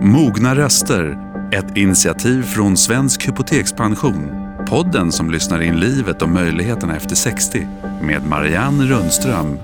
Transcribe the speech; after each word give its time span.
Mogna 0.00 0.54
röster, 0.54 1.18
ett 1.52 1.76
initiativ 1.76 2.42
från 2.42 2.76
Svensk 2.76 3.28
Hypotekspension. 3.28 4.30
Podden 4.68 5.12
som 5.12 5.30
lyssnar 5.30 5.62
in 5.62 5.80
livet 5.80 6.22
och 6.22 6.28
möjligheterna 6.28 6.96
efter 6.96 7.16
60 7.16 7.68
med 8.02 8.26
Marianne 8.26 8.84
Rundström. 8.84 9.58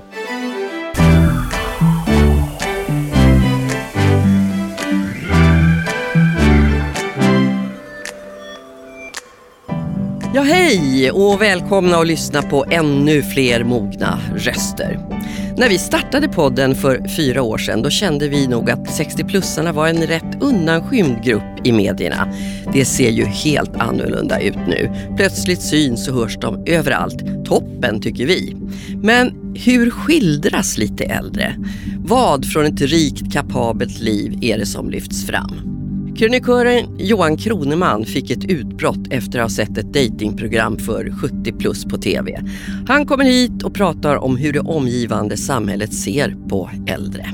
Ja, 10.33 10.41
hej 10.41 11.11
och 11.11 11.41
välkomna 11.41 11.97
att 11.97 12.07
lyssna 12.07 12.41
på 12.41 12.65
ännu 12.71 13.23
fler 13.23 13.63
mogna 13.63 14.19
röster. 14.35 15.14
När 15.57 15.69
vi 15.69 15.77
startade 15.77 16.27
podden 16.27 16.75
för 16.75 17.07
fyra 17.07 17.41
år 17.41 17.57
sedan 17.57 17.81
då 17.81 17.89
kände 17.89 18.27
vi 18.27 18.47
nog 18.47 18.69
att 18.69 18.79
60-plussarna 18.79 19.71
var 19.71 19.87
en 19.87 20.07
rätt 20.07 20.41
undanskymd 20.41 21.23
grupp 21.23 21.43
i 21.63 21.71
medierna. 21.71 22.33
Det 22.73 22.85
ser 22.85 23.09
ju 23.09 23.25
helt 23.25 23.75
annorlunda 23.75 24.41
ut 24.41 24.57
nu. 24.67 24.91
Plötsligt 25.17 25.61
syns 25.61 26.07
och 26.07 26.15
hörs 26.15 26.37
de 26.37 26.63
överallt. 26.65 27.45
Toppen 27.45 28.01
tycker 28.01 28.25
vi. 28.25 28.55
Men 29.03 29.53
hur 29.55 29.89
skildras 29.89 30.77
lite 30.77 31.03
äldre? 31.03 31.55
Vad 31.97 32.45
från 32.45 32.65
ett 32.65 32.81
rikt 32.81 33.33
kapabelt 33.33 33.99
liv 33.99 34.39
är 34.41 34.57
det 34.57 34.65
som 34.65 34.89
lyfts 34.89 35.25
fram? 35.25 35.74
Krönikören 36.17 36.97
Johan 36.97 37.37
Kroneman 37.37 38.05
fick 38.05 38.31
ett 38.31 38.45
utbrott 38.45 39.07
efter 39.09 39.39
att 39.39 39.45
ha 39.45 39.49
sett 39.49 39.77
ett 39.77 39.93
datingprogram 39.93 40.77
för 40.77 41.11
70 41.21 41.51
plus 41.51 41.85
på 41.85 41.97
TV. 41.97 42.41
Han 42.87 43.05
kommer 43.05 43.25
hit 43.25 43.63
och 43.63 43.73
pratar 43.73 44.15
om 44.15 44.37
hur 44.37 44.53
det 44.53 44.59
omgivande 44.59 45.37
samhället 45.37 45.93
ser 45.93 46.35
på 46.49 46.69
äldre. 46.87 47.29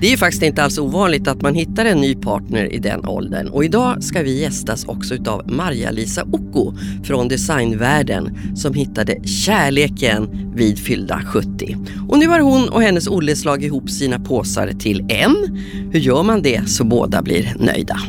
Det 0.00 0.06
är 0.06 0.10
ju 0.10 0.16
faktiskt 0.16 0.42
inte 0.42 0.62
alls 0.62 0.78
ovanligt 0.78 1.28
att 1.28 1.42
man 1.42 1.54
hittar 1.54 1.84
en 1.84 2.00
ny 2.00 2.14
partner 2.14 2.74
i 2.74 2.78
den 2.78 3.06
åldern 3.06 3.48
och 3.48 3.64
idag 3.64 4.04
ska 4.04 4.22
vi 4.22 4.40
gästas 4.40 4.84
också 4.84 5.14
utav 5.14 5.50
Marja-Lisa 5.50 6.24
Okko 6.32 6.74
från 7.04 7.28
designvärlden 7.28 8.38
som 8.56 8.74
hittade 8.74 9.28
kärleken 9.28 10.52
vid 10.54 10.78
fyllda 10.78 11.22
70. 11.26 11.76
Och 12.08 12.18
nu 12.18 12.28
har 12.28 12.40
hon 12.40 12.68
och 12.68 12.82
hennes 12.82 13.08
Olle 13.08 13.36
slagit 13.36 13.66
ihop 13.66 13.90
sina 13.90 14.18
påsar 14.18 14.72
till 14.78 15.06
en. 15.08 15.58
Hur 15.92 16.00
gör 16.00 16.22
man 16.22 16.42
det 16.42 16.68
så 16.68 16.84
båda 16.84 17.22
blir 17.22 17.54
nöjda? 17.58 18.00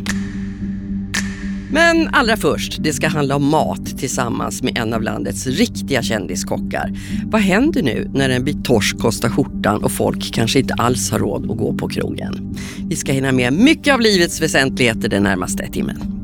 Men 1.71 2.07
allra 2.07 2.37
först, 2.37 2.83
det 2.83 2.93
ska 2.93 3.07
handla 3.07 3.35
om 3.35 3.43
mat 3.43 3.97
tillsammans 3.97 4.63
med 4.63 4.77
en 4.77 4.93
av 4.93 5.01
landets 5.01 5.47
riktiga 5.47 6.01
kändiskockar. 6.01 6.93
Vad 7.25 7.41
händer 7.41 7.81
nu 7.81 8.11
när 8.13 8.29
en 8.29 8.43
bit 8.43 8.65
torsk 8.65 8.99
kostar 8.99 9.29
skjortan 9.29 9.83
och 9.83 9.91
folk 9.91 10.33
kanske 10.33 10.59
inte 10.59 10.73
alls 10.73 11.11
har 11.11 11.19
råd 11.19 11.51
att 11.51 11.57
gå 11.57 11.73
på 11.73 11.87
krogen? 11.87 12.57
Vi 12.89 12.95
ska 12.95 13.11
hinna 13.11 13.31
med 13.31 13.53
mycket 13.53 13.93
av 13.93 14.01
livets 14.01 14.41
väsentligheter 14.41 15.09
den 15.09 15.23
närmaste 15.23 15.67
timmen. 15.67 16.18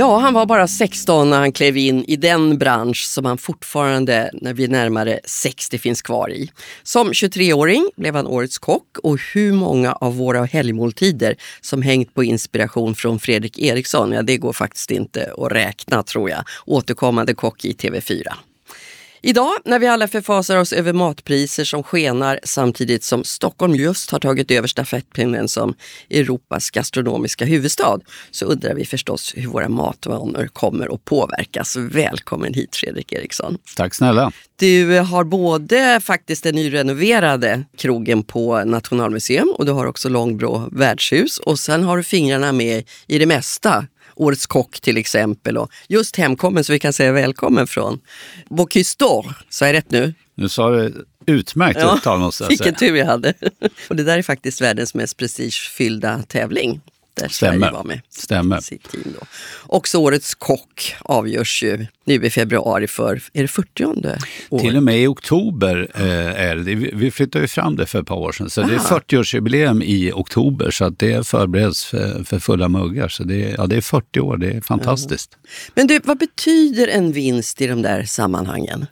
Ja, 0.00 0.18
han 0.18 0.34
var 0.34 0.46
bara 0.46 0.68
16 0.68 1.30
när 1.30 1.38
han 1.38 1.52
klev 1.52 1.76
in 1.76 2.04
i 2.04 2.16
den 2.16 2.58
bransch 2.58 3.06
som 3.06 3.24
han 3.24 3.38
fortfarande, 3.38 4.30
när 4.32 4.54
vi 4.54 4.64
är 4.64 4.68
närmare 4.68 5.20
60, 5.24 5.78
finns 5.78 6.02
kvar 6.02 6.30
i. 6.30 6.50
Som 6.82 7.12
23-åring 7.12 7.90
blev 7.96 8.14
han 8.14 8.26
årets 8.26 8.58
kock 8.58 8.98
och 9.02 9.18
hur 9.34 9.52
många 9.52 9.92
av 9.92 10.16
våra 10.16 10.44
helgmåltider 10.44 11.36
som 11.60 11.82
hängt 11.82 12.14
på 12.14 12.24
inspiration 12.24 12.94
från 12.94 13.18
Fredrik 13.18 13.58
Eriksson, 13.58 14.12
ja 14.12 14.22
det 14.22 14.36
går 14.36 14.52
faktiskt 14.52 14.90
inte 14.90 15.32
att 15.38 15.52
räkna 15.52 16.02
tror 16.02 16.30
jag. 16.30 16.44
Återkommande 16.66 17.34
kock 17.34 17.64
i 17.64 17.72
TV4. 17.72 18.22
Idag 19.22 19.52
när 19.64 19.78
vi 19.78 19.86
alla 19.86 20.08
förfasar 20.08 20.56
oss 20.56 20.72
över 20.72 20.92
matpriser 20.92 21.64
som 21.64 21.82
skenar 21.82 22.40
samtidigt 22.44 23.04
som 23.04 23.24
Stockholm 23.24 23.74
just 23.74 24.10
har 24.10 24.18
tagit 24.18 24.50
över 24.50 24.68
stafettpinnen 24.68 25.48
som 25.48 25.74
Europas 26.10 26.70
gastronomiska 26.70 27.44
huvudstad 27.44 27.98
så 28.30 28.46
undrar 28.46 28.74
vi 28.74 28.84
förstås 28.84 29.32
hur 29.36 29.46
våra 29.46 29.68
matvanor 29.68 30.48
kommer 30.52 30.94
att 30.94 31.04
påverkas. 31.04 31.76
Välkommen 31.76 32.54
hit 32.54 32.76
Fredrik 32.76 33.12
Eriksson. 33.12 33.58
Tack 33.76 33.94
snälla. 33.94 34.32
Du 34.56 34.98
har 34.98 35.24
både 35.24 36.00
faktiskt 36.02 36.42
den 36.42 36.54
nyrenoverade 36.54 37.64
krogen 37.76 38.22
på 38.22 38.64
Nationalmuseum 38.64 39.54
och 39.58 39.66
du 39.66 39.72
har 39.72 39.86
också 39.86 40.08
Långbro 40.08 40.68
värdshus 40.72 41.38
och 41.38 41.58
sen 41.58 41.82
har 41.82 41.96
du 41.96 42.02
fingrarna 42.02 42.52
med 42.52 42.84
i 43.06 43.18
det 43.18 43.26
mesta 43.26 43.86
Årets 44.20 44.46
kock 44.46 44.80
till 44.80 44.96
exempel. 44.96 45.56
Och 45.56 45.70
just 45.88 46.16
hemkommen 46.16 46.64
så 46.64 46.72
vi 46.72 46.78
kan 46.78 46.92
säga 46.92 47.12
välkommen 47.12 47.66
från 47.66 48.00
Bocuse. 48.48 48.96
Sa 49.48 49.66
jag 49.66 49.72
rätt 49.72 49.90
nu? 49.90 50.14
Nu 50.34 50.48
sa 50.48 50.70
du 50.70 51.06
utmärkt 51.26 51.80
ja, 51.80 51.96
uttal 51.96 52.18
måste 52.18 52.44
jag 52.44 52.48
säga. 52.48 52.64
Vilken 52.64 52.74
tur 52.74 52.96
jag 52.96 53.06
hade. 53.06 53.34
och 53.88 53.96
det 53.96 54.02
där 54.02 54.18
är 54.18 54.22
faktiskt 54.22 54.60
världens 54.60 54.94
mest 54.94 55.16
prestigefyllda 55.16 56.22
tävling 56.28 56.80
där 57.14 57.28
Stämmer. 57.28 57.58
Sverige 57.58 57.72
var 57.72 57.84
med. 57.84 58.00
Stämmer. 58.08 58.60
Sitt 58.60 58.90
team 58.90 59.14
då. 59.20 59.26
Också 59.66 59.98
årets 59.98 60.34
kock 60.34 60.94
avgörs 61.00 61.62
ju 61.62 61.86
nu 62.04 62.14
i 62.26 62.30
februari 62.30 62.86
för, 62.86 63.22
är 63.32 63.42
det 63.42 63.48
40 63.48 63.84
året? 63.84 64.22
Till 64.60 64.76
och 64.76 64.82
med 64.82 65.02
i 65.02 65.06
oktober 65.06 65.90
eh, 65.94 66.40
är 66.40 66.56
det. 66.56 66.74
Vi 66.74 67.10
flyttade 67.10 67.44
ju 67.44 67.48
fram 67.48 67.76
det 67.76 67.86
för 67.86 68.00
ett 68.00 68.06
par 68.06 68.16
år 68.16 68.32
sedan. 68.32 68.50
Så 68.50 68.60
Aha. 68.60 68.70
det 68.70 68.76
är 68.76 68.78
40-årsjubileum 68.78 69.82
i 69.84 70.12
oktober 70.12 70.70
så 70.70 70.84
att 70.84 70.98
det 70.98 71.26
förbereds 71.26 71.84
för, 71.84 72.24
för 72.24 72.38
fulla 72.38 72.68
muggar. 72.68 73.08
Så 73.08 73.24
det, 73.24 73.44
är, 73.44 73.54
ja, 73.58 73.66
det 73.66 73.76
är 73.76 73.80
40 73.80 74.20
år, 74.20 74.36
det 74.36 74.50
är 74.50 74.60
fantastiskt. 74.60 75.38
Ja. 75.42 75.48
Men 75.74 75.86
du, 75.86 76.00
vad 76.04 76.18
betyder 76.18 76.88
en 76.88 77.12
vinst 77.12 77.60
i 77.60 77.66
de 77.66 77.82
där 77.82 78.02
sammanhangen? 78.02 78.86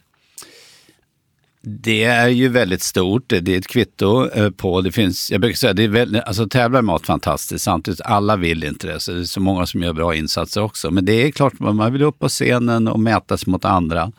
Det 1.70 2.04
är 2.04 2.28
ju 2.28 2.48
väldigt 2.48 2.82
stort. 2.82 3.28
Det 3.28 3.48
är 3.48 3.58
ett 3.58 3.66
kvitto 3.66 4.30
eh, 4.30 4.50
på, 4.50 4.80
det 4.80 4.92
finns, 4.92 5.30
jag 5.30 5.40
brukar 5.40 5.56
säga, 5.56 5.72
det 5.72 5.84
är 5.84 5.88
väldigt, 5.88 6.22
alltså 6.22 6.48
tävlar 6.48 6.82
mat 6.82 7.06
fantastiskt, 7.06 7.64
samtidigt 7.64 8.00
alla 8.00 8.36
vill 8.36 8.64
inte 8.64 8.86
det. 8.86 9.00
Så 9.00 9.12
det 9.12 9.20
är 9.20 9.24
så 9.24 9.40
många 9.40 9.66
som 9.66 9.82
gör 9.82 9.92
bra 9.92 10.14
insatser 10.14 10.62
också. 10.62 10.90
Men 10.90 11.04
det 11.04 11.12
är 11.12 11.30
klart, 11.30 11.60
man 11.60 11.92
vill 11.92 12.02
upp 12.02 12.18
på 12.18 12.28
scenen 12.28 12.88
och 12.88 13.00
mäta 13.00 13.36
sig 13.36 13.50
mot 13.50 13.64
andra. 13.64 14.12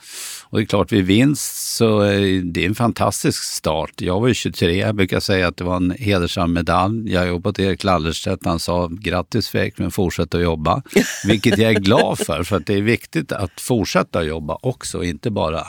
Och 0.43 0.57
det 0.57 0.63
är 0.63 0.65
klart, 0.65 0.91
vid 0.91 1.05
vinst 1.05 1.75
så 1.75 2.03
eh, 2.03 2.09
är 2.09 2.41
det 2.41 2.65
en 2.65 2.75
fantastisk 2.75 3.43
start. 3.43 3.91
Jag 3.97 4.19
var 4.19 4.27
ju 4.27 4.33
23, 4.33 4.75
jag 4.75 4.95
brukar 4.95 5.19
säga 5.19 5.47
att 5.47 5.57
det 5.57 5.63
var 5.63 5.75
en 5.75 5.91
hedersam 5.99 6.53
medalj. 6.53 7.13
Jag 7.13 7.27
jobbade 7.27 7.49
åt 7.49 7.59
Erik 7.59 7.83
Lallerstedt, 7.83 8.45
han 8.45 8.59
sa 8.59 8.87
grattis 8.87 9.49
Fredrik, 9.49 9.77
men 9.77 9.91
fortsätt 9.91 10.35
att 10.35 10.41
jobba. 10.41 10.81
Vilket 11.25 11.57
jag 11.57 11.71
är 11.71 11.79
glad 11.79 12.19
för, 12.19 12.43
för 12.43 12.57
att 12.57 12.65
det 12.65 12.73
är 12.73 12.81
viktigt 12.81 13.31
att 13.31 13.61
fortsätta 13.61 14.23
jobba 14.23 14.57
också, 14.61 15.03
inte 15.03 15.31
bara 15.31 15.63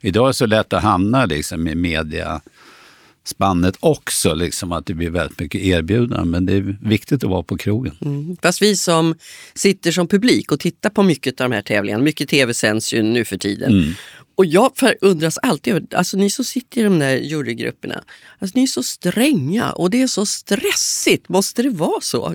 Idag 0.00 0.24
är 0.24 0.28
det 0.28 0.34
så 0.34 0.46
lätt 0.46 0.72
att 0.72 0.82
hamna 0.82 1.26
liksom, 1.26 1.68
i 1.68 1.74
mediaspannet 1.74 3.76
också, 3.80 4.34
liksom, 4.34 4.72
att 4.72 4.86
det 4.86 4.94
blir 4.94 5.10
väldigt 5.10 5.40
mycket 5.40 5.60
erbjudanden. 5.60 6.30
Men 6.30 6.46
det 6.46 6.52
är 6.52 6.76
viktigt 6.82 7.24
att 7.24 7.30
vara 7.30 7.42
på 7.42 7.56
krogen. 7.56 7.96
Mm. 8.00 8.36
Fast 8.42 8.62
vi 8.62 8.76
som 8.76 9.14
sitter 9.54 9.92
som 9.92 10.08
publik 10.08 10.52
och 10.52 10.60
tittar 10.60 10.90
på 10.90 11.02
mycket 11.02 11.40
av 11.40 11.50
de 11.50 11.54
här 11.54 11.62
tävlingarna, 11.62 12.04
mycket 12.04 12.28
tv 12.28 12.54
sänds 12.54 12.92
ju 12.92 13.02
nu 13.02 13.24
för 13.24 13.38
tiden. 13.38 13.72
Mm. 13.72 13.92
Och 14.34 14.46
jag 14.46 14.72
undras 15.00 15.38
alltid, 15.38 15.94
alltså 15.94 16.16
ni 16.16 16.30
som 16.30 16.44
sitter 16.44 16.80
i 16.80 16.84
de 16.84 16.98
där 16.98 17.16
jurygrupperna, 17.16 18.04
alltså 18.38 18.58
ni 18.58 18.62
är 18.62 18.66
så 18.66 18.82
stränga 18.82 19.72
och 19.72 19.90
det 19.90 20.02
är 20.02 20.06
så 20.06 20.26
stressigt, 20.26 21.28
måste 21.28 21.62
det 21.62 21.70
vara 21.70 22.00
så? 22.00 22.34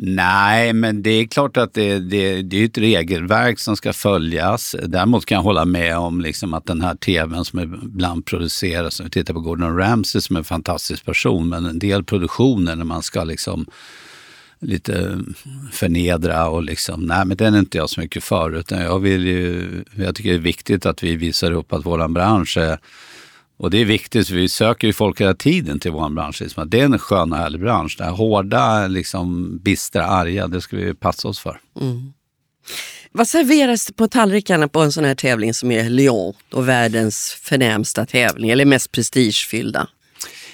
Nej, 0.00 0.72
men 0.72 1.02
det 1.02 1.10
är 1.10 1.26
klart 1.26 1.56
att 1.56 1.74
det, 1.74 1.98
det, 1.98 2.42
det 2.42 2.56
är 2.56 2.64
ett 2.64 2.78
regelverk 2.78 3.58
som 3.58 3.76
ska 3.76 3.92
följas. 3.92 4.76
Däremot 4.82 5.26
kan 5.26 5.36
jag 5.36 5.42
hålla 5.42 5.64
med 5.64 5.98
om 5.98 6.20
liksom 6.20 6.54
att 6.54 6.66
den 6.66 6.80
här 6.80 6.94
tvn 6.94 7.44
som 7.44 7.58
ibland 7.60 8.26
produceras, 8.26 9.00
om 9.00 9.04
vi 9.04 9.10
tittar 9.10 9.34
på 9.34 9.40
Gordon 9.40 9.76
Ramsay 9.76 10.20
som 10.20 10.36
är 10.36 10.40
en 10.40 10.44
fantastisk 10.44 11.04
person, 11.04 11.48
men 11.48 11.66
en 11.66 11.78
del 11.78 12.04
produktioner 12.04 12.76
när 12.76 12.84
man 12.84 13.02
ska 13.02 13.24
liksom 13.24 13.66
lite 14.60 15.18
förnedra 15.72 16.48
och 16.48 16.62
liksom, 16.62 17.00
nej 17.00 17.24
men 17.24 17.36
den 17.36 17.54
är 17.54 17.58
inte 17.58 17.78
jag 17.78 17.90
så 17.90 18.00
mycket 18.00 18.24
för. 18.24 18.56
Utan 18.56 18.80
jag, 18.80 18.98
vill 18.98 19.26
ju, 19.26 19.84
jag 19.94 20.14
tycker 20.14 20.30
det 20.30 20.36
är 20.36 20.38
viktigt 20.38 20.86
att 20.86 21.02
vi 21.02 21.16
visar 21.16 21.52
upp 21.52 21.72
att 21.72 21.86
vår 21.86 22.08
bransch 22.08 22.56
är 22.56 22.78
och 23.58 23.70
det 23.70 23.80
är 23.80 23.84
viktigt, 23.84 24.28
för 24.28 24.34
vi 24.34 24.48
söker 24.48 24.86
ju 24.86 24.92
folk 24.92 25.20
hela 25.20 25.34
tiden 25.34 25.80
till 25.80 25.90
vår 25.90 26.08
bransch. 26.08 26.40
Liksom. 26.40 26.70
Det 26.70 26.80
är 26.80 26.84
en 26.84 26.98
skön 26.98 27.32
och 27.32 27.38
härlig 27.38 27.60
bransch. 27.60 27.94
Det 27.98 28.04
här 28.04 28.10
hårda, 28.10 28.86
liksom, 28.86 29.58
bistra, 29.58 30.06
arga, 30.06 30.46
det 30.46 30.60
ska 30.60 30.76
vi 30.76 30.94
passa 30.94 31.28
oss 31.28 31.38
för. 31.38 31.60
Mm. 31.80 32.12
Vad 33.12 33.28
serveras 33.28 33.92
på 33.96 34.08
tallrikarna 34.08 34.68
på 34.68 34.80
en 34.80 34.92
sån 34.92 35.04
här 35.04 35.14
tävling 35.14 35.54
som 35.54 35.70
är 35.70 35.90
Lyon, 35.90 36.34
och 36.52 36.68
världens 36.68 37.36
förnämsta 37.42 38.06
tävling, 38.06 38.50
eller 38.50 38.64
mest 38.64 38.92
prestigefyllda? 38.92 39.88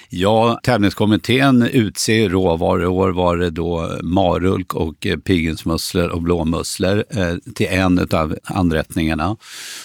Ja, 0.09 0.59
tävlingskommittén 0.63 1.61
utser 1.61 2.29
råvaror. 2.29 2.83
I 2.83 2.85
år 2.85 3.09
var 3.09 3.37
det 3.37 3.49
då 3.49 3.99
marulk 4.03 4.73
och 4.73 5.07
pilgrimsmusslor 5.25 6.07
och 6.07 6.21
blåmusslor 6.21 7.03
eh, 7.09 7.35
till 7.55 7.67
en 7.67 8.07
av 8.11 8.37
anrättningarna. 8.43 9.37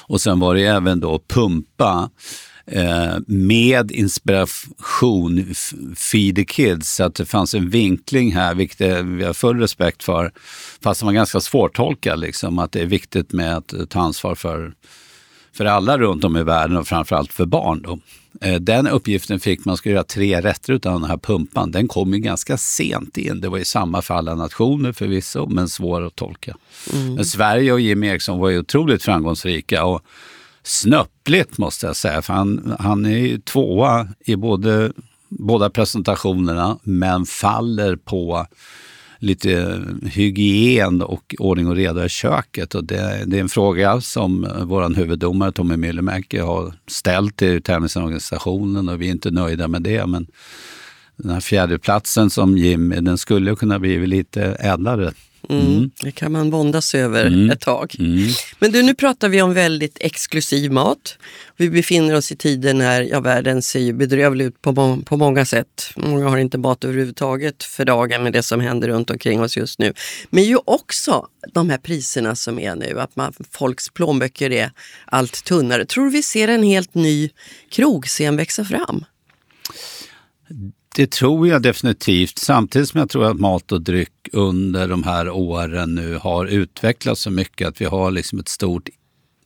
Och 0.03 0.21
sen 0.21 0.41
var 0.41 0.55
det 0.55 0.63
även 0.63 1.01
då 1.01 1.21
pumpa 1.29 2.11
med 3.27 3.91
inspiration 3.91 5.55
Feed 5.97 6.37
the 6.37 6.45
Kids. 6.45 6.95
Så 6.95 7.05
att 7.05 7.15
det 7.15 7.27
fanns 7.27 7.55
en 7.55 7.71
vinkling 7.71 8.33
här, 8.33 8.55
vilket 8.55 8.81
vi 9.05 9.25
har 9.25 9.33
full 9.33 9.61
respekt 9.61 10.03
för. 10.03 10.33
Fast 10.83 11.01
den 11.01 11.07
var 11.07 11.13
ganska 11.13 11.41
svårtolkad, 11.41 12.21
liksom, 12.21 12.59
att 12.59 12.73
det 12.73 12.81
är 12.81 12.87
viktigt 12.87 13.33
med 13.33 13.57
att 13.57 13.75
ta 13.91 14.01
ansvar 14.01 14.35
för 14.35 14.73
för 15.53 15.65
alla 15.65 15.99
runt 15.99 16.25
om 16.25 16.37
i 16.37 16.43
världen 16.43 16.77
och 16.77 16.89
framförallt 16.89 17.33
för 17.33 17.47
barn. 17.47 17.83
Då. 17.83 17.99
Eh, 18.41 18.61
den 18.61 18.89
uppgiften 18.89 19.41
fick 19.41 19.65
man 19.65 19.77
skulle 19.77 19.95
göra 19.95 20.05
tre 20.05 20.41
rätter 20.41 20.73
av 20.73 20.81
den 20.81 21.05
här 21.05 21.17
pumpan. 21.17 21.71
Den 21.71 21.89
kom 21.89 22.15
ju 22.15 22.21
ganska 22.21 22.57
sent 22.57 23.17
in. 23.17 23.41
Det 23.41 23.49
var 23.49 23.59
i 23.59 23.65
samma 23.65 24.03
för 24.03 24.15
alla 24.15 24.35
nationer 24.35 24.93
förvisso, 24.93 25.47
men 25.47 25.69
svår 25.69 26.07
att 26.07 26.17
tolka. 26.17 26.57
Mm. 26.93 27.15
Men 27.15 27.25
Sverige 27.25 27.73
och 27.73 27.81
Jim 27.81 28.05
Eriksson 28.05 28.39
var 28.39 28.49
ju 28.49 28.59
otroligt 28.59 29.03
framgångsrika 29.03 29.85
och 29.85 30.03
snöpligt 30.63 31.59
måste 31.59 31.87
jag 31.87 31.97
säga. 31.97 32.23
För 32.23 32.33
han, 32.33 32.77
han 32.79 33.07
är 33.07 33.19
ju 33.19 33.39
tvåa 33.39 34.09
i 34.21 34.37
både, 34.37 34.93
båda 35.29 35.71
presentationerna, 35.71 36.79
men 36.83 37.27
faller 37.27 37.97
på 37.97 38.47
lite 39.19 39.83
hygien 40.05 41.03
och 41.03 41.35
ordning 41.39 41.69
och 41.69 41.77
reda 41.77 42.05
i 42.05 42.09
köket. 42.09 42.75
Och 42.75 42.85
det, 42.85 43.23
det 43.27 43.37
är 43.37 43.41
en 43.41 43.49
fråga 43.49 44.01
som 44.01 44.49
vår 44.63 44.95
huvuddomare 44.95 45.53
Tommy 45.53 45.77
Myllymäki 45.77 46.39
har 46.39 46.75
ställt 46.87 47.37
till 47.37 47.63
tävlingsorganisationen 47.63 48.89
och 48.89 49.03
vi 49.03 49.07
är 49.07 49.11
inte 49.11 49.31
nöjda 49.31 49.69
med 49.69 49.83
det. 49.83 50.07
Men 50.07 50.27
den 51.17 51.33
här 51.33 51.41
fjärdeplatsen 51.41 52.31
som 52.31 52.59
Jim, 52.59 52.95
den 53.01 53.19
skulle 53.19 53.57
kunna 53.57 53.79
bli 53.79 54.07
lite 54.07 54.43
ädlare 54.43 55.13
Mm. 55.49 55.67
mm. 55.67 55.91
Det 56.03 56.13
kan 56.13 56.33
man 56.33 56.51
våndas 56.51 56.95
över 56.95 57.27
mm. 57.27 57.51
ett 57.51 57.61
tag. 57.61 57.97
Mm. 57.99 58.29
Men 58.59 58.73
du, 58.73 58.83
nu 58.83 58.95
pratar 58.95 59.29
vi 59.29 59.43
om 59.43 59.55
väldigt 59.55 59.97
exklusiv 60.01 60.73
mat. 60.73 61.19
Vi 61.57 61.71
befinner 61.71 62.15
oss 62.15 62.33
i 62.33 62.37
tider 62.37 62.75
när 62.75 63.03
ja, 63.03 63.21
världen 63.21 63.63
ser 63.63 63.93
bedrövlig 63.93 64.45
ut 64.45 64.63
på, 64.63 64.73
må 64.73 64.97
på 64.97 65.17
många 65.17 65.45
sätt. 65.45 65.91
Många 65.97 66.29
har 66.29 66.39
inte 66.39 66.59
mat 66.59 66.85
överhuvudtaget 66.85 67.63
för 67.63 67.85
dagen 67.85 68.23
med 68.23 68.33
det 68.33 68.43
som 68.43 68.61
händer 68.61 68.89
runt 68.89 69.11
omkring 69.11 69.41
oss 69.41 69.57
just 69.57 69.79
nu. 69.79 69.93
Men 70.31 70.45
ju 70.45 70.59
också 70.65 71.27
de 71.53 71.71
här 71.71 71.79
priserna 71.79 72.37
som 72.37 72.59
är 72.59 72.75
nu, 72.75 73.01
att 73.01 73.17
man, 73.17 73.33
folks 73.51 73.89
plånböcker 73.89 74.53
är 74.53 74.71
allt 75.05 75.45
tunnare. 75.45 75.87
Tror 75.87 76.05
du 76.05 76.11
vi 76.11 76.23
ser 76.23 76.49
en 76.49 76.63
helt 76.63 76.95
ny 76.95 77.31
krogscen 77.71 78.37
växa 78.37 78.65
fram? 78.65 79.05
Det 80.97 81.11
tror 81.11 81.49
jag 81.49 81.63
definitivt. 81.63 82.39
Samtidigt 82.39 82.89
som 82.89 83.01
jag 83.01 83.11
tror 83.11 83.25
att 83.25 83.41
mat 83.41 83.73
och 83.73 83.81
dryck 83.81 84.29
under 84.33 84.89
de 84.89 85.03
här 85.03 85.31
åren 85.31 85.95
nu 85.95 86.17
har 86.17 86.47
utvecklats 86.47 87.21
så 87.21 87.31
mycket 87.31 87.69
att 87.69 87.81
vi 87.81 87.85
har 87.85 88.11
liksom 88.11 88.39
ett 88.39 88.49
stort 88.49 88.89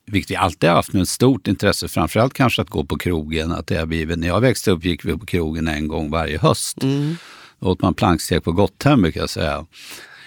vilket 0.07 0.31
vi 0.31 0.37
alltid 0.37 0.71
haft, 0.71 0.93
men 0.93 1.03
ett 1.03 1.09
stort 1.09 1.49
intresse, 1.49 1.89
framförallt 1.89 2.35
kanske 2.35 2.63
att 2.63 2.71
gå 2.71 2.85
på 2.85 2.99
krogen. 2.99 3.53
Att 3.53 3.67
det 3.67 3.77
har 3.77 3.87
blivit, 3.87 4.19
när 4.19 4.29
jag 4.29 4.41
växte 4.41 4.71
upp 4.71 4.85
gick 4.85 5.05
vi 5.05 5.19
på 5.19 5.27
krogen 5.27 5.69
en 5.69 5.89
gång 5.89 6.11
varje 6.11 6.39
höst. 6.39 6.83
Mm. 6.83 7.17
Då 7.59 7.67
åt 7.67 7.83
man 7.83 7.95
plankstek 7.95 8.45
på 8.45 8.53
Gotthem 8.53 9.03
brukar 9.03 9.21
jag 9.21 9.31
säga. 9.31 9.67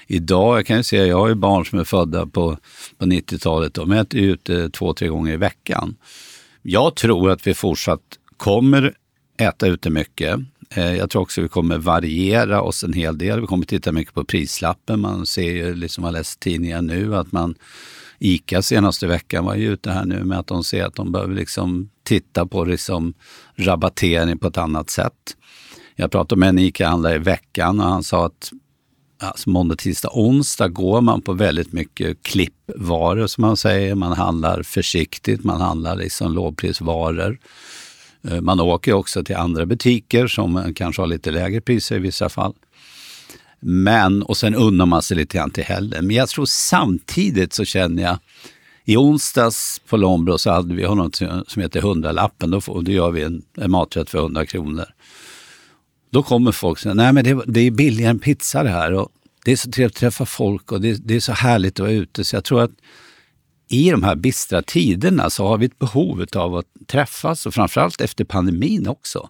Idag, 0.08 0.58
jag 0.58 0.66
kan 0.66 0.78
ju 0.78 0.84
säga, 0.84 1.06
jag 1.06 1.18
har 1.18 1.28
ju 1.28 1.36
barn 1.36 1.66
som 1.66 1.80
är 1.80 1.84
födda 1.84 2.26
på, 2.26 2.58
på 2.98 3.06
90-talet. 3.06 3.74
De 3.74 3.92
äter 3.92 4.20
ute 4.20 4.70
två, 4.70 4.94
tre 4.94 5.08
gånger 5.08 5.34
i 5.34 5.38
veckan. 5.38 5.96
Jag 6.62 6.96
tror 6.96 7.32
att 7.32 7.48
vi 7.48 7.54
fortsatt 7.54 8.02
kommer 8.38 8.94
äta 9.38 9.68
ute 9.68 9.90
mycket. 9.90 10.40
Eh, 10.70 10.96
jag 10.96 11.10
tror 11.10 11.22
också 11.22 11.42
vi 11.42 11.48
kommer 11.48 11.78
variera 11.78 12.62
oss 12.62 12.84
en 12.84 12.94
hel 12.94 13.18
del. 13.18 13.42
Vi 13.42 13.48
kommer 13.48 13.66
titta 13.66 13.92
mycket 13.92 14.14
på 14.14 14.24
prislappen. 14.24 15.00
Man 15.00 15.26
ser 15.26 15.52
ju, 15.52 15.76
liksom 15.76 16.02
man 16.02 16.14
läser 16.14 16.40
tidningar 16.40 16.82
nu, 16.82 17.16
att 17.16 17.32
man 17.32 17.56
ICA 18.20 18.62
senaste 18.62 19.08
veckan 19.08 19.46
var 19.46 19.56
ju 19.56 19.74
ute 19.74 19.92
här 19.92 20.06
nu 20.06 20.24
med 20.24 20.40
att 20.40 20.48
de 20.48 20.64
ser 20.64 20.86
att 20.86 20.96
de 20.96 21.12
behöver 21.12 21.36
liksom 21.36 21.90
titta 22.04 22.46
på 22.46 22.64
liksom 22.64 23.14
rabattering 23.56 24.38
på 24.38 24.48
ett 24.48 24.58
annat 24.58 24.90
sätt. 24.90 25.38
Jag 25.96 26.12
pratade 26.12 26.40
med 26.40 26.50
en 26.50 26.60
ICA-handlare 26.60 27.16
i 27.16 27.20
veckan 27.20 27.80
och 27.80 27.86
han 27.86 28.04
sa 28.04 28.26
att 28.26 28.52
alltså 29.20 29.50
måndag, 29.50 29.76
tisdag, 29.76 30.10
onsdag 30.14 30.68
går 30.68 31.02
man 31.02 31.22
på 31.22 31.34
väldigt 31.34 31.74
mycket 31.74 32.24
klippvaror 32.24 33.28
som 33.28 33.42
man 33.42 33.58
säger. 33.58 33.96
Man 33.96 34.12
handlar 34.12 34.64
försiktigt, 34.64 35.44
man 35.44 35.62
handlar 35.62 35.96
liksom 35.96 36.34
lågprisvaror. 36.34 37.40
Eh, 38.24 38.42
man 38.42 38.60
åker 38.60 38.94
också 38.94 39.24
till 39.24 39.36
andra 39.36 39.66
butiker 39.66 40.28
som 40.28 40.58
eh, 40.58 40.74
kanske 40.76 41.02
har 41.02 41.08
lite 41.08 41.32
lägre 41.32 41.62
priser 41.62 41.96
i 41.96 42.00
vissa 42.00 42.30
fall. 42.30 42.54
Men, 43.60 44.24
och 44.24 44.38
sen 44.38 44.56
unnar 44.56 44.86
man 44.86 45.02
sig 45.02 45.18
lite 45.18 45.38
grann 45.38 45.52
till 45.52 45.64
helgen. 45.64 46.08
Men 46.08 46.16
jag 46.16 46.30
tror 46.30 46.46
samtidigt 46.46 47.54
så 47.54 47.66
känner 47.66 48.04
jag, 48.04 48.18
i 48.86 48.98
onsdags 48.98 49.82
på 49.88 49.98
Lombro 49.98 50.38
så 50.38 50.52
hade 50.52 50.76
vi 50.76 50.84
något 50.84 51.16
som 51.48 51.62
heter 51.62 51.82
hundralappen. 51.82 52.52
Då, 52.52 52.62
får, 52.62 52.82
då 52.82 52.92
gör 52.92 53.12
vi 53.12 53.24
en, 53.24 53.42
en 53.58 53.72
maträtt 53.72 54.10
för 54.10 54.20
100 54.20 54.46
kronor. 54.46 54.86
Då 56.10 56.24
kommer 56.24 56.52
folk 56.52 56.78
och 56.78 56.82
säger, 56.82 56.96
nej 56.96 57.14
men 57.14 57.24
det, 57.24 57.44
det 57.48 57.60
är 57.60 57.72
billigare 57.72 58.10
än 58.10 58.20
pizza 58.20 58.64
det 58.64 58.70
här. 58.70 58.94
Och 58.94 59.10
det 59.46 59.52
är 59.52 59.56
så 59.56 59.72
trevligt 59.72 59.96
att 59.96 60.00
träffa 60.00 60.26
folk 60.26 60.72
och 60.72 60.82
det, 60.82 60.94
det 60.94 61.16
är 61.16 61.20
så 61.20 61.32
härligt 61.32 61.74
att 61.74 61.80
vara 61.80 61.92
ute. 61.92 62.24
Så 62.24 62.36
jag 62.36 62.44
tror 62.44 62.62
att 62.62 62.72
i 63.68 63.92
de 63.92 64.04
här 64.04 64.16
bistra 64.16 64.62
tiderna 64.62 65.30
så 65.30 65.48
har 65.48 65.58
vi 65.58 65.66
ett 65.66 65.80
behov 65.80 66.26
av 66.36 66.56
att 66.56 66.66
träffas 66.88 67.46
och 67.46 67.54
framförallt 67.54 68.02
efter 68.02 68.24
pandemin 68.26 68.88
också. 68.88 69.30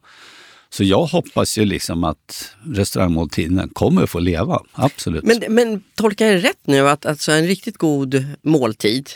Så 0.70 0.84
jag 0.84 1.06
hoppas 1.06 1.58
ju 1.58 1.66
liksom 1.66 2.04
att 2.04 2.56
restaurangmåltiderna 2.66 3.68
kommer 3.74 4.04
att 4.04 4.10
få 4.10 4.20
leva, 4.20 4.62
absolut. 4.72 5.24
Men, 5.24 5.44
men 5.50 5.84
tolkar 5.96 6.26
jag 6.26 6.44
rätt 6.44 6.62
nu 6.66 6.90
att 6.90 7.06
alltså 7.06 7.32
en 7.32 7.48
riktigt 7.48 7.78
god 7.78 8.26
måltid, 8.42 9.10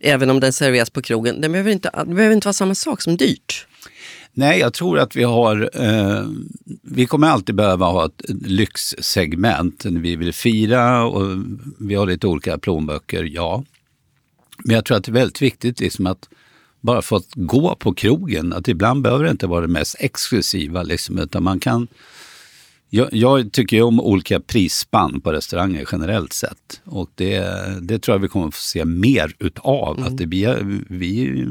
även 0.00 0.30
om 0.30 0.40
den 0.40 0.52
serveras 0.52 0.90
på 0.90 1.02
krogen, 1.02 1.40
den 1.40 1.52
behöver 1.52 1.70
inte, 1.70 1.90
det 2.06 2.14
behöver 2.14 2.34
inte 2.34 2.46
vara 2.48 2.52
samma 2.52 2.74
sak 2.74 3.02
som 3.02 3.16
dyrt? 3.16 3.66
Nej, 4.32 4.60
jag 4.60 4.74
tror 4.74 4.98
att 4.98 5.16
vi 5.16 5.22
har, 5.22 5.70
eh, 5.74 6.24
vi 6.82 7.06
kommer 7.06 7.28
alltid 7.28 7.54
behöva 7.54 7.86
ha 7.86 8.06
ett 8.06 8.22
lyxsegment 8.28 9.84
när 9.84 10.00
vi 10.00 10.16
vill 10.16 10.32
fira 10.32 11.04
och 11.04 11.38
vi 11.78 11.94
har 11.94 12.06
lite 12.06 12.26
olika 12.26 12.58
plånböcker, 12.58 13.24
ja. 13.24 13.64
Men 14.64 14.74
jag 14.74 14.84
tror 14.84 14.96
att 14.96 15.04
det 15.04 15.10
är 15.10 15.14
väldigt 15.14 15.42
viktigt 15.42 15.80
liksom 15.80 16.06
att 16.06 16.28
bara 16.80 17.02
få 17.02 17.16
att 17.16 17.28
gå 17.34 17.74
på 17.74 17.94
krogen, 17.94 18.52
att 18.52 18.68
ibland 18.68 19.02
behöver 19.02 19.24
det 19.24 19.30
inte 19.30 19.46
vara 19.46 19.60
det 19.60 19.68
mest 19.68 19.96
exklusiva, 19.98 20.82
liksom, 20.82 21.18
utan 21.18 21.42
man 21.42 21.60
kan 21.60 21.88
jag, 22.92 23.08
jag, 23.12 23.52
tycker 23.52 23.76
ju 23.76 23.82
om 23.82 24.00
olika 24.00 24.40
prisspann 24.40 25.20
på 25.20 25.32
restauranger 25.32 25.86
generellt 25.92 26.32
sett. 26.32 26.80
Och 26.84 27.10
det, 27.14 27.44
det 27.80 27.98
tror 27.98 28.14
jag 28.14 28.20
vi 28.20 28.28
kommer 28.28 28.48
att 28.48 28.54
få 28.54 28.60
se 28.60 28.84
mer 28.84 29.34
utav. 29.38 29.98
Mm. 29.98 30.08
Att 30.08 30.18
det, 30.18 30.26
vi, 30.26 30.56
vi 30.88 31.46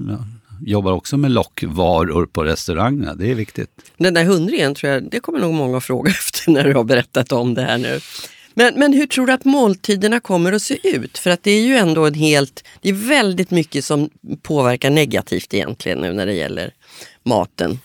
jobbar 0.66 0.92
också 0.92 1.18
med 1.18 1.32
lockvaror 1.32 2.26
på 2.26 2.44
restaurangerna, 2.44 3.16
det 3.16 3.32
är 3.32 3.36
viktigt. 3.36 3.70
Den 3.98 4.14
där 4.14 4.26
hundringen 4.26 4.76
tror 4.76 4.94
jag, 4.94 5.10
det 5.12 5.20
kommer 5.20 5.40
nog 5.40 5.54
många 5.54 5.78
att 5.78 5.84
fråga 5.84 6.12
efter 6.20 6.52
när 6.52 6.64
du 6.64 6.74
har 6.74 6.84
berättat 6.84 7.32
om 7.32 7.54
det 7.54 7.62
här 7.62 7.78
nu. 7.78 8.00
Men, 8.60 8.74
men 8.80 8.94
hur 8.94 9.06
tror 9.06 9.28
du 9.28 9.34
att 9.34 9.46
måltiderna 9.46 10.20
kommer 10.20 10.54
att 10.54 10.62
se 10.62 10.80
ut? 10.84 11.18
För 11.18 11.30
att 11.30 11.44
det 11.44 11.52
är 11.52 11.62
ju 11.62 11.76
ändå 11.76 12.06
en 12.06 12.14
helt, 12.14 12.64
det 12.82 12.90
är 12.90 12.94
väldigt 12.94 13.52
mycket 13.52 13.86
som 13.86 14.10
påverkar 14.42 14.90
negativt 14.90 15.54
egentligen 15.54 15.98
nu 15.98 16.14
när 16.14 16.26
det 16.26 16.34
gäller 16.34 16.74
maten. 17.24 17.80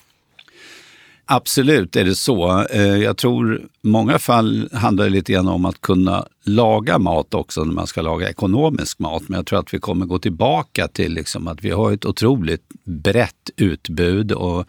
Absolut 1.24 1.96
är 1.96 2.04
det 2.04 2.14
så. 2.14 2.66
Eh, 2.70 2.82
jag 2.82 3.16
tror 3.16 3.56
i 3.56 3.66
många 3.82 4.18
fall 4.18 4.68
handlar 4.72 5.04
det 5.04 5.10
lite 5.10 5.32
grann 5.32 5.48
om 5.48 5.64
att 5.64 5.80
kunna 5.80 6.26
laga 6.44 6.98
mat 6.98 7.34
också 7.34 7.64
när 7.64 7.74
man 7.74 7.86
ska 7.86 8.02
laga 8.02 8.30
ekonomisk 8.30 8.98
mat. 8.98 9.22
Men 9.26 9.36
jag 9.36 9.46
tror 9.46 9.58
att 9.58 9.74
vi 9.74 9.78
kommer 9.78 10.06
gå 10.06 10.18
tillbaka 10.18 10.88
till 10.88 11.14
liksom 11.14 11.48
att 11.48 11.64
vi 11.64 11.70
har 11.70 11.92
ett 11.92 12.04
otroligt 12.04 12.68
brett 12.84 13.50
utbud 13.56 14.32
och 14.32 14.66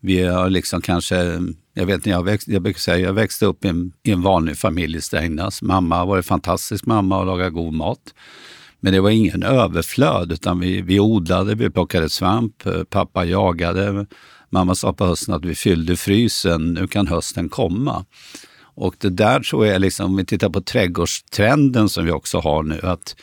vi 0.00 0.22
har 0.22 0.50
liksom 0.50 0.80
kanske 0.80 1.40
jag 1.78 1.86
vet 1.86 2.06
jag, 2.06 2.24
växt, 2.24 2.48
jag 2.48 2.62
brukar 2.62 2.78
säga 2.78 2.98
jag 2.98 3.12
växte 3.12 3.46
upp 3.46 3.64
i 3.64 3.68
en, 3.68 3.92
i 4.02 4.10
en 4.10 4.22
vanlig 4.22 4.58
familj 4.58 4.96
i 4.96 5.00
Strängnäs. 5.00 5.62
Mamma 5.62 6.04
var 6.04 6.16
en 6.16 6.22
fantastisk 6.22 6.86
mamma 6.86 7.18
och 7.18 7.26
lagade 7.26 7.50
god 7.50 7.74
mat. 7.74 8.14
Men 8.80 8.92
det 8.92 9.00
var 9.00 9.10
ingen 9.10 9.42
överflöd 9.42 10.32
utan 10.32 10.60
vi, 10.60 10.82
vi 10.82 11.00
odlade, 11.00 11.54
vi 11.54 11.70
plockade 11.70 12.08
svamp, 12.08 12.66
eh, 12.66 12.84
pappa 12.84 13.24
jagade. 13.24 14.06
Mamma 14.50 14.74
sa 14.74 14.92
på 14.92 15.06
hösten 15.06 15.34
att 15.34 15.44
vi 15.44 15.54
fyllde 15.54 15.96
frysen, 15.96 16.74
nu 16.74 16.86
kan 16.86 17.06
hösten 17.06 17.48
komma. 17.48 18.04
Och 18.60 18.94
det 18.98 19.10
där 19.10 19.40
tror 19.40 19.66
jag, 19.66 19.80
liksom, 19.80 20.06
om 20.06 20.16
vi 20.16 20.24
tittar 20.24 20.48
på 20.48 20.60
trädgårdstrenden 20.60 21.88
som 21.88 22.04
vi 22.04 22.12
också 22.12 22.38
har 22.38 22.62
nu, 22.62 22.80
att 22.82 23.16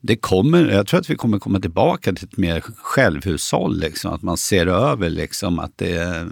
det 0.00 0.16
kommer, 0.16 0.70
jag 0.70 0.86
tror 0.86 1.00
att 1.00 1.10
vi 1.10 1.16
kommer 1.16 1.38
komma 1.38 1.60
tillbaka 1.60 2.12
till 2.12 2.24
ett 2.24 2.36
mer 2.36 2.60
självhushåll. 2.60 3.78
Liksom, 3.78 4.12
att 4.12 4.22
man 4.22 4.36
ser 4.36 4.66
över 4.66 5.10
liksom, 5.10 5.58
att 5.58 5.72
det 5.76 5.92
är 5.92 6.28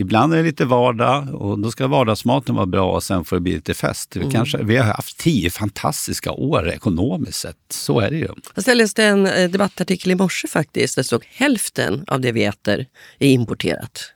Ibland 0.00 0.32
är 0.32 0.36
det 0.36 0.42
lite 0.42 0.64
vardag 0.64 1.34
och 1.34 1.58
då 1.58 1.70
ska 1.70 1.86
vardagsmaten 1.86 2.54
vara 2.54 2.66
bra 2.66 2.92
och 2.92 3.02
sen 3.02 3.24
får 3.24 3.36
det 3.36 3.40
bli 3.40 3.52
lite 3.52 3.74
fest. 3.74 4.16
Vi, 4.16 4.20
mm. 4.20 4.32
kanske, 4.32 4.58
vi 4.62 4.76
har 4.76 4.84
haft 4.84 5.18
tio 5.18 5.50
fantastiska 5.50 6.32
år 6.32 6.68
ekonomiskt 6.70 7.38
sett. 7.38 7.56
Så 7.70 8.00
är 8.00 8.10
det 8.10 8.16
ju. 8.16 8.28
Jag 8.66 8.76
läste 8.76 9.04
en 9.04 9.26
eh, 9.26 9.50
debattartikel 9.50 10.12
i 10.12 10.14
morse 10.14 10.48
faktiskt. 10.48 10.96
Det 10.96 11.04
stod 11.04 11.24
hälften 11.24 12.04
av 12.06 12.20
det 12.20 12.32
vi 12.32 12.44
äter 12.44 12.86
är 13.18 13.28
importerat. 13.28 14.12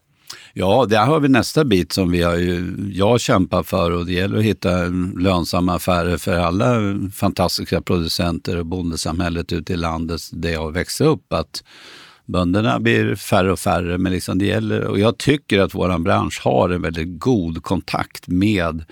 Ja, 0.54 0.86
där 0.88 1.04
har 1.04 1.20
vi 1.20 1.28
nästa 1.28 1.64
bit 1.64 1.92
som 1.92 2.10
vi 2.10 2.22
har 2.22 2.36
ju, 2.36 2.74
jag 2.92 3.20
kämpar 3.20 3.62
för 3.62 3.90
och 3.90 4.06
det 4.06 4.12
gäller 4.12 4.38
att 4.38 4.44
hitta 4.44 4.84
lönsamma 5.18 5.74
affärer 5.74 6.16
för 6.16 6.38
alla 6.38 6.98
fantastiska 7.14 7.80
producenter 7.80 8.58
och 8.58 8.66
bondesamhället 8.66 9.52
ute 9.52 9.72
i 9.72 9.76
landet 9.76 10.20
där 10.32 10.50
jag 10.50 10.72
växte 10.72 11.04
upp. 11.04 11.32
Att 11.32 11.62
bönderna 12.26 12.80
blir 12.80 13.14
färre 13.14 13.52
och 13.52 13.58
färre, 13.58 13.98
men 13.98 14.12
liksom 14.12 14.38
det 14.38 14.46
gäller, 14.46 14.84
och 14.84 14.98
jag 14.98 15.18
tycker 15.18 15.60
att 15.60 15.74
vår 15.74 15.98
bransch 15.98 16.40
har 16.44 16.70
en 16.70 16.82
väldigt 16.82 17.18
god 17.18 17.62
kontakt 17.62 18.28
med 18.28 18.84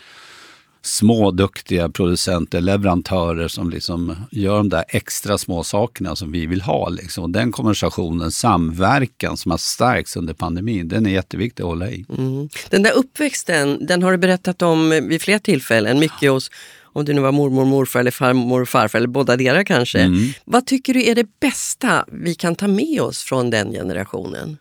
små 0.82 1.30
duktiga 1.30 1.88
producenter, 1.88 2.60
leverantörer 2.60 3.48
som 3.48 3.70
liksom 3.70 4.16
gör 4.30 4.56
de 4.56 4.68
där 4.68 4.84
extra 4.88 5.38
små 5.38 5.64
sakerna 5.64 6.16
som 6.16 6.32
vi 6.32 6.46
vill 6.46 6.62
ha. 6.62 6.88
Liksom. 6.88 7.32
Den 7.32 7.52
konversationen, 7.52 8.30
samverkan 8.30 9.36
som 9.36 9.50
har 9.50 9.58
stärkts 9.58 10.16
under 10.16 10.34
pandemin, 10.34 10.88
den 10.88 11.06
är 11.06 11.10
jätteviktig 11.10 11.62
att 11.62 11.68
hålla 11.68 11.90
i. 11.90 12.04
Mm. 12.18 12.48
Den 12.70 12.82
där 12.82 12.92
uppväxten, 12.92 13.86
den 13.86 14.02
har 14.02 14.12
du 14.12 14.18
berättat 14.18 14.62
om 14.62 14.90
vid 14.90 15.22
flera 15.22 15.38
tillfällen, 15.38 15.98
mycket 15.98 16.30
hos 16.30 16.50
om 16.92 17.04
det 17.04 17.12
nu 17.12 17.20
var 17.20 17.32
mormor, 17.32 17.64
morfar 17.64 18.00
eller 18.00 18.10
farmor, 18.10 18.64
farfar 18.64 18.98
eller 18.98 19.08
båda 19.08 19.36
deras 19.36 19.64
kanske. 19.64 20.00
Mm. 20.00 20.28
Vad 20.44 20.66
tycker 20.66 20.94
du 20.94 21.04
är 21.04 21.14
det 21.14 21.40
bästa 21.40 22.04
vi 22.12 22.34
kan 22.34 22.54
ta 22.54 22.68
med 22.68 23.00
oss 23.00 23.22
från 23.22 23.50
den 23.50 23.72
generationen? 23.72 24.58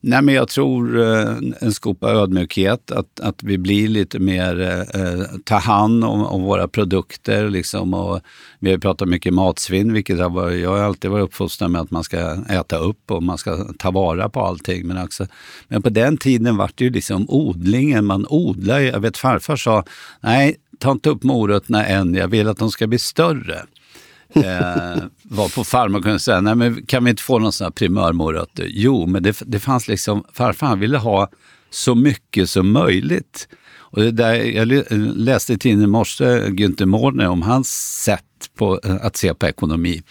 Nej, 0.00 0.22
men 0.22 0.34
jag 0.34 0.48
tror 0.48 1.00
eh, 1.00 1.36
en 1.60 1.72
skopa 1.72 2.10
ödmjukhet, 2.10 2.90
att, 2.90 3.20
att 3.20 3.42
vi 3.42 3.58
blir 3.58 3.88
lite 3.88 4.18
mer, 4.18 4.60
eh, 4.60 5.02
eh, 5.02 5.24
ta 5.44 5.56
hand 5.56 6.04
om, 6.04 6.26
om, 6.26 6.42
våra 6.42 6.68
produkter. 6.68 7.50
Liksom, 7.50 7.94
och 7.94 8.20
vi 8.58 8.70
har 8.70 8.78
pratat 8.78 9.08
mycket 9.08 9.34
matsvinn, 9.34 9.92
vilket 9.92 10.18
jag, 10.18 10.32
var, 10.32 10.50
jag 10.50 10.70
har 10.70 10.78
alltid 10.78 11.10
varit 11.10 11.24
uppfostrad 11.24 11.70
med 11.70 11.80
att 11.80 11.90
man 11.90 12.04
ska 12.04 12.36
äta 12.48 12.78
upp 12.78 13.10
och 13.10 13.22
man 13.22 13.38
ska 13.38 13.64
ta 13.78 13.90
vara 13.90 14.28
på 14.28 14.40
allting. 14.40 14.86
Men, 14.86 15.04
också, 15.04 15.26
men 15.68 15.82
på 15.82 15.88
den 15.88 16.16
tiden 16.16 16.56
var 16.56 16.70
det 16.74 16.84
ju 16.84 16.90
liksom 16.90 17.26
odlingen, 17.28 18.04
man 18.04 18.26
odlar. 18.28 18.80
Jag 18.80 19.00
vet 19.00 19.16
farfar 19.16 19.56
sa, 19.56 19.84
nej, 20.20 20.56
ta 20.78 20.92
inte 20.92 21.10
upp 21.10 21.22
morötterna 21.22 21.86
än, 21.86 22.14
jag 22.14 22.28
vill 22.28 22.48
att 22.48 22.58
de 22.58 22.70
ska 22.70 22.86
bli 22.86 22.98
större 22.98 23.62
eh, 24.34 25.02
var 25.22 25.54
på 25.54 25.64
farmor 25.64 25.98
och 25.98 26.04
kunde 26.04 26.18
säga, 26.18 26.40
nej 26.40 26.54
men 26.54 26.86
kan 26.86 27.04
vi 27.04 27.10
inte 27.10 27.22
få 27.22 27.38
någon 27.38 27.52
sån 27.52 27.64
här 27.64 27.70
primörmorötter? 27.70 28.66
Jo, 28.70 29.06
men 29.06 29.22
det, 29.22 29.42
det 29.46 29.60
fanns 29.60 29.88
liksom, 29.88 30.24
farfar 30.32 30.66
han 30.66 30.80
ville 30.80 30.98
ha 30.98 31.28
så 31.70 31.94
mycket 31.94 32.50
som 32.50 32.72
möjligt. 32.72 33.48
Och 33.96 34.02
det 34.02 34.10
där, 34.10 34.34
jag 34.34 34.68
läste 35.16 35.52
i 35.52 35.58
tidningen 35.58 35.88
i 35.88 35.92
morse, 35.92 36.24
Günther 36.48 36.86
Mårder, 36.86 37.28
om 37.28 37.42
hans 37.42 38.02
sätt 38.04 38.24
på, 38.58 38.80
eh, 38.84 38.94
att 38.94 39.16
se 39.16 39.34
på 39.34 39.46
ekonomi. 39.46 40.02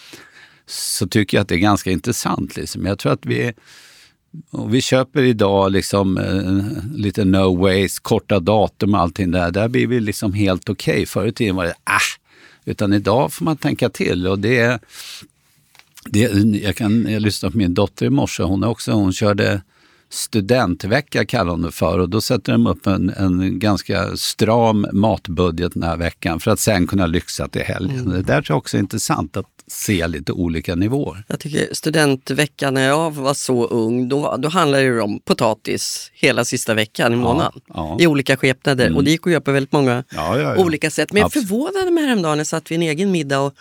Så 0.67 1.07
tycker 1.07 1.37
jag 1.37 1.41
att 1.41 1.47
det 1.47 1.55
är 1.55 1.59
ganska 1.59 1.91
intressant. 1.91 2.55
Liksom. 2.55 2.85
Jag 2.85 2.99
tror 2.99 3.13
att 3.13 3.25
vi 3.25 3.53
och 4.51 4.73
vi 4.73 4.81
köper 4.81 5.23
idag 5.23 5.71
liksom, 5.71 6.17
eh, 6.17 6.97
lite 6.97 7.25
no 7.25 7.55
waste, 7.55 8.01
korta 8.01 8.39
datum 8.39 8.93
och 8.93 8.99
allting 8.99 9.31
där. 9.31 9.51
Där 9.51 9.67
blir 9.67 9.87
vi 9.87 9.99
liksom 9.99 10.33
helt 10.33 10.69
okej. 10.69 10.93
Okay. 10.93 11.05
Förr 11.05 11.27
i 11.27 11.31
tiden 11.31 11.55
var 11.55 11.65
det, 11.65 11.75
ah, 11.83 11.99
utan 12.65 12.93
idag 12.93 13.33
får 13.33 13.45
man 13.45 13.57
tänka 13.57 13.89
till. 13.89 14.27
Och 14.27 14.39
det, 14.39 14.79
det, 16.05 16.19
jag, 16.63 16.75
kan, 16.75 17.07
jag 17.09 17.21
lyssnade 17.21 17.51
på 17.51 17.57
min 17.57 17.73
dotter 17.73 18.05
i 18.05 18.09
morse, 18.09 18.43
hon, 18.43 18.63
också, 18.63 18.91
hon 18.91 19.13
körde 19.13 19.61
studentvecka 20.15 21.25
kallar 21.25 21.51
hon 21.51 21.61
det 21.61 21.71
för 21.71 21.99
och 21.99 22.09
då 22.09 22.21
sätter 22.21 22.51
de 22.51 22.67
upp 22.67 22.87
en, 22.87 23.09
en 23.09 23.59
ganska 23.59 24.17
stram 24.17 24.87
matbudget 24.93 25.73
den 25.73 25.83
här 25.83 25.97
veckan 25.97 26.39
för 26.39 26.51
att 26.51 26.59
sen 26.59 26.87
kunna 26.87 27.05
lyxa 27.05 27.47
till 27.47 27.61
helgen. 27.61 27.99
Mm. 27.99 28.11
Det 28.11 28.21
där 28.21 28.41
tror 28.41 28.53
jag 28.53 28.57
också 28.57 28.77
är 28.77 28.81
intressant 28.81 29.37
att 29.37 29.45
se 29.67 30.07
lite 30.07 30.31
olika 30.31 30.75
nivåer. 30.75 31.23
Jag 31.27 31.39
tycker 31.39 31.67
studentveckan 31.71 32.73
när 32.73 32.87
jag 32.87 33.11
var 33.11 33.33
så 33.33 33.65
ung, 33.67 34.09
då, 34.09 34.35
då 34.39 34.49
handlade 34.49 34.83
det 34.83 35.01
om 35.01 35.19
potatis 35.19 36.11
hela 36.13 36.45
sista 36.45 36.73
veckan 36.73 37.13
i 37.13 37.15
månaden. 37.15 37.61
Ja, 37.67 37.73
ja. 37.73 37.97
I 37.99 38.07
olika 38.07 38.37
skepnader 38.37 38.85
mm. 38.85 38.97
och 38.97 39.03
det 39.03 39.11
gick 39.11 39.27
att 39.27 39.31
göra 39.31 39.41
på 39.41 39.51
väldigt 39.51 39.71
många 39.71 40.03
ja, 40.09 40.55
olika 40.57 40.89
sätt. 40.89 41.13
Men 41.13 41.21
jag 41.21 41.33
förvånade 41.33 41.91
mig 41.91 42.03
häromdagen 42.03 42.37
när 42.37 42.39
jag 42.39 42.47
satt 42.47 42.71
vid 42.71 42.75
en 42.75 42.81
egen 42.81 43.11
middag 43.11 43.39
och 43.39 43.53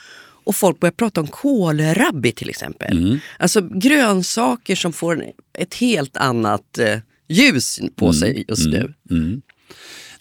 och 0.45 0.57
folk 0.57 0.81
börjar 0.81 0.93
prata 0.93 1.21
om 1.21 1.27
kålrabbi 1.27 2.33
till 2.33 2.51
exempel. 2.51 2.99
Mm. 2.99 3.19
Alltså 3.39 3.61
grönsaker 3.61 4.77
som 4.77 4.93
får 4.93 5.17
ett 5.55 5.75
helt 5.75 6.17
annat 6.17 6.79
eh, 6.79 6.99
ljus 7.29 7.81
på 7.97 8.05
mm. 8.05 8.15
sig 8.15 8.45
just 8.49 8.67
mm. 8.67 8.81
nu. 9.09 9.17
Mm. 9.17 9.43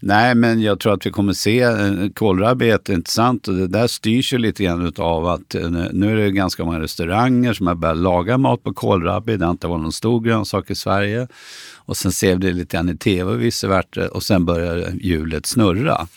Nej, 0.05 0.35
men 0.35 0.61
jag 0.61 0.79
tror 0.79 0.93
att 0.93 1.05
vi 1.05 1.11
kommer 1.11 1.33
se, 1.33 1.61
eh, 1.61 2.09
kålrabbi 2.13 2.65
är 2.65 2.69
jätteintressant 2.69 3.47
och 3.47 3.53
det 3.53 3.67
där 3.67 3.87
styrs 3.87 4.33
ju 4.33 4.37
lite 4.37 4.63
grann 4.63 4.93
av 4.97 5.27
att 5.27 5.55
eh, 5.55 5.69
nu 5.91 6.11
är 6.11 6.15
det 6.15 6.31
ganska 6.31 6.65
många 6.65 6.79
restauranger 6.79 7.53
som 7.53 7.67
har 7.67 7.75
börjat 7.75 7.97
laga 7.97 8.37
mat 8.37 8.63
på 8.63 8.73
kålrabbi. 8.73 9.37
Det 9.37 9.45
har 9.45 9.51
inte 9.51 9.67
varit 9.67 9.81
någon 9.81 9.91
stor 9.91 10.21
grönsak 10.21 10.71
i 10.71 10.75
Sverige. 10.75 11.27
Och 11.75 11.97
sen 11.97 12.11
ser 12.11 12.35
vi 12.35 12.47
det 12.47 12.53
lite 12.53 12.77
grann 12.77 12.89
i 12.89 12.97
tv 12.97 13.31
och 13.31 13.41
vice 13.41 13.67
versa 13.67 14.09
och 14.09 14.23
sen 14.23 14.45
börjar 14.45 14.93
hjulet 15.01 15.45
snurra. 15.45 16.07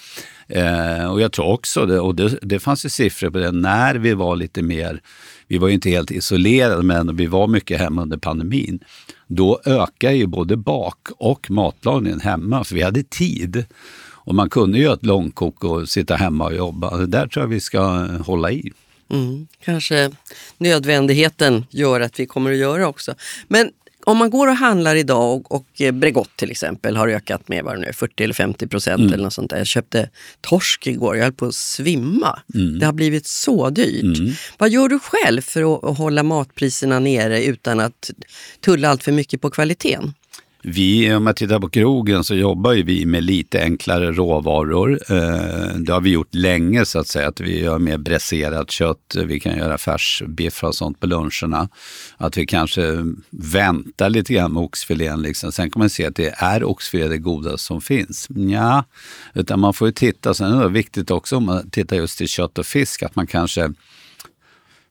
Eh, 0.48 1.12
och 1.12 1.20
jag 1.20 1.32
tror 1.32 1.46
också, 1.46 1.86
det, 1.86 2.00
och 2.00 2.14
det, 2.14 2.38
det 2.42 2.58
fanns 2.58 2.84
ju 2.84 2.88
siffror 2.88 3.30
på 3.30 3.38
det, 3.38 3.52
när 3.52 3.94
vi 3.94 4.14
var 4.14 4.36
lite 4.36 4.62
mer, 4.62 5.00
vi 5.48 5.58
var 5.58 5.68
ju 5.68 5.74
inte 5.74 5.90
helt 5.90 6.10
isolerade 6.10 6.82
men 6.82 7.16
vi 7.16 7.26
var 7.26 7.46
mycket 7.46 7.80
hemma 7.80 8.02
under 8.02 8.16
pandemin. 8.16 8.80
Då 9.26 9.60
ökade 9.64 10.14
ju 10.14 10.26
både 10.26 10.56
bak 10.56 11.08
och 11.18 11.50
matlagningen 11.50 12.20
hemma 12.20 12.64
för 12.64 12.74
vi 12.74 12.82
hade 12.82 13.02
tid. 13.02 13.64
Och 14.26 14.34
man 14.34 14.50
kunde 14.50 14.78
göra 14.78 14.94
ett 14.94 15.06
långkok 15.06 15.64
och 15.64 15.88
sitta 15.88 16.16
hemma 16.16 16.44
och 16.44 16.54
jobba. 16.54 16.96
Det 16.96 17.06
där 17.06 17.26
tror 17.26 17.42
jag 17.42 17.48
vi 17.48 17.60
ska 17.60 17.82
hålla 18.06 18.52
i. 18.52 18.72
Mm, 19.10 19.46
kanske 19.64 20.10
nödvändigheten 20.58 21.64
gör 21.70 22.00
att 22.00 22.20
vi 22.20 22.26
kommer 22.26 22.52
att 22.52 22.58
göra 22.58 22.88
också. 22.88 23.14
Men 23.48 23.70
om 24.06 24.16
man 24.16 24.30
går 24.30 24.48
och 24.48 24.56
handlar 24.56 24.96
idag 24.96 25.34
och, 25.34 25.52
och 25.54 25.80
eh, 25.80 25.92
Bregott 25.92 26.36
till 26.36 26.50
exempel 26.50 26.96
har 26.96 27.08
ökat 27.08 27.48
med 27.48 27.64
vad 27.64 27.80
nu, 27.80 27.92
40 27.92 28.24
eller 28.24 28.34
50 28.34 28.66
procent 28.66 29.00
mm. 29.00 29.12
eller 29.12 29.24
något 29.24 29.32
sånt 29.32 29.50
där. 29.50 29.58
Jag 29.58 29.66
köpte 29.66 30.10
torsk 30.40 30.86
igår, 30.86 31.16
jag 31.16 31.24
höll 31.24 31.32
på 31.32 31.46
att 31.46 31.54
svimma. 31.54 32.38
Mm. 32.54 32.78
Det 32.78 32.86
har 32.86 32.92
blivit 32.92 33.26
så 33.26 33.70
dyrt. 33.70 34.18
Mm. 34.18 34.32
Vad 34.58 34.70
gör 34.70 34.88
du 34.88 34.98
själv 34.98 35.42
för 35.42 35.74
att, 35.74 35.84
att 35.84 35.98
hålla 35.98 36.22
matpriserna 36.22 36.98
nere 36.98 37.44
utan 37.44 37.80
att 37.80 38.10
tulla 38.60 38.88
allt 38.88 39.02
för 39.02 39.12
mycket 39.12 39.40
på 39.40 39.50
kvaliteten? 39.50 40.14
Vi, 40.68 41.14
om 41.14 41.26
jag 41.26 41.36
tittar 41.36 41.60
på 41.60 41.68
krogen 41.68 42.24
så 42.24 42.34
jobbar 42.34 42.74
vi 42.74 43.06
med 43.06 43.24
lite 43.24 43.62
enklare 43.62 44.12
råvaror. 44.12 45.00
Eh, 45.08 45.76
det 45.76 45.92
har 45.92 46.00
vi 46.00 46.10
gjort 46.10 46.34
länge 46.34 46.84
så 46.84 46.98
att 46.98 47.08
säga, 47.08 47.28
att 47.28 47.40
vi 47.40 47.60
gör 47.60 47.78
mer 47.78 47.98
bräserat 47.98 48.70
kött, 48.70 49.16
vi 49.26 49.40
kan 49.40 49.58
göra 49.58 49.78
färsbiff 49.78 50.64
och 50.64 50.74
sånt 50.74 51.00
på 51.00 51.06
luncherna. 51.06 51.68
Att 52.16 52.36
vi 52.36 52.46
kanske 52.46 52.82
väntar 53.30 54.10
lite 54.10 54.32
grann 54.32 54.52
med 54.52 54.62
oxfilén. 54.62 55.22
Liksom. 55.22 55.52
Sen 55.52 55.70
kan 55.70 55.80
man 55.80 55.90
se 55.90 56.06
att 56.06 56.16
det 56.16 56.34
är 56.38 56.64
oxfilé 56.64 57.08
det 57.08 57.18
godaste 57.18 57.66
som 57.66 57.80
finns. 57.80 58.26
Ja, 58.28 58.84
utan 59.34 59.60
man 59.60 59.74
får 59.74 59.88
ju 59.88 59.92
titta. 59.92 60.34
Sen 60.34 60.52
är 60.52 60.62
det 60.62 60.68
viktigt 60.68 61.10
också 61.10 61.36
om 61.36 61.46
man 61.46 61.70
tittar 61.70 61.96
just 61.96 62.18
till 62.18 62.28
kött 62.28 62.58
och 62.58 62.66
fisk, 62.66 63.02
att 63.02 63.16
man 63.16 63.26
kanske 63.26 63.72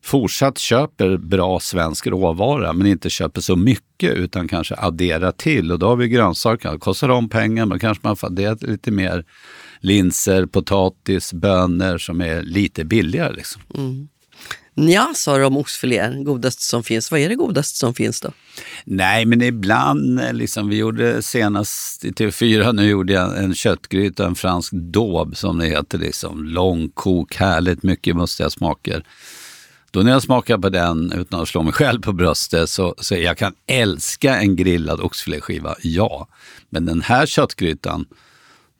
fortsatt 0.06 0.58
köper 0.58 1.16
bra 1.16 1.60
svensk 1.60 2.06
råvara 2.06 2.72
men 2.72 2.86
inte 2.86 3.10
köper 3.10 3.40
så 3.40 3.56
mycket 3.56 4.14
utan 4.14 4.48
kanske 4.48 4.74
adderar 4.74 5.32
till. 5.32 5.72
Och 5.72 5.78
då 5.78 5.88
har 5.88 5.96
vi 5.96 6.08
grönsaker, 6.08 6.72
det 6.72 6.78
kostar 6.78 7.08
de 7.08 7.28
pengar 7.28 7.66
men 7.66 7.78
kanske 7.78 8.06
man 8.06 8.16
får 8.16 8.26
addera 8.26 8.56
lite 8.60 8.90
mer 8.90 9.24
linser, 9.80 10.46
potatis, 10.46 11.32
bönor 11.32 11.98
som 11.98 12.20
är 12.20 12.42
lite 12.42 12.84
billigare. 12.84 13.32
Liksom. 13.32 13.62
Mm. 13.74 14.08
Nja, 14.78 15.12
sa 15.14 15.38
du 15.38 15.44
om 15.44 15.56
oxfilén, 15.56 16.24
godast 16.24 16.60
som 16.60 16.84
finns. 16.84 17.10
Vad 17.10 17.20
är 17.20 17.28
det 17.28 17.34
godaste 17.34 17.78
som 17.78 17.94
finns 17.94 18.20
då? 18.20 18.32
Nej, 18.84 19.24
men 19.24 19.42
ibland, 19.42 20.20
liksom, 20.32 20.68
vi 20.68 20.76
gjorde 20.76 21.22
senast 21.22 22.04
i 22.04 22.10
TV4, 22.10 22.72
nu 22.72 22.88
gjorde 22.88 23.12
jag 23.12 23.44
en 23.44 23.54
köttgryta, 23.54 24.26
en 24.26 24.34
fransk 24.34 24.72
daube 24.72 25.36
som 25.36 25.58
det 25.58 25.66
heter. 25.66 25.98
Liksom. 25.98 26.44
Långkok, 26.44 27.36
härligt, 27.36 27.82
mycket 27.82 28.16
mustiga 28.16 28.50
smaker. 28.50 29.04
Då 29.96 30.02
när 30.02 30.12
jag 30.12 30.22
smakar 30.22 30.58
på 30.58 30.68
den, 30.68 31.12
utan 31.12 31.40
att 31.40 31.48
slå 31.48 31.62
mig 31.62 31.72
själv 31.72 32.00
på 32.00 32.12
bröstet, 32.12 32.70
så, 32.70 32.94
så 32.98 33.14
jag 33.14 33.38
kan 33.38 33.54
älska 33.66 34.36
en 34.36 34.56
grillad 34.56 35.00
oxfiléskiva, 35.00 35.76
ja. 35.82 36.28
Men 36.70 36.86
den 36.86 37.02
här 37.02 37.26
köttgrytan, 37.26 38.06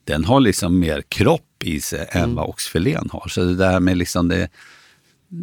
den 0.05 0.25
har 0.25 0.41
liksom 0.41 0.79
mer 0.79 1.03
kropp 1.09 1.63
i 1.65 1.81
sig 1.81 2.09
mm. 2.11 2.25
än 2.25 2.35
vad 2.35 2.49
oxfilén 2.49 3.09
har. 3.13 3.29
Så 3.29 3.45
det 3.45 3.55
där 3.55 3.81
med 3.81 3.97
liksom 3.97 4.29
det, 4.29 4.49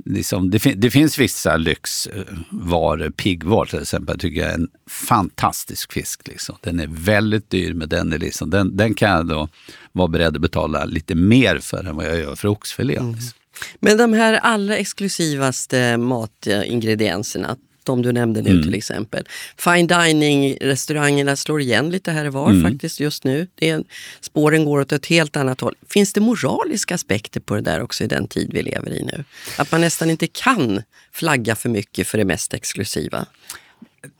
liksom, 0.05 0.49
det, 0.49 0.59
fin 0.59 0.79
det 0.79 0.91
finns 0.91 1.19
vissa 1.19 1.57
lyxvaror, 1.57 3.09
piggvar 3.09 3.65
till 3.65 3.81
exempel, 3.81 4.19
tycker 4.19 4.41
jag 4.41 4.49
är 4.49 4.55
en 4.55 4.69
fantastisk 4.89 5.93
fisk. 5.93 6.27
Liksom. 6.27 6.55
Den 6.61 6.79
är 6.79 6.87
väldigt 6.87 7.49
dyr, 7.49 7.73
men 7.73 7.89
den, 7.89 8.13
är 8.13 8.19
liksom, 8.19 8.49
den, 8.49 8.77
den 8.77 8.93
kan 8.93 9.09
jag 9.09 9.27
då 9.27 9.49
vara 9.91 10.07
beredd 10.07 10.35
att 10.35 10.41
betala 10.41 10.85
lite 10.85 11.15
mer 11.15 11.59
för 11.59 11.83
än 11.83 11.95
vad 11.95 12.05
jag 12.05 12.19
gör 12.19 12.35
för 12.35 12.47
oxfilén. 12.47 13.03
Mm. 13.03 13.15
Liksom. 13.15 13.39
Men 13.79 13.97
de 13.97 14.13
här 14.13 14.33
allra 14.33 14.77
exklusivaste 14.77 15.97
matingredienserna, 15.97 17.57
de 17.83 18.01
du 18.01 18.11
nämnde 18.11 18.41
nu 18.41 18.49
mm. 18.49 18.63
till 18.63 18.73
exempel. 18.73 19.27
Fine 19.57 19.87
dining-restaurangerna 19.87 21.35
slår 21.35 21.61
igen 21.61 21.89
lite 21.89 22.11
här 22.11 22.25
och 22.25 22.33
var 22.33 22.49
mm. 22.49 22.71
faktiskt 22.71 22.99
just 22.99 23.23
nu. 23.23 23.47
Det 23.55 23.69
är, 23.69 23.83
spåren 24.21 24.65
går 24.65 24.79
åt 24.79 24.91
ett 24.91 25.05
helt 25.05 25.35
annat 25.35 25.61
håll. 25.61 25.75
Finns 25.89 26.13
det 26.13 26.21
moraliska 26.21 26.95
aspekter 26.95 27.39
på 27.39 27.55
det 27.55 27.61
där 27.61 27.81
också 27.81 28.03
i 28.03 28.07
den 28.07 28.27
tid 28.27 28.49
vi 28.53 28.63
lever 28.63 28.91
i 28.91 29.03
nu? 29.03 29.23
Att 29.57 29.71
man 29.71 29.81
nästan 29.81 30.09
inte 30.09 30.27
kan 30.27 30.81
flagga 31.11 31.55
för 31.55 31.69
mycket 31.69 32.07
för 32.07 32.17
det 32.17 32.25
mest 32.25 32.53
exklusiva? 32.53 33.25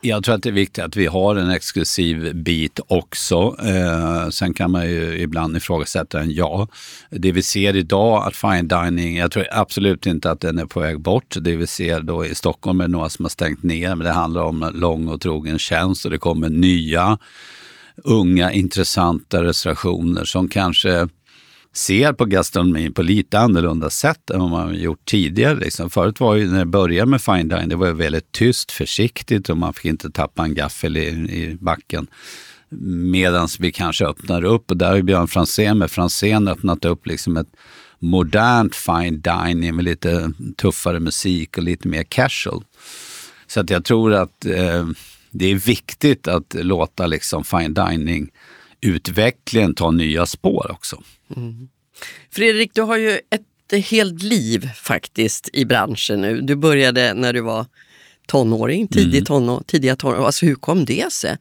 Jag 0.02 0.24
tror 0.24 0.36
att 0.36 0.44
det 0.44 0.50
är 0.50 0.54
viktigt 0.54 0.84
att 0.84 0.96
vi 0.96 1.06
har 1.06 1.36
en 1.36 1.50
exklusiv 1.50 2.36
bit 2.36 2.80
också. 2.88 3.56
Eh, 3.66 4.30
sen 4.30 4.54
kan 4.54 4.72
man 4.72 4.90
ju 4.90 5.20
ibland 5.20 5.58
ifrågasätta 5.58 6.20
den, 6.20 6.32
ja. 6.32 6.68
Det 7.10 7.32
vi 7.32 7.42
ser 7.42 7.76
idag 7.76 8.28
att 8.28 8.36
fine 8.36 8.68
dining, 8.68 9.18
jag 9.18 9.32
tror 9.32 9.48
absolut 9.52 10.06
inte 10.06 10.32
att 10.32 10.40
den 10.40 10.60
är 10.60 10.66
på 10.66 10.80
väg 10.80 11.00
bort. 11.00 11.36
Det 11.42 11.56
vi 11.56 11.68
ser 11.68 12.02
då 12.02 12.26
i 12.26 12.36
Stockholm 12.36 12.82
är 12.82 12.88
några 12.88 13.10
som 13.10 13.26
har 13.26 13.30
stängt 13.30 13.64
ner, 13.64 13.96
men 13.96 14.06
det 14.06 14.14
handlar 14.14 14.44
om 14.44 14.72
lång 14.74 15.08
och 15.08 15.22
trogen 15.22 15.60
tjänst 15.60 16.06
och 16.06 16.12
det 16.12 16.18
kommer 16.18 16.50
nya, 16.50 17.18
unga, 17.96 18.52
intressanta 18.52 19.44
restaurationer 19.44 20.26
som 20.26 20.48
kanske 20.48 21.08
ser 21.74 22.14
på 22.14 22.26
gastronomin 22.26 22.94
på 22.94 23.02
lite 23.02 23.40
annorlunda 23.40 23.90
sätt 23.90 24.30
än 24.30 24.40
vad 24.40 24.50
man 24.50 24.76
gjort 24.76 25.06
tidigare. 25.06 25.56
Liksom. 25.56 25.90
Förut 25.90 26.20
var 26.20 26.36
ju 26.36 26.52
när 26.52 26.60
det 26.60 26.66
började 26.66 27.12
med 27.12 27.22
fine 27.22 27.48
dining, 27.48 27.70
det 27.70 27.76
var 27.76 27.92
väldigt 27.92 28.32
tyst, 28.32 28.72
försiktigt 28.72 29.50
och 29.50 29.58
man 29.58 29.74
fick 29.74 29.86
inte 29.86 30.10
tappa 30.10 30.44
en 30.44 30.56
gaffel 30.56 30.98
i, 30.98 31.08
i 31.08 31.58
backen. 31.60 32.08
Medan 33.12 33.48
vi 33.60 33.72
kanske 33.72 34.06
öppnar 34.06 34.44
upp 34.44 34.72
och 34.72 34.78
där 34.78 34.92
har 34.92 35.02
Björn 35.02 35.28
Franzén 35.28 35.78
med 35.78 35.92
Franzén 35.92 36.48
öppnat 36.48 36.86
upp 36.86 37.08
liksom 37.08 37.38
ett 37.38 37.50
modernt 38.00 38.76
fine 38.76 39.22
dining 39.22 39.76
med 39.76 39.86
lite 39.86 40.32
tuffare 40.58 41.00
musik 41.00 41.58
och 41.58 41.64
lite 41.64 41.88
mer 41.88 42.04
casual. 42.04 42.64
Så 43.48 43.60
att 43.60 43.70
jag 43.70 43.86
tror 43.86 44.14
att 44.14 44.46
eh, 44.46 44.88
det 45.32 45.52
är 45.52 45.56
viktigt 45.56 46.28
att 46.28 46.54
låta 46.54 47.08
liksom 47.08 47.44
fine 47.44 47.74
dining 47.74 48.30
utvecklingen 48.84 49.76
ta 49.76 49.92
nya 49.92 50.26
spår 50.26 50.72
också. 50.72 51.02
Mm. 51.36 51.68
Fredrik, 52.32 52.72
du 52.74 52.82
har 52.82 52.98
ju 52.98 53.20
ett 53.30 53.86
helt 53.86 54.24
liv 54.24 54.70
faktiskt 54.76 55.50
i 55.54 55.66
branschen 55.66 56.22
nu. 56.22 56.42
Du 56.42 56.56
började 56.56 57.14
när 57.14 57.34
du 57.34 57.42
var 57.42 57.66
tonåring, 58.28 58.88
tidig 58.88 59.18
mm. 59.18 59.26
tonår, 59.26 59.64
tidiga 59.68 59.96
tonår. 59.96 60.26
Alltså 60.26 60.46
hur 60.46 60.56
kom 60.56 60.86
det 60.86 61.12
sig? 61.12 61.38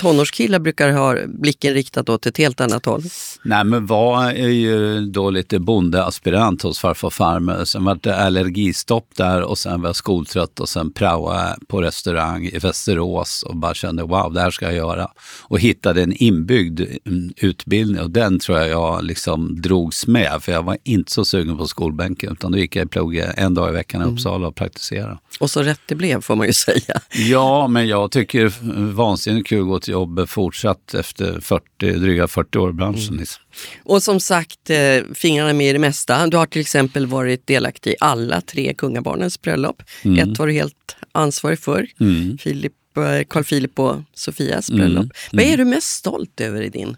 Tonårskillar 0.00 0.58
brukar 0.58 0.90
ha 0.90 1.16
blicken 1.26 1.74
riktad 1.74 2.12
åt 2.12 2.26
ett 2.26 2.36
helt 2.36 2.60
annat 2.60 2.86
håll. 2.86 3.02
Nej, 3.44 3.64
men 3.64 3.86
var 3.86 4.24
är 4.24 4.48
ju 4.48 5.00
då 5.00 5.30
lite 5.30 5.58
bondeaspirant 5.58 6.62
hos 6.62 6.78
farfar 6.78 7.08
och 7.08 7.12
farmor. 7.12 7.64
Sen 7.64 7.84
var 7.84 7.98
det 8.02 8.16
allergistopp 8.16 9.08
där 9.16 9.42
och 9.42 9.58
sen 9.58 9.80
var 9.80 9.88
jag 9.88 9.96
skoltrött 9.96 10.60
och 10.60 10.68
sen 10.68 10.92
praoa 10.92 11.56
på 11.68 11.82
restaurang 11.82 12.46
i 12.46 12.58
Västerås 12.58 13.42
och 13.42 13.56
bara 13.56 13.74
kände 13.74 14.02
wow, 14.02 14.32
det 14.32 14.40
här 14.40 14.50
ska 14.50 14.64
jag 14.64 14.74
göra. 14.74 15.08
Och 15.42 15.60
hittade 15.60 16.02
en 16.02 16.12
inbyggd 16.12 16.80
mm, 16.80 17.32
utbildning 17.36 18.02
och 18.02 18.10
den 18.10 18.38
tror 18.38 18.58
jag 18.58 18.68
jag 18.68 19.04
liksom 19.04 19.60
drogs 19.62 20.06
med 20.06 20.42
för 20.42 20.52
jag 20.52 20.62
var 20.62 20.78
inte 20.84 21.12
så 21.12 21.24
sugen 21.24 21.58
på 21.58 21.66
skolbänken 21.66 22.32
utan 22.32 22.52
då 22.52 22.58
gick 22.58 22.76
jag 22.76 22.86
i 22.86 22.88
plugget 22.88 23.34
en 23.36 23.54
dag 23.54 23.68
i 23.68 23.72
veckan 23.72 24.00
i 24.00 24.04
mm. 24.04 24.14
Uppsala 24.14 24.48
och 24.48 24.54
praktiserade. 24.54 25.18
Och 25.40 25.50
så 25.50 25.62
rätt 25.62 25.80
det 25.86 25.94
blev 25.94 26.20
får 26.20 26.36
man 26.36 26.46
ju 26.46 26.52
säga. 26.66 27.00
Ja, 27.12 27.68
men 27.68 27.88
jag 27.88 28.10
tycker 28.10 28.52
vansinnigt 28.92 29.48
kul 29.48 29.60
att 29.60 29.66
gå 29.66 29.80
till 29.80 29.89
jobb 29.90 30.28
fortsatt 30.28 30.94
efter 30.94 31.40
40, 31.40 31.92
dryga 31.92 32.28
40 32.28 32.58
år 32.58 32.70
i 32.70 32.72
branschen. 32.72 33.08
Mm. 33.08 33.20
Liksom. 33.20 33.42
Och 33.84 34.02
som 34.02 34.20
sagt, 34.20 34.70
eh, 34.70 35.02
fingrarna 35.14 35.52
med 35.52 35.70
i 35.70 35.72
det 35.72 35.78
mesta. 35.78 36.26
Du 36.26 36.36
har 36.36 36.46
till 36.46 36.60
exempel 36.60 37.06
varit 37.06 37.46
delaktig 37.46 37.90
i 37.90 37.96
alla 38.00 38.40
tre 38.40 38.74
kungabarnens 38.74 39.40
bröllop. 39.42 39.82
Mm. 40.02 40.18
Ett 40.18 40.38
var 40.38 40.46
du 40.46 40.52
helt 40.52 40.96
ansvarig 41.12 41.58
för, 41.58 41.86
mm. 42.00 42.38
Filip, 42.38 42.72
eh, 42.96 43.24
Carl 43.28 43.44
Philip 43.44 43.78
och 43.78 43.96
Sofias 44.14 44.70
mm. 44.70 44.78
bröllop. 44.78 45.12
Vad 45.32 45.42
är 45.42 45.54
mm. 45.54 45.58
du 45.58 45.64
mest 45.64 45.96
stolt 45.96 46.40
över 46.40 46.62
i 46.62 46.68
din 46.68 46.96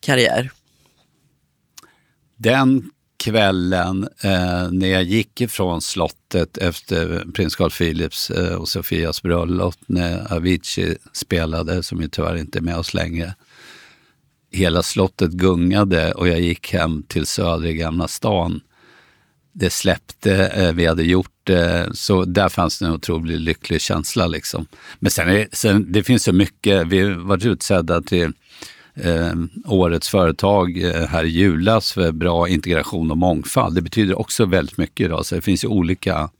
karriär? 0.00 0.50
Den 2.36 2.90
kvällen 3.16 4.08
eh, 4.20 4.70
när 4.70 4.86
jag 4.86 5.02
gick 5.02 5.40
ifrån 5.40 5.82
slottet 5.82 6.58
efter 6.58 7.24
prins 7.34 7.56
Carl 7.56 7.70
Philips 7.70 8.30
eh, 8.30 8.54
och 8.54 8.68
Sofias 8.68 9.22
bröllop 9.22 9.74
när 9.86 10.32
Avicii 10.32 10.96
spelade, 11.12 11.82
som 11.82 12.00
ju 12.02 12.08
tyvärr 12.08 12.36
inte 12.36 12.58
är 12.58 12.62
med 12.62 12.76
oss 12.76 12.94
längre. 12.94 13.34
Hela 14.50 14.82
slottet 14.82 15.30
gungade 15.30 16.12
och 16.12 16.28
jag 16.28 16.40
gick 16.40 16.72
hem 16.72 17.02
till 17.02 17.26
Söder 17.26 17.66
i 17.66 17.74
Gamla 17.74 18.08
stan. 18.08 18.60
Det 19.52 19.70
släppte, 19.70 20.46
eh, 20.46 20.72
vi 20.72 20.86
hade 20.86 21.02
gjort 21.02 21.32
det, 21.44 21.90
så 21.94 22.24
där 22.24 22.48
fanns 22.48 22.78
det 22.78 22.86
en 22.86 22.92
otroligt 22.92 23.40
lycklig 23.40 23.80
känsla. 23.80 24.26
Liksom. 24.26 24.66
Men 24.98 25.10
sen, 25.10 25.28
är, 25.28 25.48
sen 25.52 25.92
det 25.92 26.02
finns 26.02 26.22
så 26.22 26.32
mycket, 26.32 26.86
vi 26.86 27.00
har 27.00 27.10
varit 27.10 27.44
utsedda 27.44 28.02
till 28.02 28.32
eh, 28.96 29.34
årets 29.64 30.08
företag 30.08 30.82
eh, 30.82 31.06
här 31.06 31.24
i 31.24 31.28
julas 31.28 31.92
för 31.92 32.12
bra 32.12 32.48
integration 32.48 33.10
och 33.10 33.18
mångfald. 33.18 33.74
Det 33.74 33.82
betyder 33.82 34.18
också 34.18 34.46
väldigt 34.46 34.78
mycket 34.78 35.04
idag. 35.04 35.26
Så 35.26 35.34
det 35.34 35.40
finns 35.40 35.64
ju 35.64 35.68
olika 35.68 36.30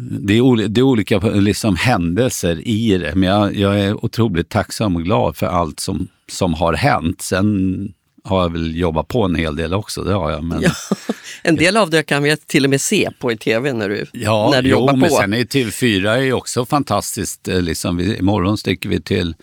det 0.00 0.38
är, 0.38 0.68
det 0.68 0.80
är 0.80 0.82
olika 0.82 1.18
liksom, 1.18 1.76
händelser 1.76 2.68
i 2.68 2.98
det, 2.98 3.14
men 3.14 3.28
jag, 3.28 3.56
jag, 3.56 3.80
är 3.80 4.04
otroligt 4.04 4.48
tacksam 4.48 4.96
och 4.96 5.04
glad 5.04 5.36
för 5.36 5.46
allt 5.46 5.80
som, 5.80 6.08
som 6.28 6.54
har 6.54 6.72
hänt. 6.72 7.22
Sen 7.22 7.92
har 8.24 8.42
jag 8.42 8.52
väl 8.52 8.76
jobbat 8.76 9.08
på 9.08 9.24
en 9.24 9.34
hel 9.34 9.56
del 9.56 9.74
också, 9.74 10.02
det 10.02 10.12
har 10.12 10.30
jag. 10.30 10.44
Men... 10.44 10.62
Ja, 10.62 10.70
en 11.42 11.56
del 11.56 11.76
av 11.76 11.90
det 11.90 12.02
kan 12.02 12.22
vi 12.22 12.36
till 12.36 12.64
och 12.64 12.70
med 12.70 12.80
se 12.80 13.10
på 13.18 13.32
i 13.32 13.36
tv 13.36 13.72
när 13.72 13.88
du, 13.88 14.06
ja, 14.12 14.50
när 14.52 14.62
du 14.62 14.68
jo, 14.68 14.78
jobbar 14.78 14.92
på. 14.92 14.98
Ja, 14.98 15.00
men 15.00 15.10
sen 15.10 15.32
är 15.32 15.44
TV4 15.44 16.16
är 16.16 16.32
också 16.32 16.66
fantastiskt. 16.66 17.48
Eh, 17.48 17.62
liksom, 17.62 17.96
vi, 17.96 18.18
imorgon 18.18 18.58
sticker 18.58 18.88
vi 18.88 19.00
till 19.00 19.34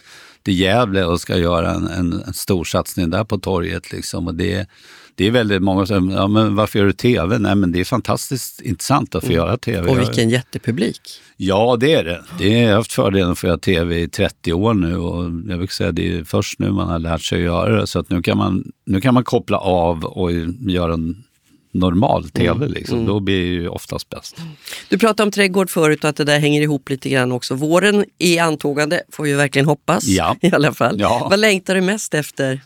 till 0.47 0.59
Gävle 0.59 1.05
och 1.05 1.21
ska 1.21 1.37
göra 1.37 1.71
en, 1.71 1.87
en, 1.87 2.23
en 2.27 2.33
stor 2.33 2.63
satsning 2.63 3.09
där 3.09 3.23
på 3.23 3.37
torget. 3.37 3.91
Liksom. 3.91 4.27
Och 4.27 4.35
det, 4.35 4.67
det 5.15 5.27
är 5.27 5.31
väldigt 5.31 5.61
många 5.61 5.85
som 5.85 6.07
säger, 6.07 6.21
ja, 6.21 6.27
men 6.27 6.55
varför 6.55 6.79
gör 6.79 6.85
du 6.85 6.93
tv? 6.93 7.39
Nej, 7.39 7.55
men 7.55 7.71
det 7.71 7.79
är 7.79 7.85
fantastiskt 7.85 8.61
intressant 8.61 9.15
att 9.15 9.23
få 9.23 9.27
mm. 9.27 9.37
göra 9.37 9.57
tv. 9.57 9.89
Och 9.89 9.99
vilken 9.99 10.29
jättepublik. 10.29 11.01
Ja, 11.37 11.77
det 11.79 11.93
är 11.93 12.03
det. 12.03 12.23
det 12.37 12.59
är, 12.59 12.61
jag 12.61 12.69
har 12.69 12.75
haft 12.75 12.93
fördelen 12.93 13.31
att 13.31 13.39
få 13.39 13.47
göra 13.47 13.57
tv 13.57 13.99
i 14.01 14.07
30 14.07 14.53
år 14.53 14.73
nu 14.73 14.97
och 14.97 15.23
jag 15.51 15.57
vill 15.57 15.69
säga 15.69 15.91
det 15.91 16.17
är 16.17 16.23
först 16.23 16.59
nu 16.59 16.71
man 16.71 16.87
har 16.87 16.99
lärt 16.99 17.21
sig 17.21 17.37
att 17.37 17.43
göra 17.43 17.81
det. 17.81 17.87
Så 17.87 17.99
att 17.99 18.09
nu 18.09 18.21
kan 18.21 18.37
man, 18.37 18.71
nu 18.85 19.01
kan 19.01 19.13
man 19.13 19.23
koppla 19.23 19.57
av 19.57 20.05
och 20.05 20.31
göra 20.67 20.93
en 20.93 21.23
normal 21.71 22.29
tv. 22.29 22.65
Mm. 22.65 22.71
Liksom. 22.71 22.95
Mm. 22.95 23.07
Då 23.07 23.19
blir 23.19 23.41
det 23.41 23.47
ju 23.47 23.67
oftast 23.67 24.09
bäst. 24.09 24.35
Du 24.89 24.97
pratade 24.97 25.23
om 25.23 25.31
trädgård 25.31 25.69
förut 25.69 26.03
och 26.03 26.09
att 26.09 26.15
det 26.15 26.23
där 26.23 26.39
hänger 26.39 26.61
ihop 26.61 26.89
lite 26.89 27.09
grann 27.09 27.31
också. 27.31 27.55
Våren 27.55 28.05
är 28.19 28.41
antågande, 28.41 29.01
får 29.11 29.23
vi 29.23 29.33
verkligen 29.33 29.65
hoppas 29.65 30.03
ja. 30.03 30.35
i 30.41 30.51
alla 30.51 30.73
fall. 30.73 30.99
Ja. 30.99 31.27
Vad 31.29 31.39
längtar 31.39 31.75
du 31.75 31.81
mest 31.81 32.13
efter 32.13 32.61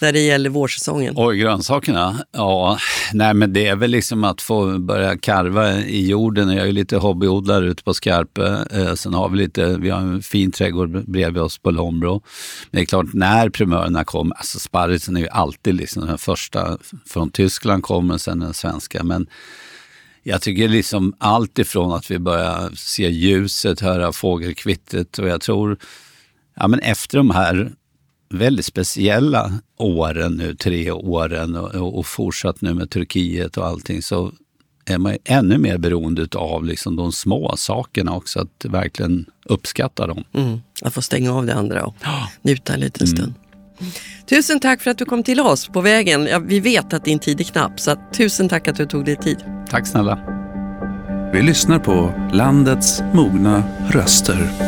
när 0.00 0.12
det 0.12 0.20
gäller 0.20 0.50
vårsäsongen? 0.50 1.14
Oj, 1.16 1.36
grönsakerna? 1.36 2.16
Ja, 2.32 2.78
nej 3.12 3.34
men 3.34 3.52
det 3.52 3.66
är 3.66 3.76
väl 3.76 3.90
liksom 3.90 4.24
att 4.24 4.42
få 4.42 4.78
börja 4.78 5.18
karva 5.18 5.78
i 5.78 6.08
jorden. 6.08 6.48
Jag 6.48 6.62
är 6.62 6.66
ju 6.66 6.72
lite 6.72 6.96
hobbyodlare 6.96 7.66
ute 7.66 7.82
på 7.82 7.94
Skarpe. 7.94 8.66
Eh, 8.70 8.94
sen 8.94 9.14
har 9.14 9.28
vi 9.28 9.38
lite, 9.38 9.76
vi 9.78 9.90
har 9.90 10.00
en 10.00 10.22
fin 10.22 10.52
trädgård 10.52 11.10
bredvid 11.10 11.42
oss 11.42 11.58
på 11.58 11.70
Lombro. 11.70 12.22
Men 12.70 12.78
det 12.78 12.84
är 12.84 12.86
klart, 12.86 13.12
när 13.12 13.48
primörerna 13.48 14.04
kommer, 14.04 14.36
alltså 14.36 14.58
sparrisen 14.58 15.16
är 15.16 15.20
ju 15.20 15.28
alltid 15.28 15.74
liksom 15.74 16.06
den 16.06 16.18
första 16.18 16.78
från 17.06 17.30
Tyskland 17.30 17.82
kommer, 17.82 18.18
sen 18.18 18.40
den 18.40 18.54
svenska. 18.54 19.04
Men 19.04 19.26
jag 20.22 20.42
tycker 20.42 20.68
liksom 20.68 21.14
allt 21.18 21.58
ifrån 21.58 21.92
att 21.92 22.10
vi 22.10 22.18
börjar 22.18 22.70
se 22.74 23.08
ljuset, 23.08 23.80
höra 23.80 24.12
fågelkvittret 24.12 25.18
och 25.18 25.28
jag 25.28 25.40
tror, 25.40 25.78
ja 26.56 26.68
men 26.68 26.80
efter 26.80 27.18
de 27.18 27.30
här 27.30 27.72
väldigt 28.30 28.66
speciella 28.66 29.52
åren 29.76 30.32
nu, 30.32 30.54
tre 30.54 30.90
åren 30.90 31.56
och, 31.56 31.98
och 31.98 32.06
fortsatt 32.06 32.60
nu 32.60 32.74
med 32.74 32.90
Turkiet 32.90 33.56
och 33.56 33.66
allting 33.66 34.02
så 34.02 34.32
är 34.84 34.98
man 34.98 35.16
ännu 35.24 35.58
mer 35.58 35.78
beroende 35.78 36.28
av 36.34 36.64
liksom 36.64 36.96
de 36.96 37.12
små 37.12 37.54
sakerna 37.56 38.16
också, 38.16 38.40
att 38.40 38.64
verkligen 38.64 39.26
uppskatta 39.44 40.06
dem. 40.06 40.24
Mm, 40.32 40.60
att 40.82 40.94
få 40.94 41.02
stänga 41.02 41.32
av 41.32 41.46
det 41.46 41.54
andra 41.54 41.84
och 41.84 41.94
njuta 42.42 42.74
en 42.74 42.80
liten 42.80 43.06
mm. 43.06 43.16
stund. 43.16 43.34
Tusen 44.28 44.60
tack 44.60 44.80
för 44.80 44.90
att 44.90 44.98
du 44.98 45.04
kom 45.04 45.22
till 45.22 45.40
oss 45.40 45.68
på 45.68 45.80
vägen. 45.80 46.26
Ja, 46.26 46.38
vi 46.38 46.60
vet 46.60 46.92
att 46.92 47.04
din 47.04 47.18
tid 47.18 47.40
är 47.40 47.44
knapp, 47.44 47.80
så 47.80 47.96
tusen 48.12 48.48
tack 48.48 48.68
att 48.68 48.76
du 48.76 48.86
tog 48.86 49.04
dig 49.04 49.16
tid. 49.16 49.38
Tack 49.70 49.86
snälla. 49.86 50.18
Vi 51.32 51.42
lyssnar 51.42 51.78
på 51.78 52.12
landets 52.32 53.02
mogna 53.14 53.62
röster. 53.90 54.67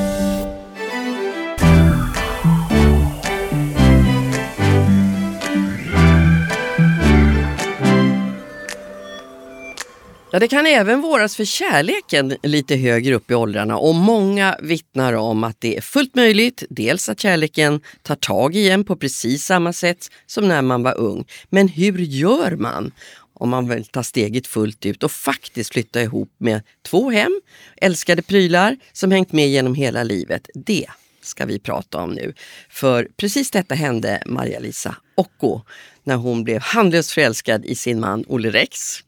Ja, 10.33 10.39
det 10.39 10.49
kan 10.49 10.67
även 10.67 11.01
våras 11.01 11.37
för 11.37 11.45
kärleken 11.45 12.37
lite 12.43 12.77
högre 12.77 13.15
upp 13.15 13.31
i 13.31 13.35
åldrarna 13.35 13.79
och 13.79 13.95
många 13.95 14.57
vittnar 14.63 15.13
om 15.13 15.45
att 15.45 15.61
det 15.61 15.77
är 15.77 15.81
fullt 15.81 16.15
möjligt, 16.15 16.63
dels 16.71 17.09
att 17.09 17.21
kärleken 17.21 17.81
tar 18.03 18.15
tag 18.15 18.57
i 18.57 18.71
en 18.71 18.85
på 18.85 18.97
precis 18.97 19.45
samma 19.45 19.73
sätt 19.73 20.11
som 20.27 20.49
när 20.49 20.63
man 20.63 20.83
var 20.83 20.99
ung. 20.99 21.25
Men 21.49 21.69
hur 21.69 21.99
gör 21.99 22.57
man 22.57 22.93
om 23.35 23.49
man 23.49 23.69
vill 23.69 23.85
ta 23.85 24.03
steget 24.03 24.47
fullt 24.47 24.87
ut 24.87 25.03
och 25.03 25.13
faktiskt 25.13 25.73
flytta 25.73 26.03
ihop 26.03 26.35
med 26.39 26.63
två 26.83 27.11
hem, 27.11 27.41
älskade 27.77 28.23
prylar 28.23 28.77
som 28.93 29.11
hängt 29.11 29.33
med 29.33 29.49
genom 29.49 29.75
hela 29.75 30.03
livet? 30.03 30.49
Det 30.55 30.87
ska 31.23 31.47
vi 31.47 31.59
prata 31.59 31.99
om 31.99 32.11
nu. 32.11 32.35
För 32.69 33.09
precis 33.17 33.51
detta 33.51 33.75
hände 33.75 34.23
Maria-Lisa 34.27 34.97
Ocko 35.15 35.61
när 36.05 36.17
hon 36.17 36.45
blev 36.45 36.61
handlöst 36.61 37.11
förälskad 37.11 37.65
i 37.65 37.75
sin 37.75 38.01
man 38.01 38.25
Olle 38.29 38.51
Rex. 38.51 39.03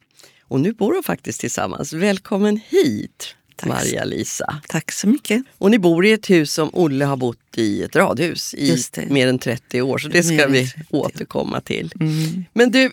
Och 0.52 0.60
nu 0.60 0.72
bor 0.72 0.94
de 0.94 1.02
faktiskt 1.02 1.40
tillsammans. 1.40 1.92
Välkommen 1.92 2.60
hit 2.68 3.34
Maria-Lisa. 3.66 4.60
Tack 4.68 4.92
så 4.92 5.08
mycket. 5.08 5.42
Och 5.58 5.70
ni 5.70 5.78
bor 5.78 6.06
i 6.06 6.12
ett 6.12 6.30
hus 6.30 6.52
som 6.52 6.70
Olle 6.72 7.04
har 7.04 7.16
bott 7.16 7.38
i 7.56 7.82
ett 7.82 7.96
radhus 7.96 8.54
i 8.54 8.76
mer 9.08 9.26
än 9.26 9.38
30 9.38 9.82
år. 9.82 9.98
Så 9.98 10.08
det 10.08 10.22
ska 10.22 10.46
vi 10.46 10.72
återkomma 10.90 11.60
till. 11.60 11.92
Mm. 12.00 12.44
Men 12.52 12.70
du, 12.70 12.90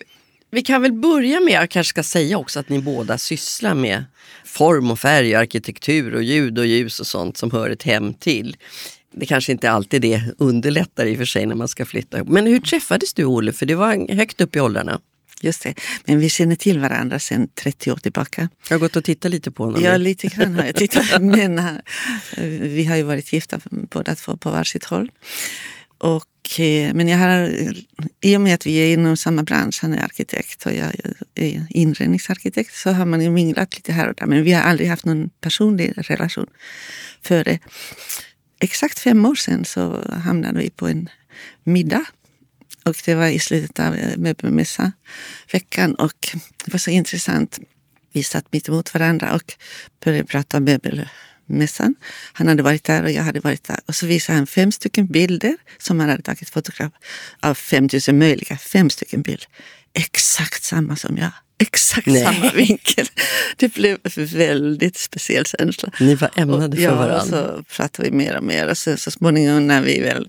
vi 0.50 0.62
kan 0.62 0.82
väl 0.82 0.92
börja 0.92 1.40
med, 1.40 1.52
jag 1.52 1.70
kanske 1.70 1.90
ska 1.90 2.02
säga 2.02 2.38
också 2.38 2.60
att 2.60 2.68
ni 2.68 2.78
båda 2.78 3.18
sysslar 3.18 3.74
med 3.74 4.04
form 4.44 4.90
och 4.90 4.98
färg, 4.98 5.34
arkitektur 5.34 6.14
och 6.14 6.22
ljud 6.22 6.58
och 6.58 6.66
ljus 6.66 7.00
och 7.00 7.06
sånt 7.06 7.36
som 7.36 7.50
hör 7.50 7.70
ett 7.70 7.82
hem 7.82 8.14
till. 8.14 8.56
Det 9.12 9.26
kanske 9.26 9.52
inte 9.52 9.70
alltid 9.70 10.02
det 10.02 10.22
underlättar 10.38 11.06
i 11.06 11.14
och 11.14 11.18
för 11.18 11.24
sig 11.24 11.46
när 11.46 11.54
man 11.54 11.68
ska 11.68 11.86
flytta 11.86 12.16
ihop. 12.16 12.28
Men 12.28 12.46
hur 12.46 12.60
träffades 12.60 13.14
du 13.14 13.24
Olle? 13.24 13.52
För 13.52 13.66
det 13.66 13.74
var 13.74 14.14
högt 14.14 14.40
upp 14.40 14.56
i 14.56 14.60
åldrarna. 14.60 15.00
Just 15.40 15.62
det. 15.62 15.74
Men 16.04 16.18
vi 16.18 16.28
känner 16.28 16.56
till 16.56 16.78
varandra 16.78 17.18
sedan 17.18 17.48
30 17.54 17.92
år 17.92 17.96
tillbaka. 17.96 18.48
Jag 18.68 18.74
har 18.74 18.80
gått 18.80 18.96
och 18.96 19.04
tittat 19.04 19.30
lite 19.30 19.50
på 19.50 19.64
honom. 19.64 19.82
Ja, 19.82 19.96
lite 19.96 20.26
grann 20.26 20.54
har 20.54 20.64
jag 20.64 20.76
tittat. 20.76 21.22
Men 21.22 21.58
uh, 21.58 21.74
vi 22.60 22.84
har 22.84 22.96
ju 22.96 23.02
varit 23.02 23.32
gifta 23.32 23.60
båda 23.70 24.14
två 24.14 24.36
på 24.36 24.50
varsitt 24.50 24.84
håll. 24.84 25.10
Och, 25.98 26.60
eh, 26.60 26.94
men 26.94 27.08
jag 27.08 27.18
har, 27.18 27.52
i 28.20 28.36
och 28.36 28.40
med 28.40 28.54
att 28.54 28.66
vi 28.66 28.76
är 28.76 28.92
inom 28.92 29.16
samma 29.16 29.42
bransch, 29.42 29.78
han 29.82 29.94
är 29.94 30.04
arkitekt 30.04 30.66
och 30.66 30.72
jag 30.72 30.92
är 31.34 31.66
inredningsarkitekt, 31.70 32.74
så 32.74 32.90
har 32.90 33.06
man 33.06 33.20
ju 33.20 33.30
minglat 33.30 33.74
lite 33.76 33.92
här 33.92 34.08
och 34.08 34.14
där. 34.14 34.26
Men 34.26 34.42
vi 34.42 34.52
har 34.52 34.62
aldrig 34.62 34.88
haft 34.88 35.04
någon 35.04 35.30
personlig 35.40 35.92
relation. 35.96 36.46
För 37.22 37.58
exakt 38.60 38.98
fem 38.98 39.24
år 39.26 39.34
sedan 39.34 39.64
så 39.64 40.10
hamnade 40.24 40.58
vi 40.58 40.70
på 40.70 40.88
en 40.88 41.08
middag 41.64 42.04
och 42.84 42.96
det 43.04 43.14
var 43.14 43.26
i 43.26 43.38
slutet 43.38 43.80
av 43.80 43.94
eh, 43.94 44.16
möbelmässa-veckan 44.16 45.94
och 45.94 46.28
det 46.64 46.72
var 46.72 46.78
så 46.78 46.90
intressant. 46.90 47.58
Vi 48.12 48.22
satt 48.22 48.52
mitt 48.52 48.68
emot 48.68 48.94
varandra 48.94 49.34
och 49.34 49.54
började 50.04 50.24
prata 50.24 50.56
om 50.56 50.64
möbelmässan. 50.64 51.94
Han 52.32 52.48
hade 52.48 52.62
varit 52.62 52.84
där 52.84 53.02
och 53.02 53.10
jag 53.10 53.22
hade 53.22 53.40
varit 53.40 53.64
där. 53.64 53.80
Och 53.86 53.96
så 53.96 54.06
visade 54.06 54.38
han 54.38 54.46
fem 54.46 54.72
stycken 54.72 55.06
bilder 55.06 55.56
som 55.78 56.00
han 56.00 56.08
hade 56.08 56.22
tagit 56.22 56.50
fotograf 56.50 56.92
av 57.40 57.54
5000 57.54 58.18
möjliga. 58.18 58.56
Fem 58.56 58.90
stycken 58.90 59.22
bilder. 59.22 59.48
Exakt 59.94 60.62
samma 60.62 60.96
som 60.96 61.16
jag. 61.16 61.32
Exakt 61.58 62.06
Nej. 62.06 62.24
samma 62.24 62.52
vinkel. 62.52 63.06
Det 63.56 63.74
blev 63.74 63.98
en 64.02 64.26
väldigt 64.26 64.96
speciell 64.96 65.46
känsla. 65.46 65.90
Ni 66.00 66.14
var 66.14 66.30
ämnade 66.36 66.76
för 66.76 66.82
ja, 66.82 66.94
varandra. 66.94 67.24
så 67.24 67.64
pratade 67.76 68.10
vi 68.10 68.16
mer 68.16 68.36
och 68.36 68.44
mer. 68.44 68.68
Och 68.68 68.78
så, 68.78 68.96
så 68.96 69.10
småningom 69.10 69.66
när 69.66 69.82
vi 69.82 70.00
väl 70.00 70.28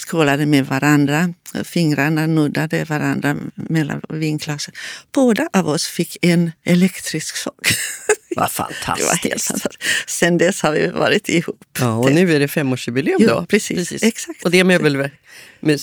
skålade 0.00 0.46
med 0.46 0.66
varandra. 0.66 1.34
Fingrarna 1.64 2.26
nuddade 2.26 2.84
varandra 2.84 3.36
mellan 3.54 4.00
vinglasen. 4.08 4.74
Båda 5.12 5.48
av 5.52 5.68
oss 5.68 5.86
fick 5.86 6.16
en 6.22 6.52
elektrisk 6.64 7.36
chock. 7.36 7.68
Vad 8.36 8.52
fantastiskt. 8.52 9.46
Fantastiskt. 9.46 9.82
Sen 10.06 10.38
dess 10.38 10.62
har 10.62 10.72
vi 10.72 10.86
varit 10.86 11.28
ihop. 11.28 11.64
Ja, 11.78 11.96
och 11.96 12.12
nu 12.12 12.34
är 12.34 12.40
det 12.40 12.48
femårsjubileum 12.48 13.18
då. 13.20 13.26
Ja, 13.26 13.46
precis, 13.48 13.76
precis. 13.76 14.02
Exakt. 14.02 14.44
Och 14.44 14.50
det 14.50 14.60
är 14.60 14.64
möbel, 14.64 15.10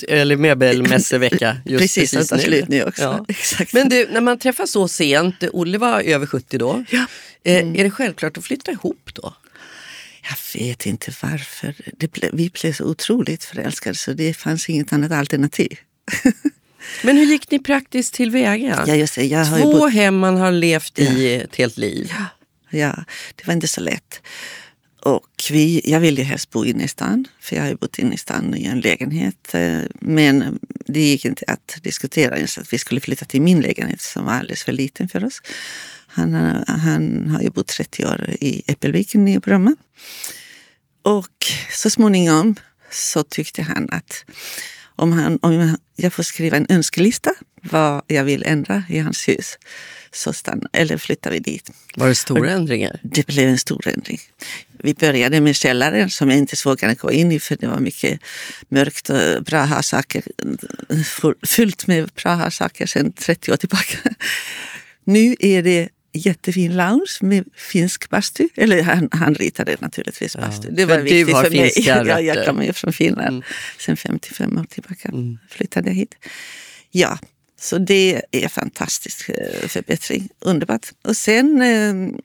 eller 0.08 0.36
möbelmässevecka 0.36 1.56
just 1.64 1.82
precis, 1.82 2.14
precis 2.14 2.32
nu. 2.32 2.38
slut 2.38 2.68
nu 2.68 2.84
också. 2.84 3.02
Ja. 3.02 3.24
Exakt. 3.28 3.72
Men 3.72 3.88
du, 3.88 4.08
när 4.10 4.20
man 4.20 4.38
träffas 4.38 4.70
så 4.70 4.88
sent, 4.88 5.44
Olle 5.52 5.78
var 5.78 6.00
över 6.00 6.26
70 6.26 6.58
då. 6.58 6.84
Ja. 6.90 7.06
Mm. 7.44 7.76
Är 7.76 7.84
det 7.84 7.90
självklart 7.90 8.38
att 8.38 8.44
flytta 8.44 8.70
ihop 8.70 9.10
då? 9.12 9.34
Jag 10.28 10.60
vet 10.60 10.86
inte 10.86 11.12
varför. 11.22 11.74
Ble, 12.12 12.30
vi 12.32 12.50
blev 12.50 12.72
så 12.72 12.84
otroligt 12.84 13.44
förälskade 13.44 13.94
så 13.94 14.12
det 14.12 14.34
fanns 14.34 14.68
inget 14.68 14.92
annat 14.92 15.12
alternativ. 15.12 15.78
Men 17.02 17.16
hur 17.16 17.24
gick 17.24 17.50
ni 17.50 17.58
praktiskt 17.58 18.14
tillväga? 18.14 18.84
Ja, 18.86 18.94
just 18.94 19.14
det, 19.14 19.24
jag 19.24 19.44
har 19.44 19.60
Två 19.60 19.72
bott... 19.72 19.92
hem 19.92 20.18
man 20.18 20.36
har 20.36 20.52
levt 20.52 20.98
i 20.98 21.34
ett 21.34 21.56
helt 21.56 21.76
liv. 21.76 22.12
Ja, 22.18 22.24
ja, 22.78 23.04
det 23.34 23.46
var 23.46 23.54
inte 23.54 23.68
så 23.68 23.80
lätt. 23.80 24.22
Och 25.00 25.50
vi, 25.50 25.82
jag 25.84 26.00
ville 26.00 26.22
helst 26.22 26.50
bo 26.50 26.64
inne 26.64 26.84
i 26.84 26.88
stan, 26.88 27.24
för 27.40 27.56
jag 27.56 27.62
har 27.62 27.68
ju 27.68 27.76
bott 27.76 27.98
inne 27.98 28.14
i 28.14 28.18
stan 28.18 28.54
i 28.54 28.64
en 28.64 28.80
lägenhet. 28.80 29.54
Eh, 29.54 29.80
men 30.00 30.58
det 30.86 31.00
gick 31.00 31.24
inte 31.24 31.44
att 31.46 31.78
diskutera 31.82 32.36
ens 32.36 32.58
att 32.58 32.72
vi 32.72 32.78
skulle 32.78 33.00
flytta 33.00 33.24
till 33.24 33.42
min 33.42 33.60
lägenhet 33.60 34.00
som 34.00 34.24
var 34.24 34.32
alldeles 34.32 34.62
för 34.62 34.72
liten 34.72 35.08
för 35.08 35.24
oss. 35.24 35.42
Han, 36.18 36.64
han 36.66 37.28
har 37.28 37.42
ju 37.42 37.50
bott 37.50 37.66
30 37.66 38.06
år 38.06 38.30
i 38.40 38.62
Äppelviken 38.66 39.28
i 39.28 39.38
Bromma. 39.38 39.76
Och 41.02 41.46
så 41.72 41.90
småningom 41.90 42.56
så 42.90 43.22
tyckte 43.22 43.62
han 43.62 43.88
att 43.90 44.24
om, 44.96 45.12
han, 45.12 45.38
om 45.42 45.76
jag 45.96 46.12
får 46.12 46.22
skriva 46.22 46.56
en 46.56 46.66
önskelista 46.68 47.34
vad 47.62 48.02
jag 48.06 48.24
vill 48.24 48.42
ändra 48.46 48.82
i 48.88 48.98
hans 48.98 49.28
hus 49.28 49.58
så 50.12 50.32
stannar, 50.32 50.68
eller 50.72 50.96
flyttar 50.96 51.30
vi 51.30 51.38
dit. 51.38 51.70
Var 51.96 52.08
det 52.08 52.14
stora 52.14 52.50
ändringar? 52.50 53.00
Det 53.02 53.26
blev 53.26 53.48
en 53.48 53.58
stor 53.58 53.88
ändring. 53.88 54.20
Vi 54.82 54.94
började 54.94 55.40
med 55.40 55.56
källaren 55.56 56.10
som 56.10 56.30
jag 56.30 56.38
inte 56.38 56.56
vågade 56.64 56.94
gå 56.94 57.12
in 57.12 57.32
i 57.32 57.40
för 57.40 57.56
det 57.56 57.66
var 57.66 57.80
mycket 57.80 58.20
mörkt 58.68 59.10
och 59.10 59.42
bra 59.44 59.82
saker 59.82 60.22
fullt 61.46 61.86
med 61.86 62.10
bra 62.22 62.50
saker 62.50 62.86
sedan 62.86 63.12
30 63.12 63.52
år 63.52 63.56
tillbaka. 63.56 63.98
Nu 65.04 65.36
är 65.40 65.62
det 65.62 65.88
jättefin 66.12 66.76
lounge 66.76 67.18
med 67.20 67.44
finsk 67.56 68.10
bastu. 68.10 68.48
Eller 68.54 68.82
han, 68.82 69.08
han 69.12 69.34
ritade 69.34 69.76
naturligtvis 69.80 70.36
bastu. 70.36 70.68
Ja, 70.68 70.74
det 70.74 70.84
var 70.84 70.98
viktigt 70.98 71.36
för 71.36 71.50
mig. 71.50 71.72
Ja, 71.76 72.20
jag 72.20 72.46
kommer 72.46 72.64
ju 72.64 72.72
från 72.72 72.92
Finland. 72.92 73.28
Mm. 73.28 73.42
Sen 73.78 73.96
55 73.96 74.58
år 74.58 74.64
tillbaka 74.64 75.08
mm. 75.08 75.38
flyttade 75.50 75.88
jag 75.88 75.94
hit. 75.94 76.14
Ja, 76.90 77.18
så 77.60 77.78
det 77.78 78.22
är 78.32 78.48
fantastisk 78.48 79.28
eh, 79.28 79.68
förbättring. 79.68 80.28
Underbart. 80.40 80.86
Och 81.04 81.16
sen, 81.16 81.62
eh, 81.62 82.20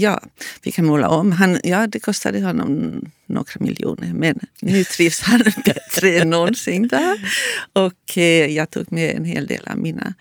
ja, 0.00 0.22
vi 0.62 0.72
kan 0.72 0.84
måla 0.84 1.08
om. 1.08 1.32
Han, 1.32 1.60
ja, 1.64 1.86
det 1.86 2.00
kostade 2.00 2.40
honom 2.40 3.00
några 3.26 3.52
miljoner 3.60 4.12
men 4.12 4.38
nu 4.60 4.84
trivs 4.96 5.20
han 5.20 5.42
bättre 5.64 6.18
än 6.18 6.30
någonsin 6.30 6.88
där. 6.88 7.32
Och 7.72 8.18
eh, 8.18 8.46
jag 8.46 8.70
tog 8.70 8.92
med 8.92 9.16
en 9.16 9.24
hel 9.24 9.46
del 9.46 9.68
av 9.68 9.78
mina 9.78 10.14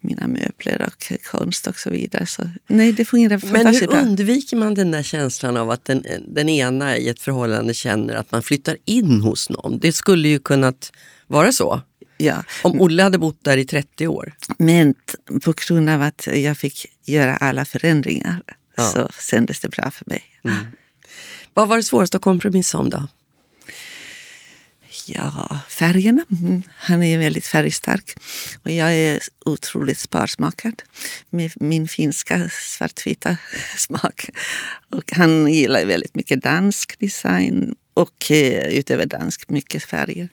mina 0.00 0.26
möbler 0.26 0.86
och 0.86 1.12
konst 1.30 1.66
och 1.66 1.78
så 1.78 1.90
vidare. 1.90 2.26
Så, 2.26 2.50
nej, 2.66 2.92
det 2.92 3.04
fungerar 3.04 3.40
Men 3.52 3.66
hur 3.66 3.86
bra. 3.86 4.00
undviker 4.00 4.56
man 4.56 4.74
den 4.74 4.90
där 4.90 5.02
känslan 5.02 5.56
av 5.56 5.70
att 5.70 5.84
den, 5.84 6.04
den 6.26 6.48
ena 6.48 6.96
i 6.96 7.08
ett 7.08 7.20
förhållande 7.20 7.74
känner 7.74 8.14
att 8.14 8.32
man 8.32 8.42
flyttar 8.42 8.76
in 8.84 9.20
hos 9.20 9.50
någon? 9.50 9.78
Det 9.78 9.92
skulle 9.92 10.28
ju 10.28 10.38
kunnat 10.38 10.92
vara 11.26 11.52
så. 11.52 11.82
Ja. 12.16 12.44
Om 12.62 12.80
Olle 12.80 13.02
hade 13.02 13.18
bott 13.18 13.44
där 13.44 13.56
i 13.56 13.64
30 13.64 14.08
år. 14.08 14.34
Men 14.58 14.94
på 15.42 15.54
grund 15.56 15.90
av 15.90 16.02
att 16.02 16.28
jag 16.34 16.58
fick 16.58 16.86
göra 17.04 17.36
alla 17.36 17.64
förändringar 17.64 18.42
ja. 18.76 18.82
så 18.82 19.08
kändes 19.30 19.60
det 19.60 19.68
bra 19.68 19.90
för 19.90 20.04
mig. 20.10 20.22
Mm. 20.44 20.56
Vad 21.54 21.68
var 21.68 21.76
det 21.76 21.82
svåraste 21.82 22.16
att 22.16 22.22
kompromissa 22.22 22.78
om 22.78 22.90
då? 22.90 23.08
Ja, 25.08 25.60
färgerna. 25.68 26.24
Mm. 26.40 26.62
Han 26.76 27.02
är 27.02 27.18
väldigt 27.18 27.46
färgstark. 27.46 28.14
Och 28.62 28.70
jag 28.70 28.94
är 28.94 29.20
otroligt 29.44 29.98
sparsmakad 29.98 30.82
med 31.30 31.52
min 31.56 31.88
finska 31.88 32.50
svartvita 32.52 33.36
smak. 33.76 34.30
Och 34.90 35.12
han 35.12 35.52
gillar 35.52 35.84
väldigt 35.84 36.14
mycket 36.14 36.42
dansk 36.42 36.98
design 36.98 37.74
och 37.94 38.30
eh, 38.30 38.78
utöver 38.78 39.06
dansk 39.06 39.50
mycket 39.50 39.84
färger. 39.84 40.28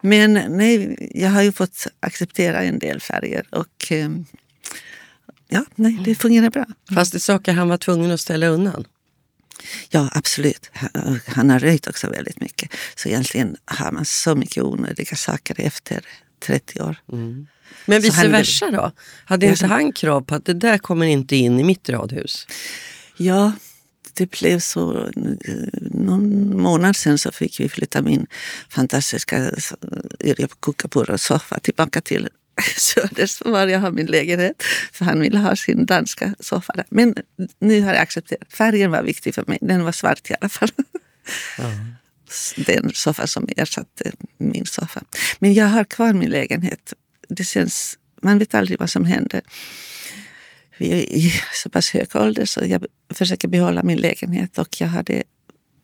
Men 0.00 0.32
nej, 0.32 1.10
jag 1.14 1.30
har 1.30 1.42
ju 1.42 1.52
fått 1.52 1.86
acceptera 2.00 2.62
en 2.62 2.78
del 2.78 3.00
färger 3.00 3.46
och 3.50 3.92
eh, 3.92 4.10
ja, 5.48 5.64
nej, 5.74 5.98
det 6.04 6.14
fungerar 6.14 6.50
bra. 6.50 6.66
Fast 6.94 7.12
det 7.12 7.18
är 7.18 7.20
saker 7.20 7.52
han 7.52 7.68
var 7.68 7.78
tvungen 7.78 8.10
att 8.10 8.20
ställa 8.20 8.46
undan? 8.46 8.84
Ja, 9.90 10.08
absolut. 10.12 10.70
Han 11.26 11.50
har 11.50 11.58
röjt 11.58 11.86
också 11.86 12.10
väldigt 12.10 12.40
mycket. 12.40 12.70
Så 12.94 13.08
egentligen 13.08 13.56
har 13.64 13.92
man 13.92 14.04
så 14.04 14.34
mycket 14.34 14.62
onödiga 14.62 15.16
saker 15.16 15.54
efter 15.58 16.04
30 16.40 16.80
år. 16.82 16.96
Mm. 17.12 17.46
Men 17.84 18.02
vice 18.02 18.28
versa 18.28 18.70
då? 18.70 18.92
Hade 19.24 19.46
inte 19.46 19.66
han 19.66 19.92
krav 19.92 20.20
på 20.20 20.34
att 20.34 20.44
det 20.44 20.54
där 20.54 20.78
kommer 20.78 21.06
inte 21.06 21.36
in 21.36 21.60
i 21.60 21.64
mitt 21.64 21.88
radhus? 21.88 22.46
Ja, 23.16 23.52
det 24.12 24.30
blev 24.30 24.60
så. 24.60 25.10
Någon 25.80 26.60
månad 26.62 26.96
sen 26.96 27.18
så 27.18 27.32
fick 27.32 27.60
vi 27.60 27.68
flytta 27.68 28.02
min 28.02 28.26
fantastiska 28.68 29.50
Yrjö 30.24 30.46
Kukapuro-soffa 30.60 31.58
tillbaka 31.58 32.00
till 32.00 32.28
Söders 32.76 33.42
var 33.44 33.66
jag 33.66 33.80
har 33.80 33.90
min 33.90 34.06
lägenhet. 34.06 34.62
För 34.92 35.04
han 35.04 35.20
ville 35.20 35.38
ha 35.38 35.56
sin 35.56 35.86
danska 35.86 36.34
soffa 36.40 36.72
där. 36.72 36.86
Men 36.88 37.14
nu 37.58 37.80
har 37.80 37.92
jag 37.92 38.02
accepterat. 38.02 38.52
Färgen 38.52 38.90
var 38.90 39.02
viktig 39.02 39.34
för 39.34 39.44
mig. 39.46 39.58
Den 39.60 39.84
var 39.84 39.92
svart 39.92 40.30
i 40.30 40.34
alla 40.40 40.48
fall. 40.48 40.70
Mm. 41.58 41.94
Den 42.56 42.90
soffa 42.94 43.26
som 43.26 43.48
ersatte 43.56 44.12
min 44.38 44.66
soffa. 44.66 45.02
Men 45.38 45.54
jag 45.54 45.66
har 45.66 45.84
kvar 45.84 46.12
min 46.12 46.30
lägenhet. 46.30 46.92
Det 47.28 47.44
känns, 47.44 47.98
man 48.22 48.38
vet 48.38 48.54
aldrig 48.54 48.78
vad 48.78 48.90
som 48.90 49.04
händer. 49.04 49.40
Vi 50.78 50.92
är 50.92 50.96
i 50.96 51.32
så 51.52 51.70
pass 51.70 51.90
hög 51.90 52.16
ålder 52.16 52.44
så 52.44 52.60
jag 52.66 52.86
försöker 53.14 53.48
behålla 53.48 53.82
min 53.82 53.98
lägenhet 53.98 54.58
och 54.58 54.80
jag 54.80 54.88
har 54.88 55.02
det 55.02 55.22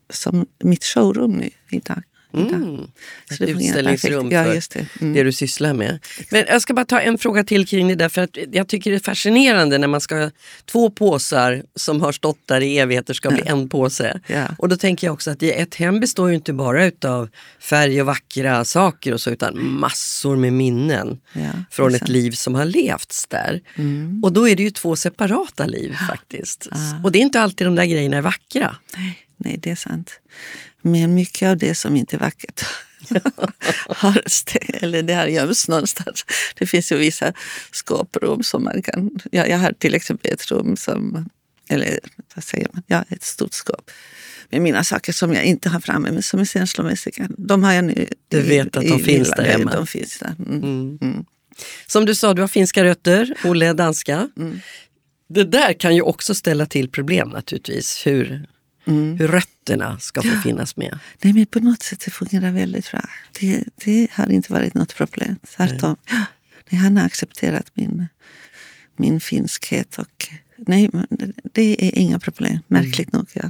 som 0.09 0.45
mitt 0.63 0.83
showroom 0.83 1.31
nu 1.31 1.49
idag. 1.69 2.03
Mm. 2.33 2.87
Ett 3.31 3.41
utställningsrum 3.41 4.29
för 4.29 4.35
ja, 4.35 4.43
det. 4.43 4.85
Mm. 5.01 5.13
det. 5.13 5.23
du 5.23 5.31
sysslar 5.31 5.73
med. 5.73 5.99
Men 6.29 6.45
jag 6.47 6.61
ska 6.61 6.73
bara 6.73 6.85
ta 6.85 6.99
en 6.99 7.17
fråga 7.17 7.43
till 7.43 7.67
kring 7.67 7.87
det 7.87 7.95
där 7.95 8.09
för 8.09 8.21
att 8.21 8.37
jag 8.51 8.67
tycker 8.67 8.91
det 8.91 8.97
är 8.97 8.99
fascinerande 8.99 9.77
när 9.77 9.87
man 9.87 10.01
ska 10.01 10.31
två 10.65 10.89
påsar 10.89 11.63
som 11.75 12.01
har 12.01 12.11
stått 12.11 12.39
där 12.45 12.61
i 12.61 12.77
evigheter 12.77 13.13
ska 13.13 13.29
bli 13.29 13.43
en 13.45 13.69
påse. 13.69 14.19
Ja. 14.27 14.47
Och 14.57 14.69
då 14.69 14.77
tänker 14.77 15.07
jag 15.07 15.13
också 15.13 15.31
att 15.31 15.43
ett 15.43 15.75
hem 15.75 15.99
består 15.99 16.29
ju 16.29 16.35
inte 16.35 16.53
bara 16.53 16.91
av 17.05 17.29
färg 17.59 18.01
och 18.01 18.07
vackra 18.07 18.65
saker 18.65 19.13
och 19.13 19.21
så 19.21 19.29
utan 19.29 19.79
massor 19.79 20.35
med 20.35 20.53
minnen 20.53 21.19
ja, 21.33 21.49
från 21.71 21.95
ett 21.95 22.09
liv 22.09 22.31
som 22.31 22.55
har 22.55 22.65
levts 22.65 23.27
där. 23.27 23.61
Mm. 23.75 24.23
Och 24.23 24.33
då 24.33 24.49
är 24.49 24.55
det 24.55 24.63
ju 24.63 24.71
två 24.71 24.95
separata 24.95 25.65
liv 25.65 25.95
faktiskt. 26.09 26.67
Och 27.03 27.11
det 27.11 27.19
är 27.19 27.21
inte 27.21 27.41
alltid 27.41 27.67
de 27.67 27.75
där 27.75 27.85
grejerna 27.85 28.17
är 28.17 28.21
vackra. 28.21 28.75
Nej, 28.97 29.27
nej 29.37 29.59
det 29.61 29.71
är 29.71 29.75
sant. 29.75 30.19
Men 30.83 31.13
mycket 31.15 31.49
av 31.49 31.57
det 31.57 31.75
som 31.75 31.95
inte 31.95 32.15
är 32.15 32.19
vackert 32.19 32.65
har 33.87 34.23
eller 34.83 35.03
det 35.03 35.13
har 35.13 35.25
gömts 35.25 35.67
någonstans. 35.67 36.25
Det 36.59 36.65
finns 36.65 36.91
ju 36.91 36.97
vissa 36.97 37.33
skåprum 37.71 38.43
som 38.43 38.63
man 38.63 38.81
kan... 38.81 39.09
Ja, 39.31 39.47
jag 39.47 39.57
har 39.57 39.71
till 39.71 39.95
exempel 39.95 40.33
ett 40.33 40.51
rum 40.51 40.77
som... 40.77 41.29
Eller 41.69 41.99
vad 42.35 42.43
säger 42.43 42.67
man? 42.73 42.83
Ja, 42.87 43.05
ett 43.09 43.23
stort 43.23 43.53
skåp 43.53 43.91
med 44.53 44.61
mina 44.61 44.83
saker 44.83 45.13
som 45.13 45.33
jag 45.33 45.43
inte 45.43 45.69
har 45.69 45.79
framme 45.79 46.11
men 46.11 46.23
som 46.23 46.39
är 46.39 46.45
känslomässiga. 46.45 47.27
De 47.37 47.63
har 47.63 47.73
jag 47.73 47.85
nu. 47.85 48.07
Du 48.27 48.41
vet 48.41 48.77
att 48.77 48.87
de 48.87 48.99
finns 48.99 49.29
där 49.29 49.43
hemma? 49.43 49.71
De 49.71 49.87
finns 49.87 50.19
där. 50.19 50.35
Mm. 50.39 50.63
Mm. 50.63 50.97
Mm. 51.01 51.25
Som 51.87 52.05
du 52.05 52.15
sa, 52.15 52.33
du 52.33 52.41
har 52.41 52.47
finska 52.47 52.83
rötter, 52.83 53.33
Olle 53.43 53.65
är 53.67 53.73
danska. 53.73 54.29
Mm. 54.37 54.59
Det 55.29 55.43
där 55.43 55.73
kan 55.73 55.95
ju 55.95 56.01
också 56.01 56.35
ställa 56.35 56.65
till 56.65 56.89
problem 56.89 57.29
naturligtvis. 57.29 58.07
Hur, 58.07 58.47
mm. 58.85 59.17
hur 59.17 59.27
rötterna 59.27 59.99
ska 59.99 60.21
få 60.21 60.41
finnas 60.43 60.77
med. 60.77 60.99
Nej, 61.21 61.33
men 61.33 61.45
på 61.45 61.59
något 61.59 61.83
sätt 61.83 62.01
det 62.05 62.11
fungerar 62.11 62.51
väldigt 62.51 62.91
bra. 62.91 63.01
Det, 63.39 63.63
det 63.75 64.07
har 64.11 64.31
inte 64.31 64.53
varit 64.53 64.73
något 64.73 64.95
problem. 64.95 65.35
Tvärtom. 65.55 65.95
Nej. 66.69 66.79
Han 66.79 66.97
har 66.97 67.05
accepterat 67.05 67.71
min, 67.73 68.07
min 68.95 69.19
finskhet. 69.19 69.97
Och, 69.97 70.27
nej, 70.57 70.89
det 71.53 71.85
är 71.87 71.97
inga 71.97 72.19
problem, 72.19 72.59
märkligt 72.67 73.13
mm. 73.13 73.19
nog. 73.19 73.27
Ja. 73.33 73.49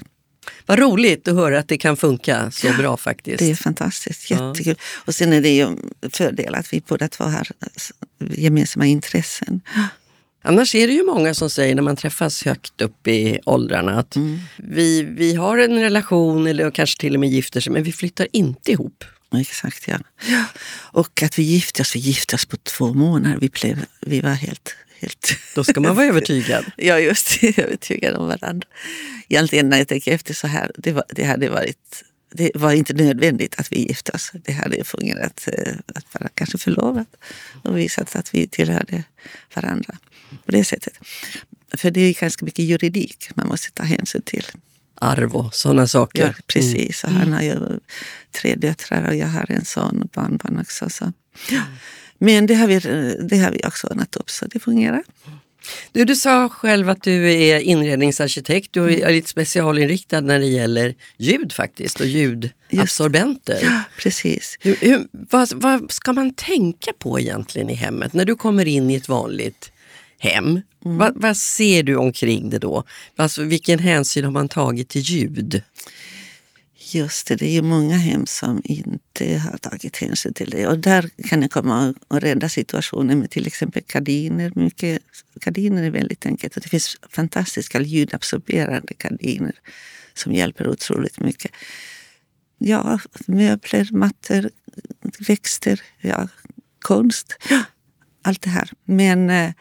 Vad 0.66 0.80
roligt 0.80 1.28
att 1.28 1.36
höra 1.36 1.60
att 1.60 1.68
det 1.68 1.78
kan 1.78 1.98
funka 1.98 2.52
så 2.52 2.68
ja, 2.68 2.78
bra 2.78 2.98
faktiskt. 2.98 3.40
Det 3.40 3.52
är 3.52 3.56
fantastiskt, 3.56 4.32
jättekul. 4.32 4.76
Ja. 4.78 5.02
Och 5.06 5.16
sen 5.16 5.34
är 5.34 5.42
det 5.42 5.56
ju 5.56 5.62
en 5.62 5.94
fördel 6.12 6.56
att 6.56 6.74
vi 6.74 6.84
båda 6.88 7.08
två 7.08 7.24
har 7.24 7.48
gemensamma 8.20 8.86
intressen. 8.86 9.62
Annars 10.44 10.76
är 10.76 10.88
det 10.88 10.94
ju 10.94 11.06
många 11.06 11.34
som 11.34 11.50
säger 11.50 11.76
när 11.76 11.82
man 11.82 11.96
träffas 11.96 12.44
högt 12.44 12.82
upp 12.82 13.08
i 13.08 13.40
åldrarna 13.46 14.00
att 14.00 14.16
mm. 14.16 14.40
vi, 14.58 15.04
vi 15.04 15.36
har 15.36 15.58
en 15.58 15.80
relation 15.80 16.48
eller 16.48 16.72
kanske 16.72 17.00
till 17.00 17.14
och 17.14 17.20
med 17.20 17.30
gifter 17.30 17.62
sig 17.62 17.74
men 17.74 17.84
vi 17.84 17.92
flyttar 17.92 18.28
inte 18.32 18.72
ihop. 18.72 19.04
Exakt, 19.36 19.88
ja. 19.88 19.98
Och 20.74 21.24
att 21.24 21.40
vi 21.40 21.44
gifte 21.44 21.82
oss, 21.82 21.96
vi 21.96 22.00
gifte 22.00 22.36
oss 22.36 22.46
på 22.46 22.58
två 22.58 22.94
månader. 22.94 23.38
Vi, 23.42 23.50
blev, 23.50 23.86
vi 24.02 24.22
var 24.22 24.34
helt 24.34 24.76
helt... 25.04 25.38
Då 25.56 25.64
ska 25.64 25.82
man 25.82 25.96
vara 25.96 26.06
övertygad. 26.06 26.66
ja, 26.78 27.00
just. 27.00 27.44
Övertygad 27.44 28.16
om 28.16 28.28
varandra. 28.28 28.68
Egentligen 29.30 29.70
när 29.70 29.78
jag 29.78 29.88
tänker 29.88 30.14
efter 30.14 30.34
så 30.34 30.48
här, 30.48 30.72
det, 30.78 30.92
var, 30.92 31.04
det 31.10 31.24
hade 31.24 31.50
varit 31.50 32.04
det 32.36 32.52
var 32.56 32.72
inte 32.72 32.94
nödvändigt 32.94 33.60
att 33.60 33.72
vi 33.72 33.88
gifte 33.88 34.12
oss. 34.12 34.32
Det 34.34 34.52
hade 34.52 34.84
fungerat 34.84 35.48
eh, 35.48 35.74
att 35.96 36.14
vara 36.14 36.30
kanske 36.34 36.58
förlovat 36.58 37.08
och 37.64 37.78
visat 37.78 38.16
att 38.16 38.34
vi 38.34 38.48
tillhörde 38.48 39.04
varandra 39.56 39.98
på 40.46 40.52
det 40.52 40.64
sättet. 40.64 40.94
För 41.78 41.92
det 41.92 42.02
är 42.02 42.14
ganska 42.14 42.46
mycket 42.46 42.66
juridik 42.66 43.30
man 43.36 43.48
måste 43.48 43.72
ta 43.72 43.84
hänsyn 43.84 44.22
till. 44.22 44.46
Arv 44.96 45.36
och 45.36 45.56
sådana 45.56 45.88
saker. 45.88 46.28
Ja, 46.28 46.34
precis. 46.48 47.04
Mm. 47.04 47.16
Han 47.16 47.34
har 47.34 47.42
ju 47.42 47.80
tre 48.32 48.56
döttrar 48.56 49.08
och 49.08 49.16
jag 49.16 49.28
har 49.28 49.52
en 49.52 49.66
son 49.66 50.02
och 50.02 50.10
barnbarn 50.10 50.60
också. 50.60 50.90
Så. 50.90 51.14
Ja. 51.50 51.62
Men 52.18 52.46
det 52.46 52.56
har, 52.56 52.68
vi, 52.68 52.80
det 53.30 53.38
har 53.38 53.52
vi 53.52 53.62
också 53.64 53.88
ordnat 53.88 54.16
upp 54.16 54.30
så 54.30 54.46
det 54.46 54.60
fungerar. 54.60 55.04
Du, 55.92 56.06
du 56.06 56.16
sa 56.16 56.50
själv 56.50 56.90
att 56.90 57.04
du 57.04 57.34
är 57.34 57.60
inredningsarkitekt. 57.60 58.74
Du 58.74 59.02
är 59.02 59.12
lite 59.12 59.30
specialinriktad 59.30 60.22
när 60.22 60.40
det 60.40 60.46
gäller 60.46 60.96
ljud 61.18 61.54
faktiskt 61.54 62.00
och 62.00 62.06
ljudabsorbenter. 62.06 63.60
Ja, 63.64 63.82
precis. 63.98 64.58
Hur, 64.60 64.76
hur, 64.82 65.08
vad, 65.12 65.54
vad, 65.54 65.92
ska 65.92 66.14
man 66.14 66.34
tänka 66.34 66.92
på 67.00 67.20
egentligen 67.20 67.70
i 67.70 67.74
hemmet 67.74 68.14
när 68.14 68.26
du 68.26 68.36
kommer 68.36 68.66
in 68.66 68.90
i 68.90 68.96
ett 68.96 69.10
vanligt 69.10 69.72
hem? 70.24 70.62
Mm. 70.86 70.98
Vad, 70.98 71.14
vad 71.16 71.38
ser 71.38 71.84
du 71.84 71.96
omkring 71.96 72.50
det 72.50 72.60
då? 72.60 72.84
Alltså, 73.16 73.44
vilken 73.44 73.80
hänsyn 73.80 74.24
har 74.24 74.32
man 74.32 74.50
tagit 74.50 74.90
till 74.90 75.02
ljud? 75.02 75.62
Just 76.92 77.28
det, 77.28 77.36
det 77.36 77.46
är 77.46 77.54
ju 77.54 77.62
många 77.62 77.98
hem 77.98 78.26
som 78.26 78.62
inte 78.64 79.38
har 79.38 79.58
tagit 79.58 79.98
hänsyn 79.98 80.34
till 80.34 80.50
det. 80.50 80.68
Och 80.68 80.80
där 80.80 81.10
kan 81.30 81.42
det 81.42 81.50
komma 81.50 81.94
och 82.08 82.22
rädda 82.22 82.50
situationen 82.50 83.20
med 83.20 83.32
till 83.32 83.48
exempel 83.48 83.84
gardiner. 83.88 84.52
Mycket, 84.56 85.02
gardiner 85.36 85.84
är 85.84 85.92
väldigt 85.92 86.26
enkelt. 86.26 86.56
Och 86.56 86.62
det 86.62 86.70
finns 86.70 86.98
fantastiska 87.10 87.82
ljudabsorberande 87.82 88.94
gardiner 88.98 89.56
som 90.14 90.34
hjälper 90.34 90.68
otroligt 90.68 91.20
mycket. 91.20 91.52
Ja, 92.58 93.00
möbler, 93.28 93.90
mattor, 93.92 94.50
växter, 95.28 95.82
ja, 96.02 96.28
konst. 96.80 97.38
Ja, 97.50 97.64
allt 98.22 98.42
det 98.42 98.50
här. 98.50 98.70
Men 98.86 99.30
eh, 99.30 99.52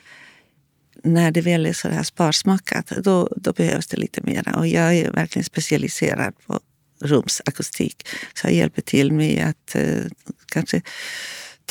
när 1.03 1.31
det 1.31 1.41
väl 1.41 1.67
är 1.67 1.73
så 1.73 1.89
här 1.89 2.03
sparsmakat, 2.03 2.87
då, 2.87 3.29
då 3.37 3.53
behövs 3.53 3.87
det 3.87 3.97
lite 3.97 4.21
mer. 4.23 4.57
Och 4.57 4.67
jag 4.67 4.95
är 4.95 5.11
verkligen 5.11 5.45
specialiserad 5.45 6.35
på 6.47 6.61
rumsakustik. 7.01 8.09
Så 8.35 8.47
jag 8.47 8.55
hjälper 8.55 8.83
till 8.83 9.13
med 9.13 9.47
att 9.49 9.75
eh, 9.75 10.05
kanske 10.47 10.83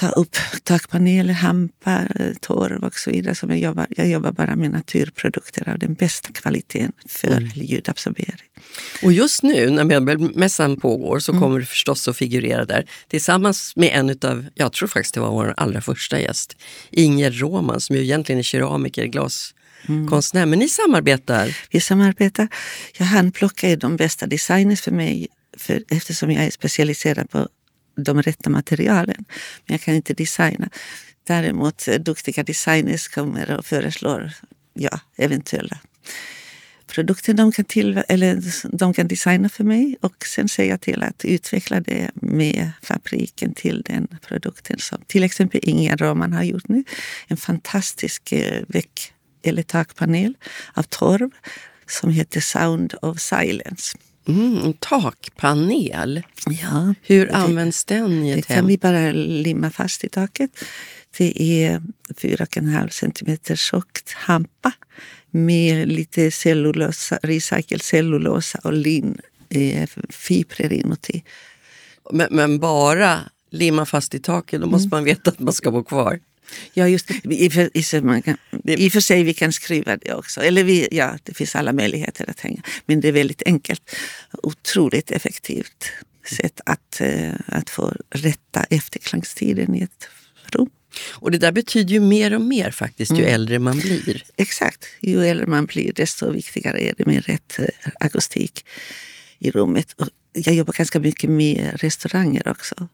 ta 0.02 0.10
upp 0.10 0.36
takpaneler, 0.64 1.34
hampa, 1.34 2.08
torv 2.40 2.84
och 2.84 2.96
så 2.96 3.12
vidare. 3.12 3.36
Som 3.36 3.50
jag, 3.50 3.60
jobbar, 3.60 3.88
jag 3.90 4.08
jobbar 4.08 4.32
bara 4.32 4.56
med 4.56 4.72
naturprodukter 4.72 5.70
av 5.70 5.80
den 5.80 5.94
bästa 5.94 6.30
kvaliteten 6.34 6.92
för 7.06 7.32
mm. 7.32 7.50
ljudabsorbering. 7.56 8.50
Och 9.04 9.14
just 9.14 9.44
nu 9.44 9.70
när 9.70 9.84
möbelmässan 9.84 10.80
pågår 10.80 11.20
så 11.20 11.32
mm. 11.32 11.42
kommer 11.42 11.60
du 11.60 11.66
förstås 11.66 12.08
att 12.08 12.18
figurera 12.18 12.66
där 12.66 12.86
tillsammans 13.08 13.76
med 13.76 13.90
en 13.94 14.30
av, 14.32 14.46
jag 14.56 14.74
tror 14.74 14.88
faktiskt 14.88 15.14
det 15.14 15.20
var 15.20 15.32
vår 15.32 15.54
allra 15.58 15.82
första 15.82 16.20
gäst, 16.20 16.58
Inger 16.90 17.32
Roman 17.32 17.82
som 17.82 17.96
ju 17.96 18.02
egentligen 18.02 18.40
är 18.40 18.44
keramiker, 18.44 19.06
glas 19.06 19.54
mm. 19.88 20.08
konstnär. 20.08 20.46
Men 20.46 20.60
ni 20.60 20.70
samarbetar? 20.70 21.58
Vi 21.70 21.80
samarbetar. 21.80 22.48
Jag 22.98 23.06
handplockar 23.06 23.76
de 23.76 23.96
bästa 23.96 24.28
designers 24.28 24.82
för 24.82 24.92
mig 24.92 25.28
för, 25.58 25.84
eftersom 25.90 26.32
jag 26.32 26.44
är 26.44 26.52
specialiserad 26.52 27.30
på 27.30 27.48
de 28.04 28.22
rätta 28.22 28.50
materialen. 28.50 29.26
Men 29.66 29.74
jag 29.74 29.82
kan 29.82 29.96
inte 29.96 30.14
designa. 30.14 30.70
Däremot 31.28 31.88
eh, 31.88 31.96
duktiga 31.96 32.44
designers 32.44 33.08
kommer 33.08 33.58
och 33.58 33.66
föreslår 33.66 34.32
ja, 34.74 35.00
eventuella 35.18 35.80
produkter 36.88 37.34
de 37.34 37.52
kan, 37.52 37.66
till, 37.66 38.04
eller 38.08 38.42
de 38.78 38.94
kan 38.94 39.08
designa 39.08 39.50
för 39.50 39.64
mig 39.64 39.98
och 40.02 40.26
sen 40.26 40.50
ser 40.50 40.66
jag 40.66 40.82
till 40.82 41.04
att 41.04 41.26
utveckla 41.26 41.80
det 41.80 42.12
med 42.14 42.72
fabriken 42.82 43.54
till 43.54 43.82
den 43.82 44.08
produkten 44.28 44.80
som 44.80 45.02
till 45.08 45.24
exempel 45.24 45.60
Ingen 45.64 45.98
Roman 45.98 46.34
har 46.34 46.44
gjort 46.44 46.68
nu. 46.68 46.84
En 47.28 47.38
fantastisk 47.38 48.32
eh, 48.32 48.64
väck 48.68 49.14
eller 49.44 49.64
takpanel 49.64 50.34
av 50.74 50.84
torv 50.84 51.30
som 51.88 52.10
heter 52.10 52.40
Sound 52.40 52.94
of 53.02 53.20
Silence. 53.20 53.98
Mm, 54.28 54.74
takpanel? 54.74 56.22
Ja. 56.62 56.94
Hur 57.02 57.26
det, 57.26 57.36
används 57.36 57.86
den 57.86 58.24
i 58.24 58.32
ett 58.32 58.48
Det 58.48 58.54
hem? 58.54 58.62
kan 58.62 58.68
vi 58.68 58.78
bara 58.78 59.12
limma 59.12 59.72
fast 59.72 60.04
i 60.04 60.10
taket. 60.10 60.52
Det 61.18 61.64
är 61.64 61.82
4,5 62.10 62.90
centimeter 62.90 63.56
tjockt 63.56 64.12
hampa 64.12 64.72
med 65.32 65.88
lite 65.88 66.32
cellulosa, 66.32 67.20
recycled 67.24 67.82
cellulosa 67.82 68.60
och 68.64 68.74
lin, 68.74 69.18
eh, 69.50 69.90
inuti. 70.60 71.24
Men, 72.12 72.28
men 72.32 72.60
bara 72.60 73.20
limma 73.52 73.86
fast 73.86 74.16
i 74.16 74.20
taket, 74.20 74.62
då 74.62 74.68
måste 74.68 74.88
mm. 74.88 74.98
man 74.98 75.04
veta 75.04 75.32
att 75.32 75.40
man 75.40 75.54
ska 75.54 75.72
bo 75.72 75.84
kvar. 75.84 76.20
Ja, 76.74 76.88
just. 76.88 77.12
I, 77.24 77.50
för, 77.50 77.70
i, 77.74 78.02
man 78.02 78.22
kan, 78.22 78.38
I 78.66 78.90
för 78.90 79.00
sig 79.00 79.24
vi 79.24 79.34
kan 79.34 79.54
skruva 79.54 79.98
det 79.98 80.14
också. 80.14 80.42
Eller 80.42 80.64
vi, 80.64 80.88
ja, 80.92 81.18
det 81.24 81.34
finns 81.34 81.56
alla 81.56 81.74
möjligheter 81.74 82.30
att 82.30 82.40
hänga. 82.40 82.62
Men 82.86 83.02
det 83.02 83.08
är 83.08 83.12
väldigt 83.12 83.44
enkelt. 83.46 83.96
Otroligt 84.44 85.12
effektivt 85.12 85.92
sätt 86.26 86.62
att, 86.66 87.02
uh, 87.02 87.34
att 87.46 87.70
få 87.70 87.94
rätta 88.10 88.64
efterklangstiden 88.70 89.76
i 89.76 89.82
ett 89.82 90.08
rum. 90.46 90.70
Och 91.10 91.32
det 91.32 91.38
där 91.38 91.52
betyder 91.52 91.94
ju 91.94 92.00
mer 92.00 92.36
och 92.36 92.42
mer 92.42 92.72
faktiskt 92.72 93.12
ju 93.12 93.24
mm. 93.24 93.34
äldre 93.34 93.60
man 93.60 93.80
blir. 93.80 94.24
Exakt. 94.38 94.86
Ju 95.00 95.26
äldre 95.26 95.48
man 95.48 95.66
blir 95.66 95.94
desto 95.94 96.32
viktigare 96.32 96.84
är 96.84 96.94
det 96.98 97.06
med 97.06 97.26
rätt 97.26 97.60
uh, 97.60 97.66
akustik 98.00 98.66
i 99.40 99.52
rummet. 99.52 99.94
Och 99.98 100.08
jag 100.34 100.56
jobbar 100.56 100.74
ganska 100.74 101.00
mycket 101.00 101.30
med 101.30 101.72
restauranger 101.82 102.48
också 102.48 102.88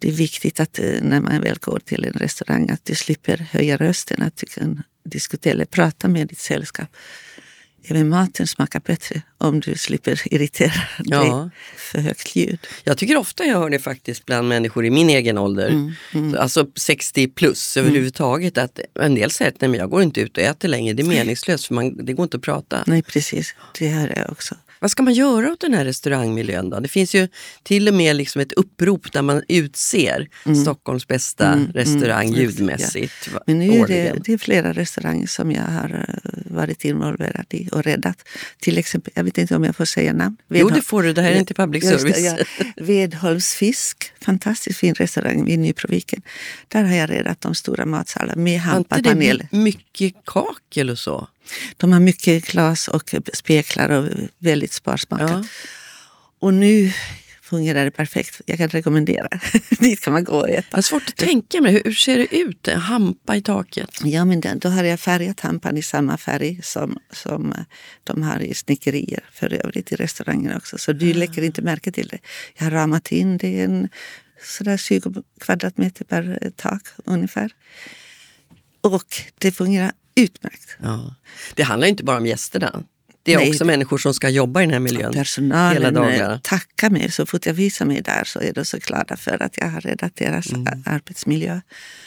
det 0.00 0.08
är 0.08 0.12
viktigt 0.12 0.60
att 0.60 0.78
eh, 0.78 1.02
när 1.02 1.20
man 1.20 1.40
väl 1.40 1.58
går 1.60 1.78
till 1.78 2.04
en 2.04 2.12
restaurang 2.12 2.70
att 2.70 2.84
du 2.84 2.94
slipper 2.94 3.36
höja 3.36 3.76
rösten, 3.76 4.22
att 4.22 4.36
du 4.36 4.46
kan 4.46 4.82
diskutera 5.04 5.52
eller 5.52 5.64
prata 5.64 6.08
med 6.08 6.28
ditt 6.28 6.38
sällskap. 6.38 6.88
Även 7.84 8.08
maten 8.08 8.46
smakar 8.46 8.80
bättre 8.80 9.22
om 9.38 9.60
du 9.60 9.74
slipper 9.74 10.20
irritera 10.24 10.72
ja. 11.04 11.20
dig 11.20 11.50
för 11.76 11.98
högt 11.98 12.36
ljud. 12.36 12.66
Jag 12.84 12.98
tycker 12.98 13.16
ofta 13.16 13.44
jag 13.44 13.58
hör 13.58 13.70
det 13.70 13.78
faktiskt 13.78 14.26
bland 14.26 14.48
människor 14.48 14.86
i 14.86 14.90
min 14.90 15.10
egen 15.10 15.38
ålder, 15.38 15.68
mm, 15.68 15.92
mm. 16.14 16.34
alltså 16.40 16.66
60 16.74 17.28
plus 17.28 17.76
mm. 17.76 17.86
överhuvudtaget, 17.86 18.58
att 18.58 18.80
en 19.00 19.14
del 19.14 19.30
säger 19.30 19.50
att 19.50 19.60
nej, 19.60 19.70
men 19.70 19.80
jag 19.80 19.90
går 19.90 20.02
inte 20.02 20.20
ut 20.20 20.36
och 20.36 20.42
äter 20.42 20.68
längre, 20.68 20.94
det 20.94 21.02
är 21.02 21.06
meningslöst 21.06 21.66
för 21.66 21.74
man, 21.74 22.06
det 22.06 22.12
går 22.12 22.24
inte 22.24 22.36
att 22.36 22.42
prata. 22.42 22.84
Nej 22.86 23.02
precis, 23.02 23.54
det 23.78 23.88
här 23.88 24.08
är 24.08 24.30
också. 24.30 24.54
Vad 24.82 24.90
ska 24.90 25.02
man 25.02 25.14
göra 25.14 25.52
åt 25.52 25.60
den 25.60 25.74
här 25.74 25.84
restaurangmiljön 25.84 26.70
då? 26.70 26.80
Det 26.80 26.88
finns 26.88 27.14
ju 27.14 27.28
till 27.62 27.88
och 27.88 27.94
med 27.94 28.16
liksom 28.16 28.40
ett 28.40 28.52
upprop 28.52 29.12
där 29.12 29.22
man 29.22 29.42
utser 29.48 30.28
Stockholms 30.62 31.08
bästa 31.08 31.46
Mm, 31.46 31.58
mm, 31.60 31.72
restaurang 31.72 32.26
mm, 32.28 32.40
ljudmässigt 32.40 33.28
va- 33.34 33.40
Men 33.46 33.58
nu 33.58 33.72
är 33.78 33.86
det, 33.86 34.12
det 34.24 34.32
är 34.32 34.38
flera 34.38 34.72
restauranger 34.72 35.26
som 35.26 35.52
jag 35.52 35.62
har 35.62 36.06
eh, 36.08 36.30
varit 36.54 36.84
involverad 36.84 37.46
i 37.50 37.68
och 37.72 37.82
räddat. 37.82 38.28
Till 38.60 38.78
exempel, 38.78 39.12
jag 39.16 39.24
vet 39.24 39.38
inte 39.38 39.56
om 39.56 39.64
jag 39.64 39.76
får 39.76 39.84
säga 39.84 40.12
namn. 40.12 40.36
Jo, 40.48 40.54
Vedholm- 40.56 40.74
det 40.74 40.82
får 40.82 41.02
du. 41.02 41.12
Det 41.12 41.22
här 41.22 41.30
är 41.32 41.38
inte 41.38 41.54
public 41.54 41.84
det, 41.84 41.98
service. 41.98 42.18
ja. 42.18 42.64
Vedholms 42.76 43.54
fisk, 43.54 44.12
fantastiskt 44.20 44.78
fin 44.78 44.94
restaurang 44.94 45.44
vid 45.44 45.58
Nyproviken. 45.58 46.22
Där 46.68 46.82
har 46.84 46.94
jag 46.94 47.10
räddat 47.10 47.40
de 47.40 47.54
stora 47.54 47.86
matsalarna 47.86 48.42
med 48.42 48.60
Har 48.60 48.78
inte 48.78 49.00
det 49.02 49.46
mycket 49.50 50.14
kakel 50.24 50.90
och 50.90 50.98
så? 50.98 51.28
De 51.76 51.92
har 51.92 52.00
mycket 52.00 52.46
glas 52.46 52.88
och 52.88 53.14
speklar 53.32 53.90
och 53.90 54.08
väldigt 54.38 54.72
sparsmakat. 54.72 55.30
Ja. 55.30 55.44
Och 56.38 56.54
nu 56.54 56.92
fungerar 57.50 57.84
det 57.84 57.90
perfekt. 57.90 58.40
Jag 58.46 58.58
kan 58.58 58.68
rekommendera. 58.68 59.28
Dit 59.80 60.00
kan 60.00 60.12
man 60.12 60.24
gå 60.24 60.32
och 60.32 60.48
Jag 60.48 60.58
äta. 60.58 60.76
har 60.76 60.82
svårt 60.82 61.08
att 61.08 61.16
tänka 61.16 61.60
mig, 61.60 61.82
hur, 61.84 61.92
ser 61.92 62.18
det 62.18 62.36
ut? 62.36 62.68
En 62.68 62.80
hampa 62.80 63.36
i 63.36 63.42
taket? 63.42 63.90
Ja, 64.04 64.24
men 64.24 64.40
den, 64.40 64.58
då 64.58 64.68
har 64.68 64.84
jag 64.84 65.00
färgat 65.00 65.40
hampan 65.40 65.76
i 65.76 65.82
samma 65.82 66.16
färg 66.16 66.60
som, 66.62 66.98
som 67.12 67.52
eh, 67.52 67.58
de 68.04 68.22
har 68.22 68.40
i 68.40 68.54
snickerier 68.54 69.24
för 69.32 69.52
övrigt 69.66 69.92
i 69.92 69.96
restaurangen 69.96 70.56
också. 70.56 70.78
Så 70.78 70.92
du 70.92 71.12
lägger 71.12 71.42
inte 71.42 71.62
märke 71.62 71.92
till 71.92 72.08
det. 72.08 72.18
Jag 72.56 72.64
har 72.64 72.70
ramat 72.70 73.12
in 73.12 73.36
det 73.36 73.60
är 73.60 73.64
en 73.64 73.88
sådär 74.42 74.76
20 74.76 75.22
kvadratmeter 75.40 76.04
per 76.04 76.38
eh, 76.42 76.50
tak 76.50 76.82
ungefär. 77.04 77.50
Och 78.80 79.06
det 79.38 79.52
fungerar 79.52 79.92
utmärkt. 80.20 80.76
Ja. 80.82 81.14
Det 81.54 81.62
handlar 81.62 81.88
inte 81.88 82.04
bara 82.04 82.16
om 82.16 82.26
gästerna. 82.26 82.82
Det 83.22 83.34
är 83.34 83.38
Nej, 83.38 83.50
också 83.50 83.64
människor 83.64 83.98
som 83.98 84.14
ska 84.14 84.28
jobba 84.28 84.60
i 84.62 84.64
den 84.64 84.72
här 84.72 84.80
miljön 84.80 85.00
hela 85.12 85.12
Personalen 85.20 85.96
eh, 85.96 86.02
dagarna. 86.02 86.40
tackar 86.42 86.90
mig. 86.90 87.10
Så 87.10 87.26
fort 87.26 87.46
jag 87.46 87.54
visar 87.54 87.84
mig 87.84 88.00
där 88.02 88.24
så 88.24 88.40
är 88.40 88.52
de 88.52 88.64
så 88.64 88.78
glada 88.78 89.16
för 89.16 89.42
att 89.42 89.58
jag 89.58 89.68
har 89.70 89.80
räddat 89.80 90.16
deras 90.16 90.52
a- 90.52 90.82
arbetsmiljö. 90.86 91.60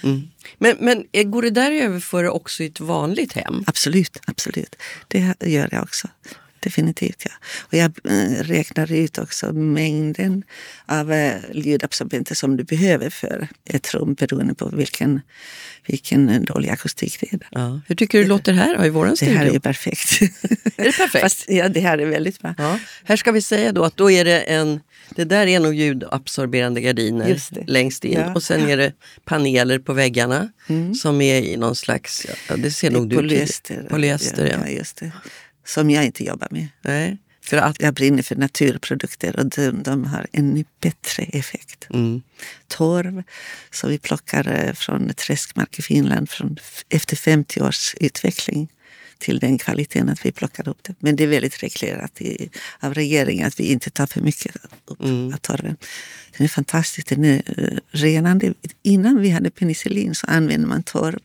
Mm. 0.04 0.22
Men, 0.58 0.78
men 0.80 1.06
eh, 1.12 1.24
går 1.24 1.42
det 1.42 1.50
där 1.50 1.72
att 1.76 1.82
överföra 1.82 2.32
också 2.32 2.64
i 2.64 2.66
ett 2.66 2.80
vanligt 2.80 3.34
hem? 3.34 3.64
Absolut, 3.68 4.18
absolut. 4.26 4.76
Det 5.08 5.36
gör 5.46 5.70
jag 5.72 5.84
också. 5.84 6.08
Definitivt, 6.64 7.24
ja. 7.26 7.32
Och 7.60 7.74
jag 7.74 7.92
eh, 8.12 8.44
räknar 8.44 8.92
ut 8.92 9.18
också 9.18 9.54
mängden 9.54 10.44
av 10.86 11.12
eh, 11.14 11.36
ljudabsorbenter 11.54 12.36
som 12.36 12.58
du 12.58 12.64
behöver 12.64 13.10
för 13.10 13.48
ett 13.70 13.94
rum 13.94 14.14
beroende 14.14 14.54
på 14.56 14.70
vilken, 14.74 15.22
vilken 15.88 16.46
dålig 16.46 16.70
akustik 16.70 17.18
det 17.22 17.34
är. 17.34 17.40
Ja. 17.52 17.82
Hur 17.88 17.96
tycker 17.96 18.18
du 18.18 18.24
det 18.24 18.30
låter 18.30 18.54
här 18.54 18.78
då, 18.78 18.86
i 18.86 18.90
vår 18.90 19.06
Det 19.06 19.16
studio? 19.18 19.36
här 19.38 19.46
är 19.46 19.52
ju 19.54 19.60
perfekt. 19.60 20.22
Är 20.22 20.84
det 20.84 20.98
perfekt? 20.98 21.12
Fast, 21.22 21.50
ja, 21.50 21.70
det 21.70 21.80
här 21.80 21.98
är 21.98 22.06
väldigt 22.06 22.40
bra. 22.40 22.56
Ja. 22.58 22.80
Här 23.04 23.16
ska 23.16 23.32
vi 23.32 23.42
säga 23.42 23.72
då 23.72 23.84
att 23.84 23.98
då 23.98 24.12
är 24.12 24.26
det 24.26 24.40
en, 24.40 24.80
det 25.16 25.24
där 25.26 25.48
är 25.48 25.60
nog 25.60 25.74
ljudabsorberande 25.74 26.82
gardiner 26.82 27.40
det. 27.52 27.64
längst 27.68 28.06
in 28.06 28.14
Ja. 28.14 28.22
Mm. 28.22 28.34
och 28.34 28.44
sen 28.44 28.70
är 28.70 28.78
det 28.78 28.94
paneler 29.26 29.80
på 29.80 29.94
väggarna 29.94 30.50
som 31.02 31.22
är 31.22 31.42
i 31.42 31.58
någon 31.58 31.76
slags, 31.76 32.28
ja, 32.50 32.56
det 32.56 32.72
ser 32.72 32.92
nog 32.92 33.10
du. 33.10 33.16
Polyester. 33.16 33.86
Polyester, 33.90 34.46
ja. 34.46 34.58
ja. 34.66 34.70
just 34.70 34.98
det. 34.98 35.12
Som 35.66 35.90
jag 35.90 36.06
inte 36.06 36.24
jobbar 36.24 36.48
med. 36.52 36.68
Nej, 36.82 37.18
för 37.42 37.58
att, 37.58 37.82
Jag 37.82 37.94
brinner 37.94 38.24
för 38.24 38.36
naturprodukter 38.36 39.40
och 39.40 39.46
de, 39.46 39.84
de 39.84 40.06
har 40.06 40.28
ännu 40.34 40.66
bättre 40.82 41.24
effekt. 41.24 41.88
mm. 41.90 42.22
Torv 42.68 43.24
som 43.72 43.90
vi 43.90 43.98
plockar 43.98 44.66
eh, 44.68 44.74
från 44.74 45.14
träskmark 45.14 45.80
i 45.80 45.82
Finland 45.82 46.30
från, 46.30 46.58
efter 46.90 47.16
50 47.16 47.62
års 47.62 47.96
utveckling 48.00 48.70
till 49.18 49.40
den 49.40 49.58
kvaliteten 49.58 50.10
att 50.10 50.26
vi 50.26 50.32
plockar 50.32 50.68
upp 50.68 50.78
det. 50.84 50.96
Men 51.00 51.16
det 51.16 51.24
är 51.24 51.28
väldigt 51.28 51.64
reglerat 51.64 52.22
i, 52.22 52.50
av 52.80 52.94
regeringen 52.94 53.48
att 53.48 53.60
vi 53.60 53.64
inte 53.64 53.90
tar 53.90 54.08
för 54.08 54.22
mycket 54.22 54.56
upp 54.86 55.02
Mm. 55.04 55.34
av 55.34 55.38
torven. 55.38 55.78
Den 56.38 56.44
är 56.46 56.50
fantastisk, 56.50 57.08
den 57.10 57.26
är 57.26 57.80
renande. 57.92 58.54
Innan 58.84 59.22
vi 59.22 59.30
hade 59.30 59.50
penicillin 59.52 60.16
så 60.16 60.28
använde 60.28 60.68
man 60.68 60.84
torv 60.84 61.20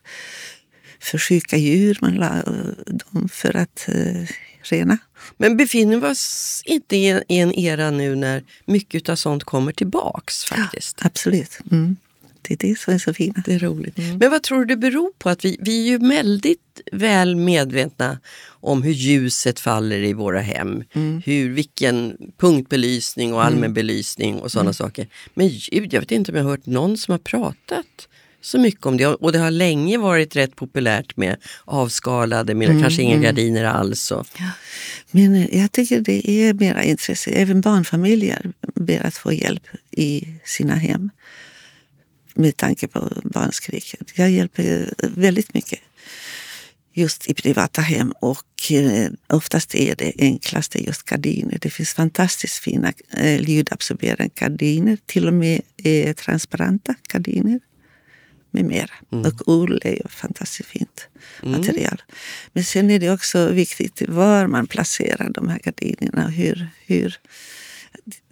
för 0.99 1.17
sjuka 1.17 1.57
djur. 1.57 1.97
Man 2.01 2.15
la 2.15 2.37
eh, 2.37 2.43
dem 2.85 3.29
för 3.31 3.55
att 3.55 3.85
eh, 3.87 4.25
rena. 4.61 4.97
Men 5.37 5.57
befinner 5.57 5.99
vi 5.99 6.07
oss 6.07 6.61
inte 6.65 6.95
i 6.95 7.07
en, 7.09 7.23
i 7.27 7.37
en 7.37 7.53
era 7.53 7.91
nu 7.91 8.15
när 8.15 8.43
mycket 8.65 9.09
av 9.09 9.15
sånt 9.15 9.43
kommer 9.43 9.71
tillbaks 9.71 10.45
faktiskt? 10.45 10.97
Absolut. 11.01 11.59
Mm. 11.71 11.97
Det 12.41 12.53
är 12.53 12.69
det 12.69 12.79
som 12.79 12.93
är 12.93 12.97
så 12.97 13.13
fint. 13.13 13.45
Det 13.45 13.53
är 13.53 13.59
roligt. 13.59 13.97
Men 13.97 14.31
vad 14.31 14.43
tror 14.43 14.59
du 14.59 14.65
det 14.65 14.77
beror 14.77 15.11
på? 15.17 15.29
att 15.29 15.45
Vi, 15.45 15.57
vi 15.59 15.81
är 15.81 15.87
ju 15.87 15.97
väldigt 15.97 16.81
väl 16.91 17.35
medvetna 17.35 18.19
om 18.47 18.83
hur 18.83 18.91
ljuset 18.91 19.59
faller 19.59 19.97
i 19.97 20.13
våra 20.13 20.41
hem. 20.41 20.83
Hur, 21.25 21.49
vilken 21.49 22.17
punktbelysning 22.37 23.33
och 23.33 23.43
allmän 23.43 23.73
belysning 23.73 24.39
och 24.39 24.51
sådana 24.51 24.73
saker. 24.73 25.07
Men 25.33 25.47
ljud, 25.47 25.93
jag 25.93 25.99
vet 25.99 26.11
inte 26.11 26.31
om 26.31 26.37
jag 26.37 26.43
har 26.43 26.51
hört 26.51 26.65
någon 26.65 26.97
som 26.97 27.11
har 27.11 27.19
pratat 27.19 28.07
så 28.41 28.59
mycket 28.59 28.85
om 28.85 28.97
det. 28.97 29.07
Och 29.07 29.31
det 29.31 29.39
har 29.39 29.51
länge 29.51 29.97
varit 29.97 30.35
rätt 30.35 30.55
populärt 30.55 31.17
med 31.17 31.37
avskalade, 31.65 32.55
med 32.55 32.81
kanske 32.81 33.01
inga 33.01 33.17
gardiner 33.17 33.63
alls. 33.63 34.11
Och, 34.11 34.27
Men 35.11 35.35
eh, 35.35 35.57
jag 35.59 35.71
tycker 35.71 36.01
det 36.01 36.29
är 36.29 36.53
mera 36.53 36.83
intresse. 36.83 37.31
Även 37.31 37.61
barnfamiljer 37.61 38.51
ber 38.75 39.05
att 39.05 39.17
få 39.17 39.33
hjälp 39.33 39.67
i 39.91 40.27
sina 40.45 40.75
hem. 40.75 41.09
Med 42.33 42.57
tanke 42.57 42.87
på 42.87 43.11
barnskrik. 43.23 43.95
Jag 44.15 44.31
hjälper 44.31 44.93
väldigt 45.15 45.53
mycket 45.53 45.79
just 46.93 47.29
i 47.29 47.33
privata 47.33 47.81
hem 47.81 48.11
och 48.11 48.71
eh, 48.71 49.11
oftast 49.27 49.75
är 49.75 49.95
det 49.95 50.13
enklaste 50.17 50.85
just 50.85 51.03
gardiner. 51.03 51.57
Det 51.61 51.69
finns 51.69 51.93
fantastiskt 51.93 52.57
fina 52.57 52.93
eh, 53.17 53.41
ljudabsorberande 53.41 54.29
gardiner. 54.35 54.97
Till 55.05 55.27
och 55.27 55.33
med 55.33 55.61
eh, 55.83 56.13
transparenta 56.13 56.95
gardiner 57.11 57.59
med 58.51 58.65
mera. 58.65 58.91
Och 59.09 59.47
ull 59.47 59.81
är 59.83 59.91
ju 59.91 60.07
fantastiskt 60.09 60.69
fint 60.69 61.07
material. 61.41 62.01
Men 62.53 62.63
sen 62.63 62.89
är 62.91 62.99
det 62.99 63.11
också 63.11 63.49
viktigt 63.49 64.01
var 64.07 64.47
man 64.47 64.67
placerar 64.67 65.29
de 65.29 65.47
här 65.47 65.59
gardinerna. 65.59 66.27
Hur, 66.27 66.67
hur, 66.85 67.19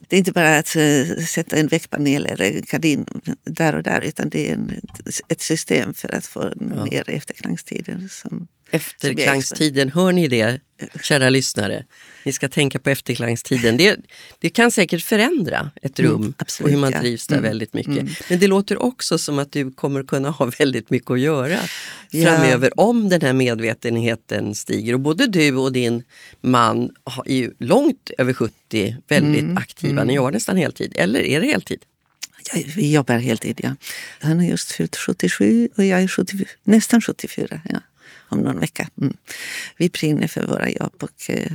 det 0.07 0.15
är 0.15 0.17
inte 0.17 0.31
bara 0.31 0.57
att 0.57 0.75
eh, 0.75 1.25
sätta 1.25 1.55
en 1.55 1.67
väckpanel 1.67 2.25
eller 2.25 2.45
en 2.45 2.61
gardin 2.61 3.05
där 3.43 3.75
och 3.75 3.83
där 3.83 4.01
utan 4.01 4.29
det 4.29 4.49
är 4.49 4.53
en, 4.53 4.81
ett 5.27 5.41
system 5.41 5.93
för 5.93 6.15
att 6.15 6.25
få 6.25 6.49
ner 6.89 7.09
efterklangstiden. 7.09 8.09
Som, 8.09 8.47
Efterklangstiden, 8.71 9.91
hör 9.91 10.11
ni 10.11 10.27
det 10.27 10.59
kära 11.01 11.29
lyssnare? 11.29 11.85
Ni 12.25 12.33
ska 12.33 12.49
tänka 12.49 12.79
på 12.79 12.89
efterklangstiden. 12.89 13.77
Det, 13.77 13.97
det 14.39 14.49
kan 14.49 14.71
säkert 14.71 15.03
förändra 15.03 15.71
ett 15.81 15.99
rum 15.99 16.27
och 16.27 16.41
absolut, 16.41 16.71
hur 16.73 16.77
man 16.77 16.93
trivs 16.93 17.27
där 17.27 17.35
Mm, 17.37 17.49
väldigt 17.49 17.73
mycket. 17.73 18.29
Men 18.29 18.39
det 18.39 18.47
låter 18.47 18.81
också 18.81 19.17
som 19.17 19.39
att 19.39 19.51
du 19.51 19.71
kommer 19.71 20.03
kunna 20.03 20.29
ha 20.29 20.45
väldigt 20.59 20.89
mycket 20.89 21.11
att 21.11 21.19
göra 21.19 21.59
Ja. 22.11 22.25
framöver 22.35 22.79
om 22.79 23.09
den 23.09 23.21
här 23.21 23.33
medvetenheten 23.33 24.55
stiger. 24.55 24.93
Och 24.93 24.99
både 24.99 25.27
du 25.27 25.55
och 25.55 25.71
din 25.73 26.03
man 26.41 26.89
har- 27.03 27.27
är 27.27 27.35
ju 27.35 27.51
långt 27.59 28.11
över 28.17 28.33
70 28.33 28.95
väldigt 29.07 29.41
Mm, 29.43 29.57
aktiva. 29.57 30.03
Ni 30.03 30.13
jobbar 30.13 30.31
nästan 30.31 30.57
heltid, 30.57 30.93
eller 30.95 31.19
är 31.19 31.41
det 31.41 31.47
heltid? 31.47 31.79
Vi 32.75 32.93
jobbar 32.93 33.17
heltid, 33.17 33.59
ja. 33.63 33.75
Han 34.19 34.39
är 34.39 34.49
just 34.49 34.71
fyllt 34.71 34.95
77 34.95 35.69
och 35.77 35.85
jag 35.85 36.01
är 36.03 36.07
70, 36.07 36.45
nästan 36.63 37.01
74. 37.01 37.61
Ja, 37.69 37.79
om 38.29 38.39
någon 38.39 38.59
vecka. 38.59 38.89
Mm. 39.01 39.13
Vi 39.77 39.89
brinner 39.89 40.27
för 40.27 40.47
våra 40.47 40.69
jobb 40.69 40.93
och 40.99 41.29
eh, 41.29 41.51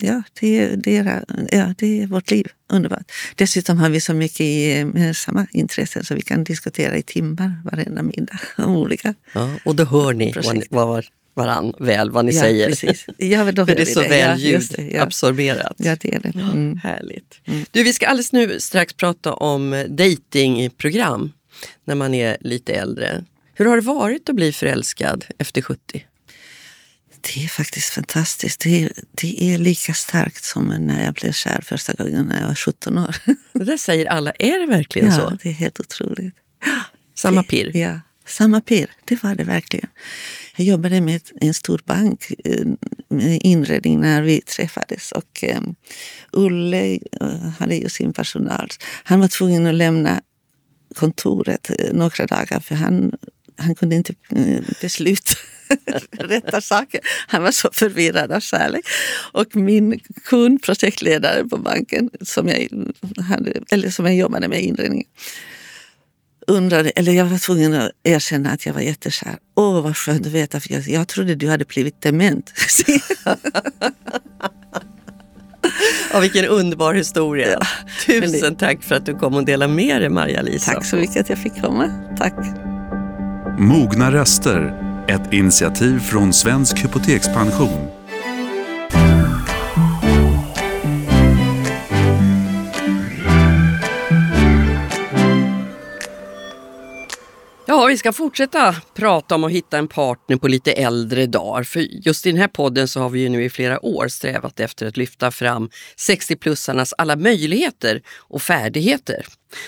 ja, 0.00 0.22
det, 0.40 0.58
är- 0.58 0.76
det, 0.76 0.96
är, 0.96 1.24
ja, 1.52 1.74
det 1.78 2.02
är 2.02 2.06
vårt 2.06 2.30
liv. 2.30 2.46
Underbart. 2.68 3.12
Dessutom 3.34 3.78
har 3.78 3.88
vi 3.90 4.00
så 4.00 4.14
mycket 4.14 4.46
gemensamma 4.46 5.46
intressen 5.52 6.04
så 6.04 6.14
vi 6.14 6.22
kan 6.22 6.44
diskutera 6.44 6.96
i 6.96 7.02
timmar 7.02 7.52
varenda 7.64 8.02
middag 8.02 8.38
om 8.58 8.76
olika. 8.76 9.14
Ja, 9.32 9.50
och 9.64 9.76
då 9.76 9.84
hör 9.84 10.12
ni 10.12 10.32
Projekt. 10.32 10.66
vad 10.70 11.04
varann 11.34 11.72
väl 11.78 12.10
vad 12.10 12.24
ni 12.24 12.34
Ja, 12.34 12.40
säger. 12.42 12.68
precis. 12.68 13.06
Ja, 13.18 13.44
För 13.44 13.52
det 13.66 13.80
är 13.80 13.84
så 13.84 14.00
det. 14.02 14.08
väl 14.08 14.40
det, 14.40 14.48
ja. 14.48 14.82
ljudabsorberat. 14.82 15.74
Ja, 15.76 15.96
det 16.00 16.14
är 16.14 16.20
det. 16.20 16.38
Mm. 16.38 16.76
Härligt. 16.82 17.40
Du, 17.70 17.82
vi 17.82 17.92
ska 17.92 18.06
alldeles 18.06 18.32
nu 18.32 18.60
strax 18.60 18.92
prata 18.92 19.32
om 19.34 19.84
datingprogram 19.88 21.32
när 21.84 21.94
man 21.94 22.14
är 22.14 22.36
lite 22.40 22.72
äldre. 22.72 23.24
Hur 23.58 23.64
har 23.64 23.76
det 23.76 23.82
varit 23.82 24.28
att 24.28 24.36
bli 24.36 24.52
förälskad 24.52 25.24
efter 25.38 25.62
70? 25.62 26.06
Det 27.20 27.44
är 27.44 27.48
faktiskt 27.48 27.88
fantastiskt. 27.88 28.60
Det 28.60 28.82
är, 28.82 28.92
det 29.10 29.54
är 29.54 29.58
lika 29.58 29.94
starkt 29.94 30.44
som 30.44 30.64
när 30.66 31.04
jag 31.04 31.14
blev 31.14 31.32
kär 31.32 31.60
första 31.64 31.92
gången 31.92 32.26
när 32.26 32.40
jag 32.40 32.48
var 32.48 32.54
17 32.54 32.98
år. 32.98 33.16
Det 33.52 33.64
där 33.64 33.76
säger 33.76 34.06
alla, 34.06 34.32
är 34.38 34.58
det 34.58 34.66
verkligen 34.66 35.08
Ja, 35.08 35.14
så? 35.14 35.38
det 35.42 35.48
är 35.48 35.52
helt 35.52 35.80
otroligt. 35.80 36.34
Samma 37.14 37.42
pirr? 37.42 37.76
Ja, 37.76 38.00
samma 38.26 38.60
pirr. 38.60 38.90
Det 39.04 39.22
var 39.22 39.34
det 39.34 39.44
verkligen. 39.44 39.88
Jag 40.56 40.66
jobbade 40.66 41.00
med 41.00 41.20
en 41.40 41.54
stor 41.54 41.82
bank 41.84 42.32
eh, 42.44 42.66
med 43.08 43.40
inredning 43.42 44.00
när 44.00 44.22
vi 44.22 44.40
träffades. 44.40 45.12
Och 45.12 45.44
eh, 45.44 45.60
Ulle 46.32 46.98
eh, 47.20 47.48
hade 47.58 47.76
ju 47.76 47.88
sin 47.88 48.12
personal. 48.12 48.68
Han 49.04 49.20
var 49.20 49.28
tvungen 49.28 49.66
att 49.66 49.74
lämna 49.74 50.22
kontoret 50.94 51.70
eh, 51.70 51.92
några 51.92 52.26
dagar 52.26 52.60
för 52.60 52.74
han, 52.74 53.12
han 53.56 53.74
kunde 53.74 53.96
inte 53.96 54.14
eh, 54.36 54.60
besluta 54.80 55.32
rätta 56.10 56.60
saker. 56.60 57.00
Han 57.28 57.42
var 57.42 57.50
så 57.50 57.68
förvirrad 57.72 58.32
av 58.32 58.40
kärlek. 58.40 58.86
Och 59.32 59.56
min 59.56 60.00
kund, 60.24 60.62
projektledare 60.62 61.44
på 61.44 61.56
banken 61.56 62.10
som 62.20 62.48
jag, 62.48 62.68
hade, 63.28 63.52
eller 63.70 63.90
som 63.90 64.06
jag 64.06 64.16
jobbade 64.16 64.48
med 64.48 64.60
i 64.60 64.64
inredningen 64.64 65.06
undrade, 66.46 66.90
eller 66.90 67.12
jag 67.12 67.24
var 67.24 67.38
tvungen 67.38 67.74
att 67.74 67.90
erkänna 68.02 68.50
att 68.50 68.66
jag 68.66 68.74
var 68.74 68.80
jättekär. 68.80 69.38
Åh, 69.56 69.82
vad 69.82 69.96
skönt 69.96 70.26
att 70.26 70.32
veta, 70.32 70.60
för 70.60 70.72
jag, 70.72 70.88
jag 70.88 71.08
trodde 71.08 71.34
du 71.34 71.48
hade 71.48 71.64
blivit 71.64 72.02
dement. 72.02 72.52
Ja, 76.12 76.20
vilken 76.20 76.44
underbar 76.44 76.94
historia. 76.94 77.48
Ja, 77.50 77.66
Tusen 78.06 78.52
det... 78.52 78.58
tack 78.58 78.82
för 78.82 78.94
att 78.94 79.06
du 79.06 79.14
kom 79.14 79.34
och 79.34 79.44
delade 79.44 79.72
med 79.72 80.00
dig, 80.00 80.08
Maria-Lisa. 80.10 80.72
Tack 80.72 80.84
så 80.84 80.96
mycket 80.96 81.16
att 81.16 81.28
jag 81.28 81.38
fick 81.38 81.60
komma. 81.60 81.90
Tack. 82.18 82.65
Mogna 83.58 84.12
röster, 84.12 84.74
ett 85.08 85.32
initiativ 85.32 85.98
från 85.98 86.32
Svensk 86.32 86.84
Hypotekspension 86.84 87.88
Ja, 97.66 97.86
vi 97.86 97.96
ska 97.96 98.12
fortsätta 98.12 98.74
prata 98.94 99.34
om 99.34 99.44
att 99.44 99.52
hitta 99.52 99.78
en 99.78 99.88
partner 99.88 100.36
på 100.36 100.48
lite 100.48 100.72
äldre 100.72 101.26
dagar. 101.26 101.62
För 101.62 101.80
just 101.80 102.26
i 102.26 102.30
den 102.30 102.40
här 102.40 102.48
podden 102.48 102.88
så 102.88 103.00
har 103.00 103.08
vi 103.08 103.20
ju 103.20 103.28
nu 103.28 103.44
i 103.44 103.50
flera 103.50 103.86
år 103.86 104.08
strävat 104.08 104.60
efter 104.60 104.86
att 104.86 104.96
lyfta 104.96 105.30
fram 105.30 105.70
60-plussarnas 105.96 106.92
alla 106.98 107.16
möjligheter 107.16 108.02
och 108.18 108.42
färdigheter. 108.42 109.26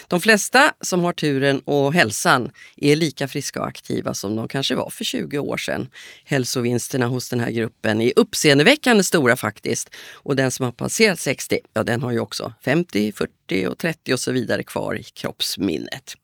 De 0.08 0.20
flesta 0.20 0.72
som 0.80 1.04
har 1.04 1.12
turen 1.12 1.60
och 1.60 1.94
hälsan 1.94 2.50
är 2.76 2.96
lika 2.96 3.28
friska 3.28 3.60
och 3.60 3.66
aktiva 3.66 4.14
som 4.14 4.36
de 4.36 4.48
kanske 4.48 4.74
var 4.74 4.90
för 4.90 5.04
20 5.04 5.38
år 5.38 5.56
sedan. 5.56 5.88
Hälsovinsterna 6.24 7.06
hos 7.06 7.28
den 7.28 7.40
här 7.40 7.50
gruppen 7.50 8.00
är 8.00 8.12
uppseendeväckande 8.16 9.02
stora 9.02 9.36
faktiskt. 9.36 9.90
Och 10.12 10.36
den 10.36 10.50
som 10.50 10.64
har 10.64 10.72
passerat 10.72 11.20
60, 11.20 11.58
ja 11.74 11.82
den 11.82 12.02
har 12.02 12.12
ju 12.12 12.20
också 12.20 12.52
50, 12.64 13.12
40 13.12 13.66
och 13.66 13.78
30 13.78 14.12
och 14.12 14.20
så 14.20 14.32
vidare 14.32 14.62
kvar 14.62 14.94
i 14.94 15.02
kroppsminnet. 15.02 16.14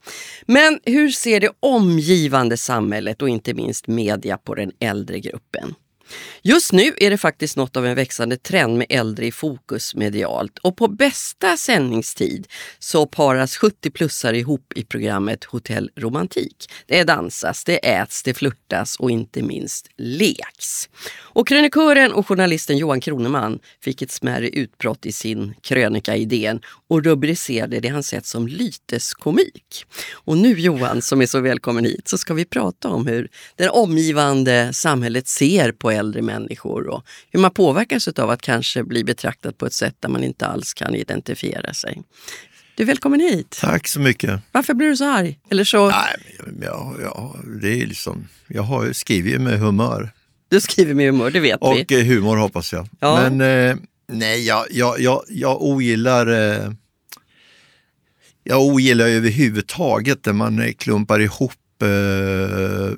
Men 0.46 0.80
hur 0.84 1.10
ser 1.10 1.40
det 1.40 1.50
omgivande 1.60 2.56
samhället 2.56 3.22
och 3.22 3.28
inte 3.28 3.54
minst 3.54 3.86
media 3.86 4.38
på 4.38 4.54
den 4.54 4.72
äldre 4.80 5.20
gruppen? 5.20 5.74
Just 6.42 6.72
nu 6.72 6.92
är 6.96 7.10
det 7.10 7.18
faktiskt 7.18 7.56
något 7.56 7.76
av 7.76 7.86
en 7.86 7.94
växande 7.94 8.36
trend 8.36 8.78
med 8.78 8.86
äldre 8.90 9.26
i 9.26 9.32
fokus 9.32 9.94
medialt 9.94 10.58
och 10.58 10.76
på 10.76 10.88
bästa 10.88 11.56
sändningstid 11.56 12.46
så 12.78 13.06
paras 13.06 13.58
70-plussare 13.58 14.34
ihop 14.34 14.72
i 14.76 14.84
programmet 14.84 15.44
Hotell 15.44 15.90
Romantik. 15.96 16.70
Det 16.86 17.04
dansas, 17.04 17.64
det 17.64 17.76
äts, 17.88 18.22
det 18.22 18.34
flörtas 18.34 18.96
och 18.96 19.10
inte 19.10 19.42
minst 19.42 19.88
leks. 19.96 20.88
Och 21.16 21.48
krönikören 21.48 22.12
och 22.12 22.28
journalisten 22.28 22.78
Johan 22.78 23.00
Kroneman 23.00 23.58
fick 23.80 24.02
ett 24.02 24.10
smärre 24.10 24.48
utbrott 24.48 25.06
i 25.06 25.12
sin 25.12 25.54
krönika 25.62 26.16
Idén 26.16 26.60
och 26.88 27.04
rubricerade 27.04 27.80
det 27.80 27.88
han 27.88 28.02
sett 28.02 28.26
som 28.26 28.48
lyteskomik. 28.48 29.86
Och 30.12 30.38
nu 30.38 30.60
Johan, 30.60 31.02
som 31.02 31.22
är 31.22 31.26
så 31.26 31.40
välkommen 31.40 31.84
hit, 31.84 32.08
så 32.08 32.18
ska 32.18 32.34
vi 32.34 32.44
prata 32.44 32.88
om 32.88 33.06
hur 33.06 33.28
det 33.56 33.68
omgivande 33.68 34.72
samhället 34.72 35.28
ser 35.28 35.72
på 35.72 35.90
äldre 35.90 36.03
människor 36.12 36.86
och 36.86 37.05
hur 37.30 37.40
man 37.40 37.50
påverkas 37.50 38.09
av 38.09 38.30
att 38.30 38.42
kanske 38.42 38.84
bli 38.84 39.05
betraktad 39.05 39.59
på 39.59 39.66
ett 39.66 39.72
sätt 39.72 39.96
där 40.00 40.09
man 40.09 40.24
inte 40.24 40.46
alls 40.46 40.74
kan 40.74 40.94
identifiera 40.94 41.74
sig. 41.74 42.02
Du 42.76 42.82
är 42.82 42.86
välkommen 42.86 43.20
hit. 43.20 43.59
Tack 43.61 43.88
så 43.88 44.00
mycket. 44.00 44.40
Varför 44.52 44.74
blir 44.74 44.88
du 44.88 44.96
så 44.96 45.11
arg? 45.11 45.38
Eller 45.50 45.64
så... 45.64 45.88
Nej, 45.88 46.38
ja, 46.62 46.94
ja, 47.02 47.36
det 47.62 47.82
är 47.82 47.86
liksom, 47.86 48.28
jag 48.46 48.62
har, 48.62 48.92
skriver 48.92 49.30
ju 49.30 49.38
med 49.38 49.59
humör. 49.59 50.11
Du 50.48 50.61
skriver 50.61 50.94
med 50.94 51.07
humör, 51.07 51.30
det 51.30 51.40
vet 51.40 51.61
och 51.61 51.76
vi. 51.76 51.84
Och 51.84 51.92
eh, 51.92 52.05
humor 52.05 52.36
hoppas 52.36 52.72
jag. 52.72 52.88
Ja. 53.00 53.30
Men 53.30 53.40
eh, 53.40 53.76
nej, 54.09 54.46
jag, 54.46 54.66
jag, 54.70 55.00
jag, 55.00 55.22
jag 55.28 55.62
ogillar 55.62 56.26
eh, 56.26 56.70
jag 58.42 58.62
ogillar 58.62 59.07
överhuvudtaget 59.07 60.26
när 60.26 60.32
man 60.32 60.74
klumpar 60.74 61.20
ihop 61.20 61.52
Eh, 61.52 61.63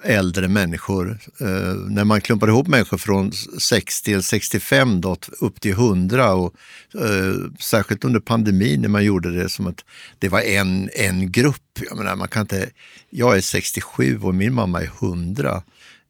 äldre 0.02 0.48
människor. 0.48 1.18
Eh, 1.40 1.74
när 1.88 2.04
man 2.04 2.20
klumpar 2.20 2.48
ihop 2.48 2.66
människor 2.66 2.98
från 2.98 3.32
60 3.58 4.04
till 4.04 4.22
65 4.22 5.00
då, 5.00 5.16
upp 5.40 5.60
till 5.60 5.70
100 5.70 6.34
och 6.34 6.54
eh, 6.94 7.34
särskilt 7.60 8.04
under 8.04 8.20
pandemin 8.20 8.80
när 8.80 8.88
man 8.88 9.04
gjorde 9.04 9.42
det 9.42 9.48
som 9.48 9.66
att 9.66 9.84
det 10.18 10.28
var 10.28 10.40
en, 10.40 10.90
en 10.92 11.32
grupp. 11.32 11.62
Jag, 11.88 11.98
menar, 11.98 12.16
man 12.16 12.28
kan 12.28 12.42
inte, 12.42 12.70
jag 13.10 13.36
är 13.36 13.40
67 13.40 14.18
och 14.22 14.34
min 14.34 14.54
mamma 14.54 14.82
är 14.82 14.90
100. 15.00 15.62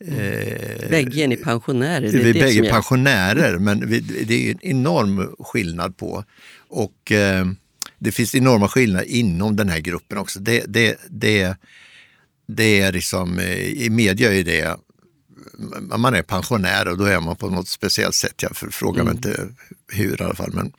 Mm. 0.04 0.18
Bägge 0.90 1.20
är 1.20 1.28
ni 1.28 1.36
pensionärer. 1.36 2.12
Det 2.12 2.18
är 2.18 2.24
vi 2.24 2.30
är 2.30 2.34
bägge 2.34 2.70
pensionärer, 2.70 3.58
men 3.58 3.88
vi, 3.88 4.00
det 4.00 4.46
är 4.46 4.50
en 4.50 4.58
enorm 4.62 5.34
skillnad 5.38 5.96
på. 5.96 6.24
Och 6.68 7.12
eh, 7.12 7.46
det 7.98 8.12
finns 8.12 8.34
enorma 8.34 8.68
skillnader 8.68 9.06
inom 9.06 9.56
den 9.56 9.68
här 9.68 9.80
gruppen 9.80 10.18
också. 10.18 10.40
Det, 10.40 10.64
det, 10.68 10.96
det, 11.08 11.56
det 12.46 12.80
är 12.80 12.92
liksom, 12.92 13.38
eh, 13.38 13.58
i 13.58 13.90
media 13.90 14.34
är 14.34 14.44
det, 14.44 14.76
man 15.96 16.14
är 16.14 16.22
pensionär 16.22 16.88
och 16.88 16.98
då 16.98 17.04
är 17.04 17.20
man 17.20 17.36
på 17.36 17.50
något 17.50 17.68
speciellt 17.68 18.14
sätt. 18.14 18.42
Jag 18.42 18.56
frågar 18.56 19.02
mm. 19.02 19.04
mig 19.04 19.16
inte 19.16 19.48
hur 19.92 20.20
i 20.20 20.24
alla 20.24 20.34
fall. 20.34 20.52
Men, 20.52 20.72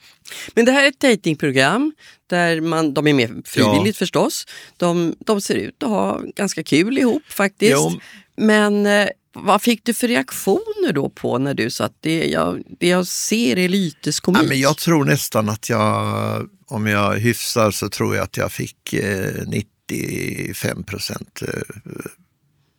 men 0.54 0.64
det 0.64 0.72
här 0.72 0.84
är 0.84 0.88
ett 0.88 1.00
datingprogram 1.00 1.92
där 2.26 2.60
man, 2.60 2.94
de 2.94 3.06
är 3.06 3.14
med 3.14 3.42
frivilligt 3.44 3.96
ja. 3.96 3.98
förstås. 3.98 4.46
De, 4.76 5.14
de 5.18 5.40
ser 5.40 5.54
ut 5.54 5.82
att 5.82 5.88
ha 5.88 6.20
ganska 6.36 6.62
kul 6.62 6.98
ihop 6.98 7.22
faktiskt. 7.28 7.72
Jo. 7.72 8.00
Men 8.36 8.86
eh, 8.86 9.08
vad 9.32 9.62
fick 9.62 9.84
du 9.84 9.94
för 9.94 10.08
reaktioner 10.08 10.92
då 10.92 11.08
på 11.08 11.38
när 11.38 11.54
du 11.54 11.70
sa 11.70 11.84
att 11.84 11.96
det 12.00 12.24
jag, 12.24 12.62
det 12.80 12.88
jag 12.88 13.06
ser 13.06 13.58
är 13.58 13.68
lyteskomik? 13.68 14.42
Ja, 14.42 14.48
men 14.48 14.60
jag 14.60 14.76
tror 14.76 15.04
nästan 15.04 15.48
att 15.48 15.68
jag, 15.68 16.48
om 16.66 16.86
jag 16.86 17.18
hyfsar 17.18 17.70
så 17.70 17.88
tror 17.88 18.16
jag 18.16 18.24
att 18.24 18.36
jag 18.36 18.52
fick 18.52 18.92
eh, 18.92 19.32
90 19.46 19.77
95 19.88 20.84
procent 20.84 21.42
eh, 21.42 21.62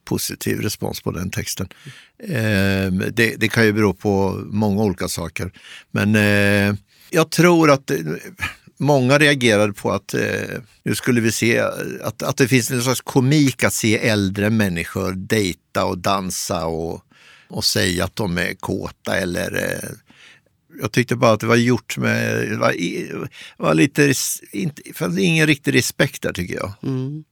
positiv 0.06 0.62
respons 0.62 1.02
på 1.02 1.12
den 1.12 1.32
texten. 1.32 1.68
Ehm, 2.24 3.04
det, 3.14 3.36
det, 3.36 3.50
kan 3.50 3.66
ju 3.66 3.74
bero 3.74 3.94
på 3.94 4.42
många 4.46 4.84
olika 4.84 5.08
saker. 5.08 5.52
Men 5.92 6.16
eh, 6.16 6.76
jag 7.10 7.30
tror 7.30 7.72
att 7.72 7.92
eh, 7.92 7.98
många 8.78 9.18
reagerade 9.18 9.74
på 9.74 9.92
att 9.92 10.16
nu 10.84 10.96
skulle 10.96 11.22
vi 11.22 11.32
se 11.32 11.60
att, 12.04 12.24
att 12.24 12.38
det 12.38 12.48
finns 12.48 12.72
en 12.72 12.84
slags 12.84 13.02
komik 13.02 13.64
att 13.64 13.74
se 13.74 14.08
äldre 14.08 14.50
människor 14.50 15.12
dejta 15.12 15.86
och 15.86 15.98
dansa 15.98 16.66
och, 16.66 17.02
och 17.50 17.66
säga 17.66 18.04
att 18.04 18.16
de 18.16 18.38
är 18.38 18.54
kåta 18.54 19.18
eller 19.18 19.82
jag 20.82 20.92
tyckte 20.92 21.16
bara 21.16 21.32
att 21.32 21.40
det 21.40 21.48
var 21.48 21.56
gjort 21.56 21.98
med, 21.98 22.50
det 22.50 22.58
var, 22.58 22.76
var 23.58 23.74
lite, 23.74 24.14
inte, 24.52 24.82
fanns 24.94 25.20
ingen 25.20 25.48
riktig 25.48 25.76
respekt 25.76 26.22
där 26.22 26.34
tycker 26.34 26.56
jag. 26.56 26.74
Mm. 26.84 27.24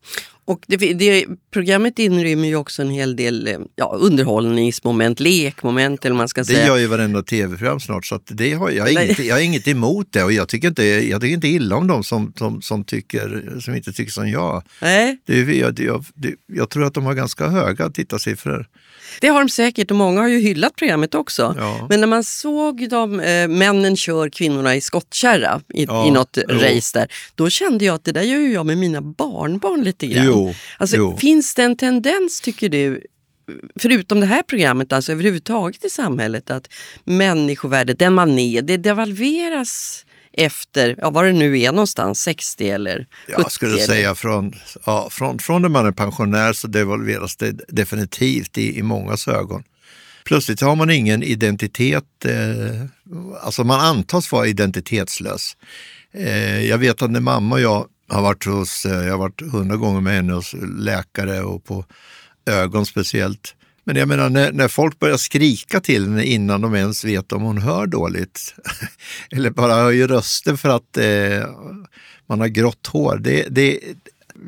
Och 0.48 0.64
det, 0.68 0.78
det, 0.78 1.26
programmet 1.52 2.00
inrymmer 2.00 2.48
ju 2.48 2.56
också 2.56 2.82
en 2.82 2.89
hel 2.89 3.16
del 3.16 3.66
ja, 3.76 3.95
underhållningsmoment, 4.00 5.20
lekmoment 5.20 6.06
eller 6.06 6.16
man 6.16 6.28
ska 6.28 6.41
det 6.41 6.45
säga. 6.45 6.60
Det 6.60 6.68
gör 6.68 6.78
ju 6.78 6.88
varenda 6.88 7.24
tv-program 7.24 7.80
snart 7.80 8.06
så 8.06 8.20
det 8.28 8.54
har, 8.54 8.72
jag, 8.72 8.84
har 8.84 8.89
inget, 8.89 9.20
jag 9.20 9.36
har 9.36 9.41
inget 9.41 9.68
emot 9.68 10.08
det 10.12 10.24
och 10.24 10.32
jag 10.32 10.48
tycker 10.48 10.68
inte, 10.68 10.84
jag 10.84 11.22
tycker 11.22 11.34
inte 11.34 11.48
illa 11.48 11.76
om 11.76 11.88
dem 11.88 12.04
som, 12.04 12.34
som, 12.38 12.62
som, 12.62 12.84
tycker, 12.84 13.60
som 13.60 13.76
inte 13.76 13.93
tycker 13.93 14.12
som 14.12 14.30
jag. 14.30 14.64
Nej. 14.82 15.18
Det, 15.26 15.58
jag, 15.58 15.80
jag, 15.80 16.06
jag 16.54 16.70
tror 16.70 16.86
att 16.86 16.93
de 16.93 17.06
har 17.06 17.14
ganska 17.14 17.48
höga 17.48 17.89
tittarsiffror. 17.89 18.68
Det 19.22 19.28
har 19.28 19.39
de 19.39 19.50
säkert 19.50 19.91
och 19.91 19.98
många 19.98 20.22
har 20.22 20.28
ju 20.28 20.39
hyllat 20.39 20.76
programmet 20.76 21.16
också. 21.16 21.56
Ja. 21.58 21.86
Men 21.89 22.00
när 22.00 22.08
man 22.08 22.24
såg 22.24 22.89
de, 22.89 23.20
eh, 23.20 23.48
männen 23.48 23.98
kör 23.98 24.30
kvinnorna 24.30 24.76
i 24.76 24.82
skottkärra 24.82 25.62
i, 25.74 25.86
ja, 25.86 26.08
i 26.08 26.12
något 26.12 26.38
jo. 26.50 26.56
race 26.56 27.00
där, 27.00 27.08
då 27.36 27.50
kände 27.50 27.86
jag 27.86 27.95
att 27.95 28.04
det 28.04 28.12
där 28.12 28.22
gör 28.22 28.39
jag 28.39 28.66
med 28.66 28.78
mina 28.78 29.02
barnbarn 29.02 29.84
lite 29.84 30.08
grann. 30.08 30.26
Jo, 30.26 30.37
alltså, 30.78 30.98
jo. 30.98 31.18
Finns 31.18 31.56
det 31.56 31.64
en 31.64 31.76
tendens, 31.76 32.42
tycker 32.42 32.70
du, 32.70 33.02
förutom 33.80 34.20
det 34.20 34.26
här 34.26 34.44
programmet, 34.44 34.94
alltså 34.94 35.12
överhuvudtaget 35.12 35.86
i 35.86 35.90
samhället, 35.90 36.50
att 36.50 36.70
människovärdet, 37.04 38.00
den 38.00 38.14
man 38.14 38.40
är, 38.40 38.62
det 38.62 38.78
devalveras 38.78 40.06
efter, 40.34 40.96
ja, 40.98 41.10
var 41.10 41.24
det 41.24 41.34
nu 41.34 41.60
är 41.60 41.72
någonstans, 41.72 42.22
60 42.22 42.70
eller 42.70 42.98
70? 42.98 43.08
Jag 43.28 43.52
skulle 43.52 43.74
eller? 43.74 43.84
säga 43.84 44.16
från, 44.16 44.54
ja, 44.86 45.08
från, 45.12 45.40
från 45.40 45.62
när 45.62 45.70
man 45.70 45.86
är 45.86 45.92
pensionär 45.92 46.54
så 46.54 46.68
devalveras 46.68 47.36
det 47.36 47.52
definitivt 47.68 48.58
i, 48.58 48.78
i 48.78 48.84
mångas 48.84 49.28
ögon. 49.28 49.64
Plötsligt 50.24 50.62
har 50.62 50.76
man 50.76 50.90
ingen 50.90 51.24
identitet, 51.24 52.26
eh, 52.26 52.86
alltså 53.42 53.64
man 53.64 53.80
antas 53.80 54.32
vara 54.32 54.48
identitetslös. 54.48 55.58
Eh, 56.14 56.66
jag 56.66 56.78
vet 56.78 57.02
att 57.02 57.12
när 57.12 57.20
mamma 57.20 57.56
och 57.56 57.62
jag 57.62 57.88
har 58.08 58.22
varit 58.22 58.45
hos, 58.45 58.86
eh, 58.86 59.05
jag 59.05 59.12
har 59.12 59.18
varit 59.18 59.41
hundra 59.51 59.76
gånger 59.76 60.01
med 60.01 60.14
henne 60.14 60.34
hos 60.34 60.55
läkare 60.78 61.41
och 61.41 61.64
på 61.64 61.86
ögon 62.45 62.86
speciellt. 62.86 63.55
Men 63.84 63.95
jag 63.95 64.08
menar 64.08 64.30
när, 64.30 64.51
när 64.51 64.68
folk 64.68 64.99
börjar 64.99 65.18
skrika 65.18 65.80
till 65.80 66.03
henne 66.03 66.24
innan 66.24 66.62
de 66.62 66.76
ens 66.76 67.03
vet 67.03 67.32
om 67.32 67.41
hon 67.41 67.58
hör 67.58 67.88
dåligt 67.88 68.55
eller 69.32 69.49
bara 69.49 69.76
höjer 69.76 70.08
rösten 70.08 70.58
för 70.58 70.70
att 70.70 70.97
eh, 70.97 71.49
man 72.28 72.39
har 72.39 72.47
grått 72.47 72.88
hår. 72.88 73.18
Det, 73.18 73.47
det, 73.49 73.80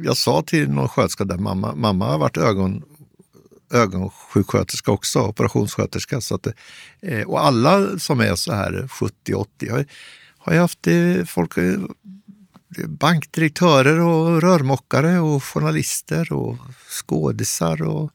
jag 0.03 0.17
sa 0.17 0.41
till 0.41 0.69
någon 0.69 0.89
sköterska 0.89 1.23
där, 1.23 1.37
mamma, 1.37 1.75
mamma 1.75 2.05
har 2.05 2.17
varit 2.17 2.37
ögon 2.37 2.83
ögonsjuksköterska 3.73 4.91
också, 4.91 5.19
operationssköterska. 5.19 6.21
Så 6.21 6.35
att, 6.35 6.47
eh, 7.01 7.21
och 7.21 7.45
alla 7.45 7.99
som 7.99 8.19
är 8.19 8.35
så 8.35 8.53
här 8.53 8.89
70-80 8.91 9.71
har, 9.71 9.85
har 10.37 10.53
jag 10.53 10.61
haft 10.61 10.87
eh, 10.87 11.25
folk, 11.25 11.53
bankdirektörer 12.87 13.99
och 13.99 14.41
rörmokare 14.41 15.19
och 15.19 15.43
journalister 15.43 16.33
och 16.33 16.57
skådisar. 16.89 17.81
Och, 17.81 18.11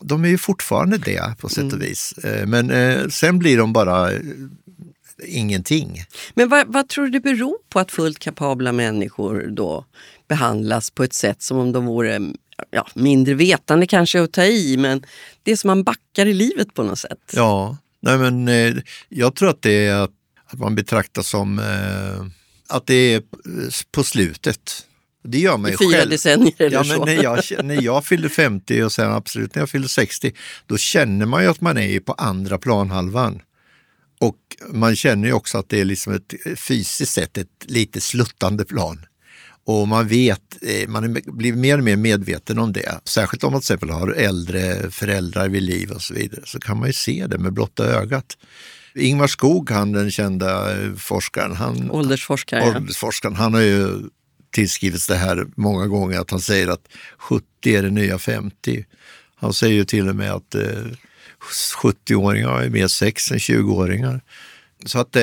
de 0.00 0.24
är 0.24 0.28
ju 0.28 0.38
fortfarande 0.38 0.98
det 0.98 1.34
på 1.38 1.48
sätt 1.48 1.72
och 1.72 1.82
vis. 1.82 2.12
Eh, 2.12 2.46
Men 2.46 2.70
eh, 2.70 3.08
sen 3.08 3.38
blir 3.38 3.58
de 3.58 3.72
bara 3.72 4.12
eh, 4.12 4.20
ingenting. 5.24 6.04
Men 6.34 6.48
vad, 6.48 6.72
vad 6.72 6.88
tror 6.88 7.04
du 7.04 7.10
det 7.10 7.20
beror 7.20 7.56
på 7.68 7.80
att 7.80 7.92
fullt 7.92 8.18
kapabla 8.18 8.72
människor 8.72 9.46
då 9.50 9.84
behandlas 10.28 10.90
på 10.90 11.04
ett 11.04 11.14
sätt 11.14 11.42
som 11.42 11.58
om 11.58 11.72
de 11.72 11.86
vore 11.86 12.20
ja, 12.70 12.86
mindre 12.94 13.34
vetande 13.34 13.86
kanske 13.86 14.22
att 14.22 14.32
ta 14.32 14.44
i, 14.44 14.76
men 14.76 15.04
det 15.42 15.52
är 15.52 15.56
som 15.56 15.68
man 15.68 15.84
backar 15.84 16.26
i 16.26 16.34
livet 16.34 16.74
på 16.74 16.82
något 16.82 16.98
sätt. 16.98 17.32
Ja, 17.32 17.76
nej 18.00 18.18
men 18.18 18.48
eh, 18.48 18.74
jag 19.08 19.34
tror 19.34 19.50
att 19.50 19.62
det 19.62 19.86
är 19.86 19.94
att, 19.94 20.10
att 20.46 20.58
man 20.58 20.74
betraktas 20.74 21.28
som 21.28 21.58
eh, 21.58 22.26
att 22.68 22.86
det 22.86 22.94
är 22.94 23.22
på 23.92 24.04
slutet. 24.04 24.86
Det 25.28 25.38
gör 25.38 25.56
man 25.56 25.70
I 25.70 25.72
ju 25.72 25.78
fyra 25.78 25.98
själv. 25.98 26.10
decennier 26.10 26.62
eller 26.62 26.76
Ja, 26.76 26.84
men 26.88 26.96
så. 26.96 27.04
när, 27.04 27.22
jag, 27.22 27.38
när 27.64 27.82
jag 27.82 28.06
fyllde 28.06 28.28
50 28.28 28.82
och 28.82 28.92
sen 28.92 29.12
absolut 29.12 29.54
när 29.54 29.62
jag 29.62 29.70
fyllde 29.70 29.88
60, 29.88 30.32
då 30.66 30.76
känner 30.76 31.26
man 31.26 31.42
ju 31.42 31.48
att 31.48 31.60
man 31.60 31.78
är 31.78 32.00
på 32.00 32.12
andra 32.12 32.58
planhalvan. 32.58 33.42
Och 34.20 34.36
man 34.72 34.96
känner 34.96 35.28
ju 35.28 35.34
också 35.34 35.58
att 35.58 35.68
det 35.68 35.80
är 35.80 35.84
liksom 35.84 36.14
ett 36.14 36.34
fysiskt 36.58 37.12
sett 37.12 37.38
ett 37.38 37.48
lite 37.64 38.00
sluttande 38.00 38.64
plan. 38.64 39.06
Och 39.66 39.88
man 39.88 40.08
vet, 40.08 40.40
eh, 40.62 40.88
man 40.88 41.12
blir 41.26 41.52
mer 41.52 41.78
och 41.78 41.84
mer 41.84 41.96
medveten 41.96 42.58
om 42.58 42.72
det. 42.72 43.00
Särskilt 43.04 43.44
om 43.44 43.52
man 43.52 43.60
till 43.60 43.64
exempel 43.64 43.90
har 43.90 44.08
äldre 44.12 44.90
föräldrar 44.90 45.48
vid 45.48 45.62
liv 45.62 45.90
och 45.90 46.02
så 46.02 46.14
vidare, 46.14 46.40
så 46.44 46.58
kan 46.60 46.78
man 46.78 46.86
ju 46.88 46.92
se 46.92 47.26
det 47.26 47.38
med 47.38 47.52
blotta 47.52 47.84
ögat. 47.84 48.36
Ingvar 48.98 49.26
Skog, 49.26 49.70
han 49.70 49.92
den 49.92 50.10
kända 50.10 50.80
eh, 50.82 50.94
forskaren, 50.94 51.56
han, 51.56 51.90
Åldersforskare. 51.90 52.60
ja. 52.60 52.76
åldersforskaren, 52.76 53.36
han 53.36 53.54
har 53.54 53.60
ju 53.60 53.88
tillskrivits 54.52 55.06
det 55.06 55.16
här 55.16 55.46
många 55.56 55.86
gånger, 55.86 56.20
att 56.20 56.30
han 56.30 56.40
säger 56.40 56.68
att 56.68 56.88
70 57.18 57.44
är 57.64 57.82
det 57.82 57.90
nya 57.90 58.18
50. 58.18 58.84
Han 59.36 59.52
säger 59.52 59.74
ju 59.74 59.84
till 59.84 60.08
och 60.08 60.16
med 60.16 60.32
att 60.32 60.54
eh, 60.54 60.62
70-åringar 61.82 62.62
är 62.62 62.70
mer 62.70 62.88
sex 62.88 63.30
än 63.30 63.38
20-åringar. 63.38 64.20
Så 64.86 64.98
att 64.98 65.16
eh, 65.16 65.22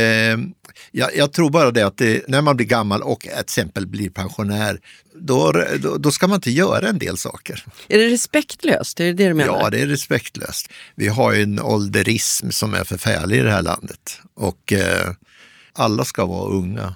jag, 0.91 1.16
jag 1.16 1.34
tror 1.34 1.49
bara 1.49 1.72
det 1.72 1.82
att 1.82 1.97
det, 1.97 2.28
när 2.28 2.41
man 2.41 2.55
blir 2.55 2.68
gammal 2.68 3.01
och 3.01 3.20
till 3.20 3.32
exempel 3.39 3.88
blir 3.88 4.09
pensionär, 4.09 4.80
då, 5.16 5.51
då, 5.80 5.97
då 5.97 6.12
ska 6.12 6.28
man 6.28 6.36
inte 6.36 6.51
göra 6.51 6.89
en 6.89 6.99
del 6.99 7.18
saker. 7.18 7.66
Är 7.88 7.97
det 7.97 8.09
respektlöst? 8.09 8.99
Är 8.99 9.05
det 9.05 9.14
det 9.14 9.28
du 9.28 9.34
menar? 9.34 9.59
Ja, 9.62 9.70
det 9.70 9.82
är 9.82 9.88
respektlöst. 9.88 10.70
Vi 10.95 11.07
har 11.07 11.34
ju 11.34 11.43
en 11.43 11.59
ålderism 11.59 12.49
som 12.49 12.74
är 12.74 12.84
förfärlig 12.84 13.38
i 13.38 13.41
det 13.41 13.51
här 13.51 13.62
landet 13.62 14.20
och 14.34 14.74
eh, 14.74 15.14
alla 15.74 16.05
ska 16.05 16.26
vara 16.26 16.49
unga. 16.49 16.95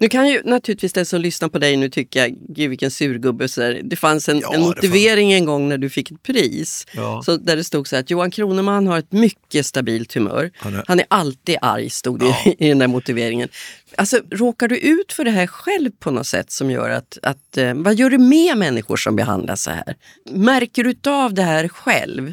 Nu 0.00 0.08
kan 0.08 0.28
ju 0.28 0.42
naturligtvis 0.44 0.92
den 0.92 1.06
som 1.06 1.20
lyssnar 1.20 1.48
på 1.48 1.58
dig 1.58 1.76
nu 1.76 1.88
tycka, 1.90 2.28
gud 2.28 2.70
vilken 2.70 2.90
surgubbe. 2.90 3.48
Så 3.48 3.60
där. 3.60 3.80
Det 3.84 3.96
fanns 3.96 4.28
en, 4.28 4.38
Ja, 4.40 4.54
en 4.54 4.60
motivering 4.60 5.32
en 5.32 5.44
gång 5.44 5.68
när 5.68 5.78
du 5.78 5.90
fick 5.90 6.10
ett 6.10 6.22
pris. 6.22 6.86
Ja. 6.92 7.22
Så 7.24 7.36
där 7.36 7.56
det 7.56 7.64
stod 7.64 7.88
så 7.88 7.96
här 7.96 8.00
att 8.02 8.10
Johan 8.10 8.30
Kroneman 8.30 8.86
har 8.86 8.98
ett 8.98 9.12
mycket 9.12 9.66
stabilt 9.66 10.14
humör. 10.14 10.50
Han 10.56 10.74
är- 10.74 10.84
Han 10.88 10.98
är 11.00 11.06
alltid 11.10 11.56
arg, 11.62 11.90
stod 11.90 12.18
det 12.20 12.34
i 12.64 12.68
den 12.68 12.78
där 12.78 12.86
motiveringen. 12.86 13.48
Alltså, 13.96 14.20
råkar 14.30 14.68
du 14.68 14.78
ut 14.78 15.12
för 15.12 15.24
det 15.24 15.30
här 15.30 15.46
själv 15.46 15.90
på 15.98 16.10
något 16.10 16.26
sätt 16.26 16.50
som 16.52 16.70
gör 16.70 16.90
att, 16.90 17.18
att 17.22 17.56
eh, 17.56 17.74
vad 17.74 17.94
gör 17.94 18.10
du 18.10 18.18
med 18.18 18.56
människor 18.58 18.96
som 18.96 19.16
behandlas 19.16 19.62
så 19.62 19.70
här? 19.70 19.94
Märker 20.30 20.84
du 20.84 21.10
av 21.10 21.34
det 21.34 21.42
här 21.42 21.68
själv? 21.68 22.32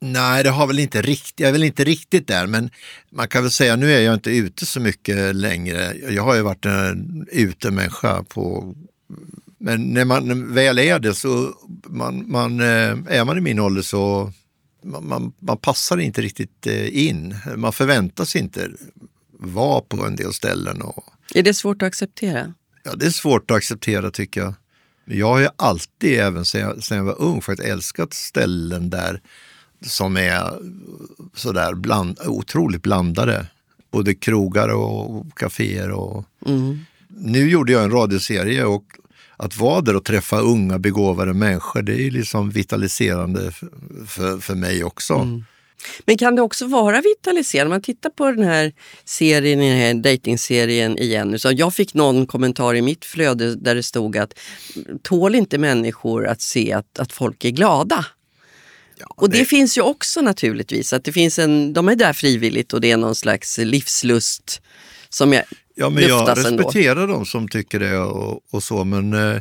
Nej, 0.00 0.44
det 0.44 0.50
har 0.50 0.66
väl 0.66 0.78
inte 0.78 1.02
riktigt, 1.02 1.40
jag 1.40 1.48
är 1.48 1.52
väl 1.52 1.64
inte 1.64 1.84
riktigt 1.84 2.26
där, 2.26 2.46
men 2.46 2.70
man 3.10 3.28
kan 3.28 3.42
väl 3.42 3.52
säga, 3.52 3.76
nu 3.76 3.92
är 3.92 4.00
jag 4.00 4.14
inte 4.14 4.30
ute 4.30 4.66
så 4.66 4.80
mycket 4.80 5.36
längre. 5.36 5.94
Jag 6.10 6.22
har 6.22 6.34
ju 6.34 6.42
varit 6.42 6.64
en 6.64 7.26
utemänniska 7.32 8.22
på 8.22 8.74
men 9.58 9.82
när 9.82 10.04
man 10.04 10.54
väl 10.54 10.78
är 10.78 10.98
det 10.98 11.14
så, 11.14 11.54
man, 11.86 12.30
man, 12.30 12.60
eh, 12.60 12.96
är 13.06 13.24
man 13.24 13.38
i 13.38 13.40
min 13.40 13.58
ålder 13.58 13.82
så 13.82 14.32
man, 14.84 15.08
man, 15.08 15.32
man 15.38 15.58
passar 15.58 15.98
inte 15.98 16.22
riktigt 16.22 16.66
eh, 16.66 17.06
in. 17.06 17.36
Man 17.56 17.72
förväntas 17.72 18.36
inte 18.36 18.70
vara 19.38 19.80
på 19.80 20.04
en 20.06 20.16
del 20.16 20.32
ställen. 20.32 20.82
Och, 20.82 21.04
Är 21.34 21.42
det 21.42 21.54
svårt 21.54 21.82
att 21.82 21.86
acceptera? 21.86 22.54
ja, 22.82 22.94
det 22.94 23.06
är 23.06 23.10
svårt 23.10 23.50
att 23.50 23.56
acceptera 23.56 24.10
tycker 24.10 24.40
jag. 24.40 24.54
Jag 25.04 25.26
har 25.26 25.38
ju 25.38 25.48
alltid, 25.56 26.20
även 26.20 26.44
sedan 26.44 26.60
jag, 26.60 26.84
sedan 26.84 26.98
jag 26.98 27.04
var 27.04 27.20
ung, 27.20 27.42
faktiskt 27.42 27.68
älskat 27.68 28.14
ställen 28.14 28.90
där 28.90 29.20
som 29.86 30.16
är 30.16 30.50
sådär 31.34 31.74
bland, 31.74 32.20
otroligt 32.26 32.82
blandade. 32.82 33.46
Både 33.90 34.14
krogar 34.14 34.68
och 34.68 35.26
kaféer. 35.38 35.90
Och... 35.90 36.24
Nu 37.08 37.50
gjorde 37.50 37.72
jag 37.72 37.84
en 37.84 37.90
radioserie 37.90 38.64
och 38.64 38.84
att 39.36 39.56
vara 39.56 39.80
där 39.80 39.96
och 39.96 40.04
träffa 40.04 40.40
unga 40.40 40.78
begåvade 40.78 41.32
människor, 41.32 41.82
det 41.82 42.02
är 42.02 42.10
liksom 42.10 42.50
vitaliserande 42.50 43.50
för, 43.52 43.68
för, 44.06 44.38
för 44.38 44.54
mig 44.54 44.84
också. 44.84 45.42
Men 46.04 46.16
kan 46.18 46.36
det 46.36 46.42
också 46.42 46.66
vara 46.66 47.00
vitaliserande? 47.00 47.70
Man 47.70 47.82
tittar 47.82 48.10
på 48.10 48.30
den 48.30 48.44
här 48.44 48.72
serien, 49.04 49.58
den 49.58 49.78
här 49.78 49.94
datingserien 49.94 50.98
igen. 50.98 51.38
Så 51.38 51.52
jag 51.52 51.74
fick 51.74 51.94
någon 51.94 52.26
kommentar 52.26 52.74
i 52.74 52.82
mitt 52.82 53.04
flöde 53.04 53.54
där 53.54 53.74
det 53.74 53.82
stod 53.82 54.16
att 54.16 54.38
tål 55.02 55.34
inte 55.34 55.58
människor 55.58 56.26
att 56.26 56.40
se 56.40 56.72
att, 56.72 56.98
att 56.98 57.12
folk 57.12 57.44
är 57.44 57.50
glada? 57.50 58.06
Och 59.04 59.30
det, 59.30 59.44
finns 59.44 59.78
ju 59.78 59.82
också 59.82 60.20
naturligtvis, 60.20 60.92
att 60.92 61.04
det 61.04 61.12
finns 61.12 61.38
en, 61.38 61.72
de 61.72 61.88
är 61.88 61.96
där 61.96 62.12
frivilligt 62.12 62.72
och 62.72 62.80
det 62.80 62.90
är 62.90 62.96
någon 62.96 63.14
slags 63.14 63.58
livslust 63.58 64.62
som 65.08 65.32
jag 65.32 65.44
Ja, 65.78 65.90
men 65.90 66.02
jag 66.02 66.26
luftas 66.26 66.46
ändå. 66.46 66.62
respekterar 66.62 67.06
de 67.06 67.26
som 67.26 67.48
tycker 67.48 67.80
det 67.80 67.98
och, 67.98 68.40
och 68.50 68.62
så, 68.62 68.84
men 68.84 69.14
eh, 69.14 69.40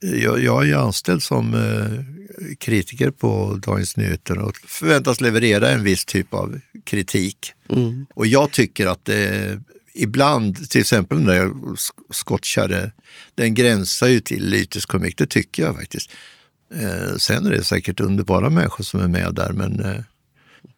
jag, 0.00 0.42
jag 0.42 0.62
är 0.62 0.66
ju 0.66 0.74
anställd 0.74 1.22
som 1.22 1.54
eh, 1.54 2.54
kritiker 2.58 3.10
på 3.10 3.60
Dagens 3.62 3.96
Nyheter 3.96 4.38
och 4.38 4.56
förväntas 4.56 5.20
leverera 5.20 5.70
en 5.70 5.82
viss 5.82 6.04
typ 6.04 6.34
av 6.34 6.60
kritik. 6.84 7.52
Mm. 7.70 8.06
Och 8.14 8.26
jag 8.26 8.50
tycker 8.50 8.86
att 8.86 9.08
eh, 9.08 9.54
ibland, 9.94 10.70
till 10.70 10.80
exempel 10.80 11.24
där 11.24 11.46
sk- 11.46 11.90
skottkärre, 12.10 12.92
den 13.34 13.54
gränsar 13.54 14.06
ju 14.06 14.20
till 14.20 14.48
lytisk 14.48 14.88
komik, 14.88 15.18
det 15.18 15.26
tycker 15.26 15.62
jag 15.62 15.76
faktiskt. 15.76 16.10
Eh, 16.74 17.16
sen 17.16 17.46
är 17.46 17.50
det 17.50 17.64
säkert 17.64 18.00
underbara 18.00 18.50
människor 18.50 18.84
som 18.84 19.00
är 19.00 19.08
med 19.08 19.34
där, 19.34 19.52
men 19.52 19.80
eh, 19.84 20.00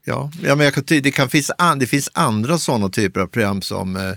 Ja, 0.04 0.30
ja 0.42 0.54
men 0.56 0.64
jag 0.64 0.74
kan, 0.74 0.84
ty- 0.84 1.00
det, 1.00 1.10
kan 1.10 1.28
finns 1.28 1.50
an, 1.58 1.78
det 1.78 1.86
finns 1.86 2.10
andra 2.14 2.58
sådana 2.58 2.88
typer 2.88 3.20
av 3.20 3.26
program 3.26 3.62
som, 3.62 3.96
eh, 3.96 4.12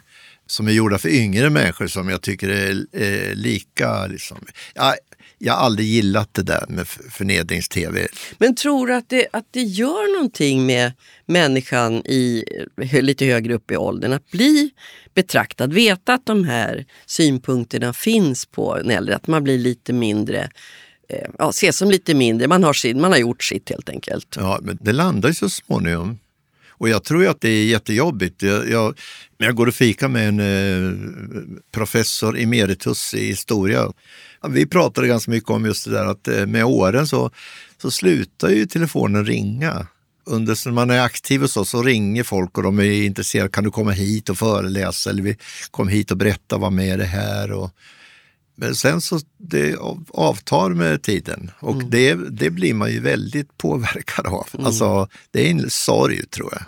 som 0.47 0.67
är 0.67 0.71
gjorda 0.71 0.97
för 0.97 1.09
yngre 1.09 1.49
människor 1.49 1.88
som 1.88 2.09
jag 2.09 2.21
tycker 2.21 2.49
är 2.49 2.86
eh, 2.91 3.36
lika... 3.36 4.07
Liksom, 4.07 4.38
jag, 4.76 4.93
jag 5.38 5.53
har 5.53 5.65
aldrig 5.65 5.88
gillat 5.88 6.34
det 6.34 6.43
där 6.43 6.65
med 6.67 6.88
förnedrings-tv. 6.88 8.07
Men 8.38 8.55
tror 8.55 8.88
du 8.88 8.93
att 8.95 9.09
det, 9.09 9.28
att 9.34 9.47
det 9.51 9.61
gör 9.61 10.13
någonting 10.15 10.65
med 10.65 10.91
människan 11.26 11.93
i, 12.05 12.43
eh, 12.82 13.01
lite 13.01 13.26
högre 13.26 13.53
upp 13.53 13.71
i 13.71 13.78
åldern? 13.78 14.13
Att 14.13 14.32
bli 14.32 14.71
betraktad, 15.13 15.74
veta 15.74 16.13
att 16.13 16.26
de 16.26 16.43
här 16.43 16.86
synpunkterna 17.05 17.93
finns 17.93 18.45
på 18.45 18.78
en 18.78 18.91
äldre, 18.91 19.15
att 19.15 19.28
man 19.28 19.43
blir 19.43 19.57
lite 19.57 19.93
mindre, 19.93 20.49
Eh, 21.14 21.30
ja, 21.38 21.49
ses 21.49 21.78
som 21.78 21.91
lite 21.91 22.14
mindre, 22.14 22.47
man 22.47 22.64
har, 22.64 22.74
sin, 22.74 23.01
man 23.01 23.11
har 23.11 23.20
gjort 23.20 23.43
sitt 23.43 23.70
helt 23.70 23.89
enkelt. 23.89 24.36
Ja, 24.36 24.59
men 24.61 24.78
det 24.82 24.91
landar 24.91 25.30
ju 25.30 25.36
så 25.36 25.49
småningom. 25.49 26.20
Och 26.70 26.89
jag 26.89 27.03
tror 27.03 27.22
ju 27.24 27.28
att 27.28 27.41
det 27.41 27.49
är 27.49 27.66
jättejobbigt. 27.66 28.41
Jag, 28.41 28.70
jag, 28.70 28.99
jag 29.38 29.55
går 29.55 29.68
och 29.68 29.74
fikar 29.74 30.07
med 30.07 30.28
en 30.28 30.39
eh, 30.39 30.93
professor 31.72 32.39
emeritus 32.39 33.14
i 33.14 33.26
historia. 33.26 33.91
Vi 34.49 34.66
pratade 34.66 35.07
ganska 35.07 35.32
mycket 35.32 35.49
om 35.49 35.66
just 35.66 35.86
det 35.86 35.91
där 35.91 36.05
att 36.05 36.28
eh, 36.28 36.45
med 36.45 36.66
åren 36.66 37.07
så, 37.07 37.32
så 37.82 37.91
slutar 37.91 38.49
ju 38.49 38.66
telefonen 38.66 39.26
ringa. 39.26 39.88
Under, 40.26 40.68
när 40.68 40.74
man 40.74 40.89
är 40.89 40.99
aktiv 40.99 41.43
och 41.43 41.49
så, 41.49 41.66
så 41.66 41.84
ringer 41.84 42.24
folk 42.24 42.57
och 42.57 42.64
de 42.64 42.80
är 42.80 43.03
intresserade. 43.03 43.49
Kan 43.49 43.64
du 43.64 43.72
komma 43.72 43.91
hit 43.91 44.30
och 44.30 44.38
föreläsa? 44.38 45.09
Eller 45.09 45.24
vi 45.24 45.38
kom 45.72 45.88
hit 45.88 46.11
och 46.11 46.18
berätta 46.18 46.57
vad 46.57 46.74
med 46.74 46.99
det 46.99 47.05
här. 47.05 47.51
Och, 47.51 47.72
men 48.56 48.76
sen 48.76 49.01
så 49.01 49.20
det 49.38 49.76
av- 49.76 50.06
avtar 50.14 50.70
med 50.70 51.01
tiden 51.01 51.51
och 51.60 51.84
det, 51.84 52.14
det 52.14 52.49
blir 52.49 52.74
man 52.74 52.91
ju 52.91 52.99
väldigt 52.99 53.58
påverkad 53.58 54.28
av. 54.28 54.47
Alltså, 54.66 55.08
det 55.32 55.47
är 55.47 55.51
en 55.51 55.70
sorg 55.70 56.26
tror 56.28 56.49
jag. 56.51 56.62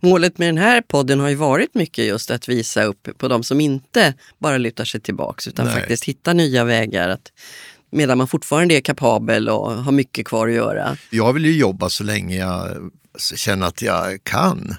Målet 0.00 0.38
med 0.38 0.48
den 0.48 0.58
här 0.58 0.82
podden 0.82 1.20
har 1.20 1.28
ju 1.28 1.34
varit 1.34 1.74
mycket 1.74 2.04
just 2.04 2.30
att 2.30 2.48
visa 2.48 2.84
upp 2.84 3.08
på 3.18 3.28
de 3.28 3.42
som 3.42 3.60
inte 3.60 4.14
bara 4.38 4.58
lutar 4.58 4.84
sig 4.84 5.00
tillbaks 5.00 5.48
utan 5.48 5.66
Nej. 5.66 5.74
faktiskt 5.74 6.04
hitta 6.04 6.32
nya 6.32 6.64
vägar. 6.64 7.08
Att, 7.08 7.32
medan 7.90 8.18
man 8.18 8.28
fortfarande 8.28 8.74
är 8.74 8.80
kapabel 8.80 9.48
och 9.48 9.72
har 9.72 9.92
mycket 9.92 10.26
kvar 10.26 10.48
att 10.48 10.54
göra. 10.54 10.96
Jag 11.10 11.32
vill 11.32 11.44
ju 11.44 11.56
jobba 11.56 11.88
så 11.88 12.04
länge 12.04 12.36
jag 12.36 12.90
känner 13.18 13.66
att 13.66 13.82
jag 13.82 14.24
kan 14.24 14.74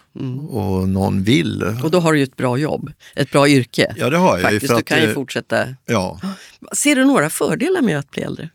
och 0.50 0.90
någon 0.90 1.24
vill. 1.24 1.64
Och 1.84 1.92
då 1.92 2.00
har 2.00 2.14
du 2.14 2.20
ju 2.20 2.24
ett 2.24 2.38
bra 2.38 2.58
jobb, 2.58 2.92
ett 3.16 3.32
bra 3.32 3.48
yrke. 3.48 3.96
Ja, 3.98 4.10
det 4.10 4.18
har 4.18 4.38
jag. 4.38 4.42
Faktiskt, 4.42 4.68
du 4.68 4.76
att, 4.76 4.86
kan 4.86 5.02
ju 5.02 5.08
eh, 5.08 5.14
fortsätta. 5.14 5.76
Ja, 5.86 6.20
Ser 6.72 6.96
du 6.96 7.06
några 7.06 7.30
fördelar 7.30 7.82
med 7.82 8.00
att 8.00 8.12
bli 8.12 8.24
äldre? 8.24 8.50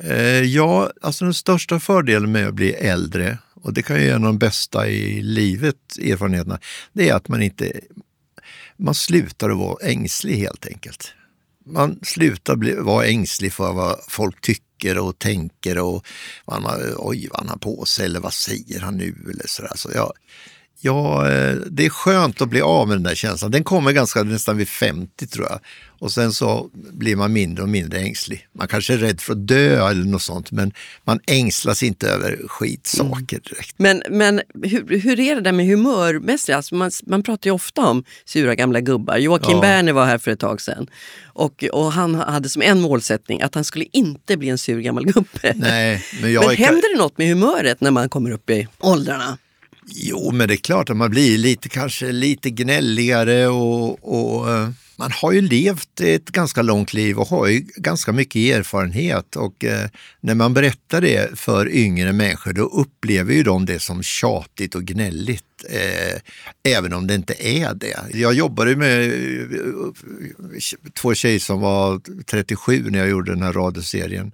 Eh, 0.00 0.42
ja, 0.42 0.90
alltså 1.00 1.24
den 1.24 1.34
största 1.34 1.80
fördelen 1.80 2.32
med 2.32 2.48
att 2.48 2.54
bli 2.54 2.72
äldre, 2.72 3.38
och 3.54 3.72
det 3.72 3.82
kan 3.82 3.96
ju 3.96 4.06
vara 4.06 4.16
en 4.16 4.24
av 4.24 4.32
de 4.32 4.38
bästa 4.38 4.88
i 4.88 5.22
livet, 5.22 5.76
erfarenheterna, 5.98 6.58
det 6.92 7.08
är 7.08 7.14
att 7.14 7.28
man 7.28 7.42
inte 7.42 7.80
man 8.76 8.94
slutar 8.94 9.50
att 9.50 9.58
vara 9.58 9.86
ängslig 9.86 10.36
helt 10.36 10.66
enkelt. 10.66 11.14
Man 11.66 11.98
slutar 12.02 12.56
bli, 12.56 12.74
vara 12.74 13.06
ängslig 13.06 13.52
för 13.52 13.72
vad 13.72 13.96
folk 14.08 14.40
tycker 14.40 14.98
och 14.98 15.18
tänker 15.18 15.78
och 15.78 16.06
vad 16.44 16.62
han, 16.62 16.94
oj, 16.96 17.28
vad 17.30 17.40
han 17.40 17.48
har 17.48 17.56
på 17.56 17.84
sig 17.84 18.04
eller 18.04 18.20
vad 18.20 18.32
säger 18.32 18.80
han 18.80 18.96
nu 18.96 19.14
eller 19.30 19.46
sådär. 19.46 19.72
Så 19.74 19.90
jag, 19.94 20.12
Ja, 20.82 21.30
eh, 21.30 21.54
det 21.70 21.86
är 21.86 21.90
skönt 21.90 22.40
att 22.40 22.48
bli 22.48 22.60
av 22.60 22.88
med 22.88 22.96
den 22.96 23.02
där 23.02 23.14
känslan. 23.14 23.50
Den 23.50 23.64
kommer 23.64 23.92
ganska 23.92 24.22
nästan 24.22 24.56
vid 24.56 24.68
50 24.68 25.26
tror 25.26 25.46
jag. 25.50 25.60
Och 26.00 26.12
sen 26.12 26.32
så 26.32 26.70
blir 26.72 27.16
man 27.16 27.32
mindre 27.32 27.62
och 27.62 27.68
mindre 27.68 28.00
ängslig. 28.00 28.46
Man 28.52 28.68
kanske 28.68 28.94
är 28.94 28.98
rädd 28.98 29.20
för 29.20 29.32
att 29.32 29.46
dö 29.46 29.88
eller 29.88 30.04
något 30.04 30.22
sånt, 30.22 30.50
men 30.50 30.72
man 31.04 31.20
ängslas 31.26 31.82
inte 31.82 32.08
över 32.08 32.48
skitsaker 32.48 33.36
mm. 33.36 33.42
direkt. 33.50 33.74
Men, 33.76 34.02
men 34.10 34.40
hur, 34.62 35.00
hur 35.00 35.20
är 35.20 35.34
det 35.34 35.40
där 35.40 35.52
med 35.52 35.66
humörmässigt? 35.66 36.56
Alltså 36.56 36.74
man, 36.74 36.90
man 37.06 37.22
pratar 37.22 37.50
ju 37.50 37.54
ofta 37.54 37.86
om 37.86 38.04
sura 38.24 38.54
gamla 38.54 38.80
gubbar. 38.80 39.16
Joakim 39.16 39.50
ja. 39.50 39.60
Berner 39.60 39.92
var 39.92 40.06
här 40.06 40.18
för 40.18 40.30
ett 40.30 40.40
tag 40.40 40.60
sedan. 40.60 40.86
Och, 41.24 41.64
och 41.72 41.92
han 41.92 42.14
hade 42.14 42.48
som 42.48 42.62
en 42.62 42.80
målsättning 42.80 43.42
att 43.42 43.54
han 43.54 43.64
skulle 43.64 43.84
inte 43.92 44.36
bli 44.36 44.48
en 44.48 44.58
sur 44.58 44.80
gammal 44.80 45.04
gubbe. 45.04 45.54
Nej, 45.56 46.04
men 46.22 46.32
jag 46.32 46.46
men 46.46 46.56
händer 46.56 46.94
det 46.94 47.02
något 47.02 47.18
med 47.18 47.28
humöret 47.28 47.80
när 47.80 47.90
man 47.90 48.08
kommer 48.08 48.30
upp 48.30 48.50
i 48.50 48.68
åldrarna? 48.78 49.38
Jo, 49.86 50.30
men 50.32 50.48
det 50.48 50.54
är 50.54 50.56
klart 50.56 50.90
att 50.90 50.96
man 50.96 51.10
blir 51.10 51.38
lite, 51.38 51.68
kanske 51.68 52.12
lite 52.12 52.50
gnälligare 52.50 53.46
och, 53.46 53.98
och 54.02 54.50
eh, 54.50 54.68
man 55.00 55.12
har 55.12 55.32
ju 55.32 55.40
levt 55.40 56.00
ett 56.00 56.24
ganska 56.24 56.62
långt 56.62 56.92
liv 56.92 57.18
och 57.18 57.26
har 57.26 57.46
ju 57.46 57.60
ganska 57.76 58.12
mycket 58.12 58.36
erfarenhet 58.36 59.36
och 59.36 59.64
eh, 59.64 59.88
när 60.20 60.34
man 60.34 60.54
berättar 60.54 61.00
det 61.00 61.38
för 61.38 61.68
yngre 61.68 62.12
människor 62.12 62.52
då 62.52 62.62
upplever 62.62 63.34
ju 63.34 63.42
de 63.42 63.66
det 63.66 63.80
som 63.80 64.02
tjatigt 64.02 64.74
och 64.74 64.84
gnälligt. 64.84 65.44
Eh, 65.70 66.20
även 66.72 66.92
om 66.92 67.06
det 67.06 67.14
inte 67.14 67.34
är 67.38 67.74
det. 67.74 67.96
Jag 68.12 68.34
jobbade 68.34 68.76
med 68.76 69.04
eh, 69.04 69.90
två 71.00 71.14
tjejer 71.14 71.38
som 71.38 71.60
var 71.60 72.00
37 72.24 72.90
när 72.90 72.98
jag 72.98 73.08
gjorde 73.08 73.32
den 73.32 73.42
här 73.42 73.52
radioserien. 73.52 74.32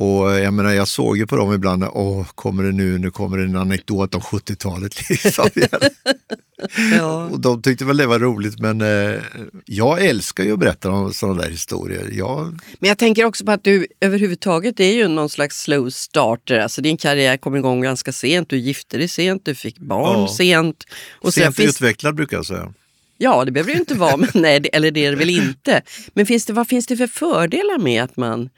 Och 0.00 0.30
jag 0.30 0.54
menar, 0.54 0.72
jag 0.72 0.88
såg 0.88 1.18
ju 1.18 1.26
på 1.26 1.36
dem 1.36 1.52
ibland, 1.52 1.84
åh, 1.92 2.26
kommer 2.34 2.62
det 2.62 2.72
nu, 2.72 2.98
nu 2.98 3.10
kommer 3.10 3.38
det 3.38 3.44
en 3.44 3.56
anekdot 3.56 4.14
om 4.14 4.20
70-talet. 4.20 5.10
Liksom. 5.10 5.48
ja. 6.98 7.24
Och 7.24 7.40
de 7.40 7.62
tyckte 7.62 7.84
väl 7.84 7.96
det 7.96 8.06
var 8.06 8.18
roligt, 8.18 8.58
men 8.58 8.80
eh, 8.80 9.20
jag 9.64 10.04
älskar 10.06 10.44
ju 10.44 10.52
att 10.52 10.58
berätta 10.58 10.90
om 10.90 11.14
sådana 11.14 11.42
där 11.42 11.50
historier. 11.50 12.08
Jag... 12.12 12.60
Men 12.78 12.88
jag 12.88 12.98
tänker 12.98 13.24
också 13.24 13.44
på 13.44 13.52
att 13.52 13.64
du 13.64 13.86
överhuvudtaget 14.00 14.80
är 14.80 14.92
ju 14.92 15.08
någon 15.08 15.28
slags 15.28 15.62
slow 15.62 15.90
starter. 15.90 16.58
Alltså 16.58 16.82
din 16.82 16.96
karriär 16.96 17.36
kom 17.36 17.56
igång 17.56 17.80
ganska 17.80 18.12
sent, 18.12 18.48
du 18.48 18.58
gifte 18.58 18.98
dig 18.98 19.08
sent, 19.08 19.44
du 19.44 19.54
fick 19.54 19.78
barn 19.78 20.20
ja. 20.20 20.28
sent. 20.28 20.84
Och 21.20 21.34
sent 21.34 21.56
finns... 21.56 21.76
utvecklad 21.76 22.14
brukar 22.14 22.36
jag 22.36 22.46
säga. 22.46 22.72
Ja, 23.18 23.44
det 23.44 23.52
behöver 23.52 23.72
det 23.72 23.74
ju 23.74 23.80
inte 23.80 23.94
vara, 23.94 24.16
men 24.16 24.28
nej, 24.34 24.68
eller 24.72 24.90
det 24.90 25.06
är 25.06 25.10
det 25.10 25.16
väl 25.16 25.30
inte. 25.30 25.82
Men 26.14 26.26
finns 26.26 26.46
det, 26.46 26.52
vad 26.52 26.68
finns 26.68 26.86
det 26.86 26.96
för 26.96 27.06
fördelar 27.06 27.78
med 27.78 28.04
att 28.04 28.16
man 28.16 28.50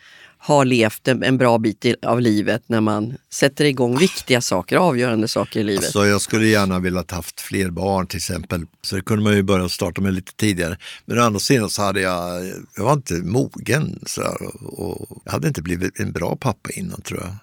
har 0.44 0.64
levt 0.64 1.08
en, 1.08 1.22
en 1.22 1.38
bra 1.38 1.58
bit 1.58 1.84
i, 1.84 1.96
av 2.02 2.20
livet 2.20 2.62
när 2.66 2.80
man 2.80 3.14
sätter 3.30 3.64
igång 3.64 3.98
viktiga 3.98 4.40
saker, 4.40 4.76
avgörande 4.76 5.28
saker 5.28 5.60
i 5.60 5.64
livet. 5.64 5.84
Alltså, 5.84 6.06
jag 6.06 6.20
skulle 6.20 6.46
gärna 6.46 6.78
vilja 6.78 7.04
haft 7.08 7.40
fler 7.40 7.70
barn 7.70 8.06
till 8.06 8.16
exempel. 8.16 8.66
Så 8.82 8.96
det 8.96 9.02
kunde 9.02 9.24
man 9.24 9.36
ju 9.36 9.42
börja 9.42 9.68
starta 9.68 10.00
med 10.00 10.14
lite 10.14 10.32
tidigare. 10.36 10.78
Men 11.04 11.18
å 11.18 11.22
andra 11.22 11.40
sidan 11.40 11.70
så 11.70 11.82
hade 11.82 12.00
jag, 12.00 12.46
jag 12.76 12.84
var 12.84 12.92
inte 12.92 13.14
mogen 13.14 13.98
så 14.06 14.22
här, 14.22 14.66
och 14.66 15.22
jag 15.24 15.32
hade 15.32 15.48
inte 15.48 15.62
blivit 15.62 16.00
en 16.00 16.12
bra 16.12 16.36
pappa 16.36 16.70
innan 16.70 17.02
tror 17.02 17.20
jag. 17.20 17.34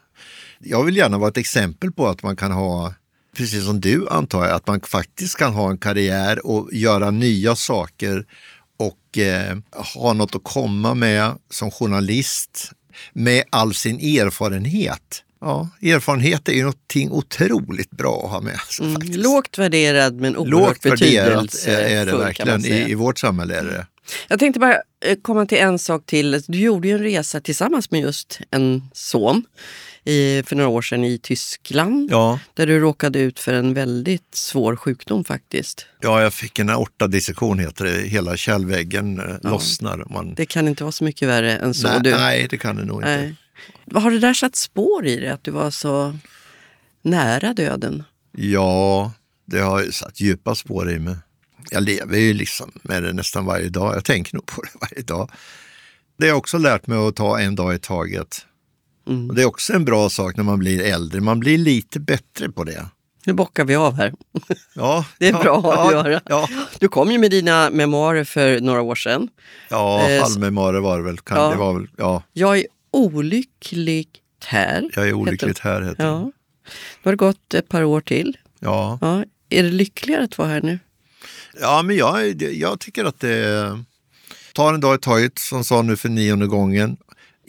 Jag 0.60 0.84
vill 0.84 0.98
gärna 0.98 1.18
vara 1.18 1.30
ett 1.30 1.38
exempel 1.38 1.92
på 1.92 2.08
att 2.08 2.24
man 2.24 2.36
kan 2.36 2.52
ha 2.52 2.94
precis 3.38 3.66
som 3.66 3.82
du 3.82 4.08
antar 4.10 4.46
jag, 4.46 4.56
att 4.56 4.68
man 4.68 4.82
faktiskt 4.82 5.38
kan 5.38 5.54
ha 5.54 5.70
en 5.70 5.78
karriär 5.78 6.46
och 6.46 6.74
göra 6.74 7.12
nya 7.12 7.56
saker 7.56 8.26
och 8.78 9.18
eh, 9.18 9.58
ha 9.94 10.14
något 10.14 10.36
att 10.36 10.44
komma 10.44 10.94
med 10.94 11.38
som 11.50 11.72
journalist 11.72 12.72
med 13.14 13.44
all 13.50 13.74
sin 13.74 14.00
erfarenhet. 14.00 15.24
Ja, 15.42 15.70
erfarenhet 15.82 16.50
är 16.50 16.54
ju 16.54 16.62
någonting 16.62 17.12
otroligt 17.12 17.92
bra 17.92 18.22
att 18.26 18.32
ha 18.32 18.42
med 18.42 18.60
sig. 18.60 18.86
Mm, 18.86 19.02
lågt 19.02 19.58
värderad 19.58 20.16
men 20.16 20.38
oerhört 20.38 20.82
betydelsefull. 20.82 21.74
är 21.74 22.06
det 22.06 22.18
verkligen. 22.18 22.66
I, 22.66 22.92
I 22.92 22.96
vårt 22.96 23.20
samhälle 23.20 23.56
är 23.60 23.64
det 23.64 23.86
Jag 24.28 24.40
tänkte 24.40 24.60
bara 24.60 24.78
eh, 25.06 25.18
komma 25.22 25.46
till 25.46 25.58
en 25.58 25.80
sak 25.80 26.06
till. 26.06 26.44
Du 26.48 26.60
gjorde 26.60 26.88
ju 26.88 26.94
en 26.94 27.04
resa 27.04 27.42
tillsammans 27.42 27.92
med 27.92 28.02
just 28.02 28.40
en 28.52 28.84
son 28.94 29.44
i, 30.04 30.44
för 30.44 30.56
några 30.56 30.70
år 30.70 30.82
sedan 30.82 31.04
i 31.04 31.18
Tyskland. 31.18 32.12
Ja. 32.12 32.40
Där 32.54 32.68
du 32.68 32.80
råkade 32.80 33.20
ut 33.20 33.40
för 33.40 33.54
en 33.54 33.74
väldigt 33.74 34.36
svår 34.36 34.76
sjukdom 34.76 35.24
faktiskt. 35.24 35.86
Ja, 36.02 36.22
jag 36.22 36.34
fick 36.34 36.60
en 36.60 36.70
aortadissektion 36.70 37.60
heter 37.60 37.86
det. 37.86 37.92
Hela 37.92 38.38
kärlväggen 38.38 39.20
eh, 39.20 39.26
ja. 39.44 39.50
lossnar. 39.50 40.06
Man... 40.10 40.34
Det 40.34 40.46
kan 40.46 40.68
inte 40.68 40.84
vara 40.84 40.92
så 40.92 41.04
mycket 41.04 41.28
värre 41.28 41.58
än 41.58 41.74
så. 41.74 41.88
Nej, 41.88 42.00
du... 42.04 42.12
nej 42.12 42.48
det 42.50 42.58
kan 42.58 42.76
det 42.76 42.86
nog 42.86 42.98
inte. 42.98 43.18
Nej. 43.18 43.36
Har 43.94 44.12
det 44.12 44.20
där 44.20 44.34
satt 44.34 44.56
spår 44.56 45.06
i 45.06 45.16
dig, 45.16 45.30
att 45.30 45.44
du 45.44 45.52
var 45.52 45.72
så 45.72 46.18
nära 47.02 47.54
döden? 47.54 48.04
Ja, 48.32 49.12
det 49.46 49.60
har 49.60 49.92
satt 49.92 50.20
djupa 50.20 50.56
spår 50.56 50.92
i 50.92 51.00
mig. 51.00 51.16
Jag 51.72 51.84
lever 51.84 52.18
ju 52.18 52.34
liksom 52.34 52.72
med 52.82 53.04
det 53.04 53.14
nästan 53.14 53.46
varje 53.46 53.70
dag. 53.70 53.96
Jag 53.96 54.06
tänker 54.06 54.36
nog 54.36 54.46
på 54.46 54.62
det 54.62 54.70
varje 54.82 55.04
dag. 55.04 55.32
Det 56.18 56.30
har 56.30 56.38
också 56.38 56.58
lärt 56.58 56.88
mig 56.88 56.98
att 56.98 57.16
ta 57.16 57.40
en 57.40 57.56
dag 57.56 57.76
i 57.76 57.80
taget. 57.80 58.46
Mm. 59.08 59.30
Och 59.30 59.36
det 59.36 59.42
är 59.42 59.46
också 59.46 59.74
en 59.74 59.86
bra 59.86 60.10
sak 60.10 60.38
när 60.38 60.44
man 60.44 60.60
blir 60.60 60.82
äldre. 60.82 61.22
Man 61.22 61.40
blir 61.40 61.58
lite 61.58 62.00
bättre 62.00 62.50
på 62.50 62.64
det. 62.64 62.86
Nu 63.26 63.34
bockar 63.34 63.66
vi 63.66 63.76
av 63.76 63.94
här. 63.94 64.14
Ja, 64.74 65.06
det 65.18 65.28
är 65.28 65.34
bra 65.34 65.62
ja, 65.64 65.88
att 65.88 65.92
göra. 65.92 66.22
Ja. 66.26 66.50
Du 66.80 66.88
kom 66.88 67.12
ju 67.12 67.18
med 67.18 67.32
dina 67.32 67.70
memoarer 67.70 68.24
för 68.24 68.60
några 68.60 68.82
år 68.82 68.96
sedan. 68.96 69.28
Ja, 69.70 70.10
eh, 70.10 70.22
halvmemoarer 70.22 70.80
var 70.80 70.98
det 70.98 71.04
väl. 71.04 71.18
Kan, 71.18 71.38
ja. 71.38 71.50
Det 71.50 71.58
var 71.58 71.74
väl 71.74 71.88
ja. 71.98 72.24
Jag 72.34 72.58
är 72.58 72.66
olyckligt 72.92 74.46
här. 74.46 74.90
Jag 74.96 75.08
är 75.08 75.14
olyckligt 75.14 75.60
här 75.60 75.82
heter 75.82 76.06
ja. 76.06 76.20
Nu 76.20 76.32
har 77.04 77.12
det 77.12 77.18
gått 77.18 77.54
ett 77.54 77.70
par 77.70 77.84
år 77.84 78.02
till. 78.02 78.38
Ja. 78.60 78.98
ja. 79.02 79.24
Är 79.50 79.64
det 79.64 79.72
lyckligare 79.72 80.24
att 80.24 80.38
vara 80.38 80.48
här 80.48 80.62
nu? 80.62 80.80
Ja, 81.62 81.82
men 81.82 81.96
jag, 81.96 82.42
jag 82.42 82.80
tycker 82.80 83.06
att 83.06 83.20
det 83.20 83.84
tar 84.54 84.74
en 84.74 84.80
dag 84.80 84.96
i 84.96 85.00
taget, 85.00 85.40
som 85.40 85.64
sa 85.64 85.82
nu 85.82 85.98
för 85.98 86.10
nionde 86.10 86.48
gången 86.48 86.98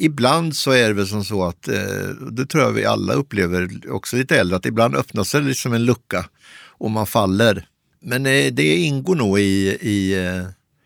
ibland 0.01 0.57
så 0.57 0.71
är 0.71 0.89
det 0.89 0.95
väl 0.95 1.07
som 1.07 1.25
så 1.25 1.45
att, 1.45 1.69
eh, 1.69 2.09
det 2.31 2.47
tror 2.47 2.65
jag 2.65 2.71
vi 2.71 2.85
alla 2.85 3.13
upplever, 3.13 3.69
också 3.91 4.17
lite 4.17 4.41
äldre, 4.41 4.57
att 4.57 4.67
ibland 4.67 4.97
öppnas 4.97 5.33
det 5.33 5.41
liksom 5.41 5.73
en 5.73 5.85
lucka 5.85 6.29
och 6.67 6.91
man 6.91 7.07
faller. 7.07 7.67
Men 8.01 8.27
eh, 8.27 8.53
det 8.53 8.77
ingår 8.77 9.15
nog 9.15 9.41
i, 9.41 9.79
i 9.81 10.27
eh, 10.27 10.45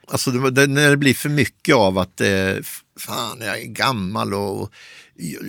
alltså 0.08 0.30
alltså 0.30 0.66
när 0.66 0.90
det 0.90 0.96
blir 0.96 1.14
för 1.14 1.28
mycket 1.28 1.74
av 1.74 1.98
att 1.98 2.20
fan, 2.98 3.38
jag 3.40 3.60
är 3.60 3.66
gammal 3.66 4.34
och 4.34 4.72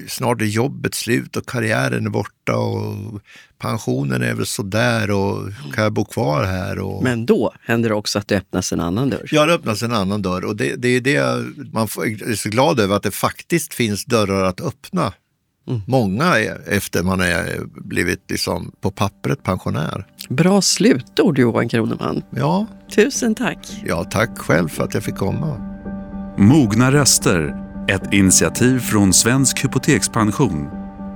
snart 0.07 0.41
är 0.41 0.45
jobbet 0.45 0.95
slut 0.95 1.35
och 1.35 1.45
karriären 1.45 2.05
är 2.05 2.09
borta 2.09 2.55
och 2.55 3.21
pensionen 3.57 4.23
är 4.23 4.33
väl 4.33 4.45
sådär 4.45 5.11
och 5.11 5.49
kan 5.73 5.83
jag 5.83 5.93
bo 5.93 6.05
kvar 6.05 6.43
här? 6.43 6.79
Och... 6.79 7.03
Men 7.03 7.25
då 7.25 7.53
händer 7.61 7.89
det 7.89 7.95
också 7.95 8.19
att 8.19 8.27
det 8.27 8.37
öppnas 8.37 8.73
en 8.73 8.79
annan 8.79 9.09
dörr? 9.09 9.29
Ja, 9.31 9.45
det 9.45 9.53
öppnas 9.53 9.83
en 9.83 9.91
annan 9.91 10.21
dörr 10.21 10.45
och 10.45 10.55
det, 10.55 10.75
det 10.75 10.87
är 10.87 11.01
det 11.01 11.21
man 11.73 11.83
är 11.83 12.35
så 12.35 12.49
glad 12.49 12.79
över 12.79 12.95
att 12.95 13.03
det 13.03 13.11
faktiskt 13.11 13.73
finns 13.73 14.05
dörrar 14.05 14.43
att 14.43 14.61
öppna. 14.61 15.13
Mm. 15.67 15.81
Många 15.87 16.37
efter 16.67 17.03
man 17.03 17.21
är 17.21 17.59
blivit 17.65 18.31
liksom 18.31 18.71
på 18.81 18.91
pappret 18.91 19.43
pensionär. 19.43 20.07
Bra 20.29 20.61
slutord 20.61 21.39
Johan 21.39 21.69
Kroneman. 21.69 22.23
Ja. 22.29 22.65
Tusen 22.95 23.35
tack. 23.35 23.81
Ja, 23.85 24.03
tack 24.03 24.37
själv 24.37 24.67
för 24.67 24.83
att 24.83 24.93
jag 24.93 25.03
fick 25.03 25.15
komma. 25.15 25.57
Mogna 26.37 26.91
röster 26.91 27.64
ett 27.89 28.13
initiativ 28.13 28.79
från 28.79 29.13
Svensk 29.13 29.63
Hypotekspension. 29.63 30.69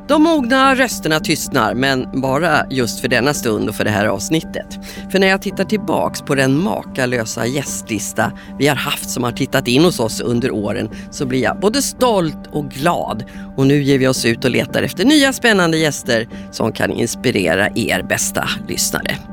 De 0.07 0.23
mogna 0.23 0.75
rösterna 0.75 1.19
tystnar, 1.19 1.73
men 1.73 2.21
bara 2.21 2.65
just 2.69 2.99
för 2.99 3.07
denna 3.07 3.33
stund 3.33 3.69
och 3.69 3.75
för 3.75 3.83
det 3.83 3.89
här 3.89 4.05
avsnittet. 4.05 4.79
För 5.11 5.19
när 5.19 5.27
jag 5.27 5.41
tittar 5.41 5.63
tillbaks 5.63 6.21
på 6.21 6.35
den 6.35 6.63
makalösa 6.63 7.45
gästlista 7.45 8.31
vi 8.59 8.67
har 8.67 8.75
haft 8.75 9.09
som 9.09 9.23
har 9.23 9.31
tittat 9.31 9.67
in 9.67 9.83
hos 9.83 9.99
oss 9.99 10.21
under 10.21 10.51
åren 10.51 10.89
så 11.11 11.25
blir 11.25 11.43
jag 11.43 11.59
både 11.59 11.81
stolt 11.81 12.47
och 12.51 12.71
glad. 12.71 13.23
Och 13.57 13.67
nu 13.67 13.83
ger 13.83 13.99
vi 13.99 14.07
oss 14.07 14.25
ut 14.25 14.45
och 14.45 14.51
letar 14.51 14.83
efter 14.83 15.05
nya 15.05 15.33
spännande 15.33 15.77
gäster 15.77 16.27
som 16.51 16.71
kan 16.71 16.91
inspirera 16.91 17.69
er 17.75 18.03
bästa 18.03 18.49
lyssnare. 18.67 19.28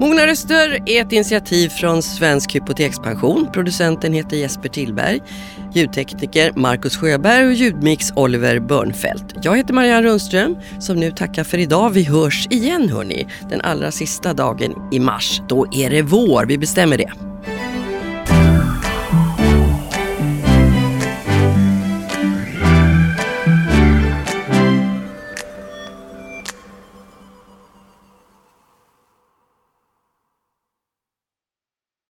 Mogna 0.00 0.26
röster 0.26 0.82
är 0.86 1.02
ett 1.02 1.12
initiativ 1.12 1.68
från 1.68 2.02
Svensk 2.02 2.54
Hypotekspension. 2.54 3.48
Producenten 3.52 4.12
heter 4.12 4.36
Jesper 4.36 4.68
Tillberg. 4.68 5.20
Ljudtekniker 5.74 6.52
Marcus 6.56 6.96
Sjöberg 6.96 7.46
och 7.46 7.52
ljudmix 7.52 8.12
Oliver 8.16 8.58
Börnfeldt. 8.58 9.34
Jag 9.42 9.56
heter 9.56 9.74
Marianne 9.74 10.08
Rundström 10.08 10.56
som 10.80 10.96
nu 10.96 11.10
tackar 11.10 11.44
för 11.44 11.58
idag. 11.58 11.90
Vi 11.90 12.02
hörs 12.02 12.46
igen 12.50 12.88
hörni, 12.88 13.26
den 13.50 13.60
allra 13.60 13.90
sista 13.90 14.34
dagen 14.34 14.74
i 14.92 15.00
mars. 15.00 15.42
Då 15.48 15.66
är 15.72 15.90
det 15.90 16.02
vår, 16.02 16.46
vi 16.46 16.58
bestämmer 16.58 16.98
det. 16.98 17.12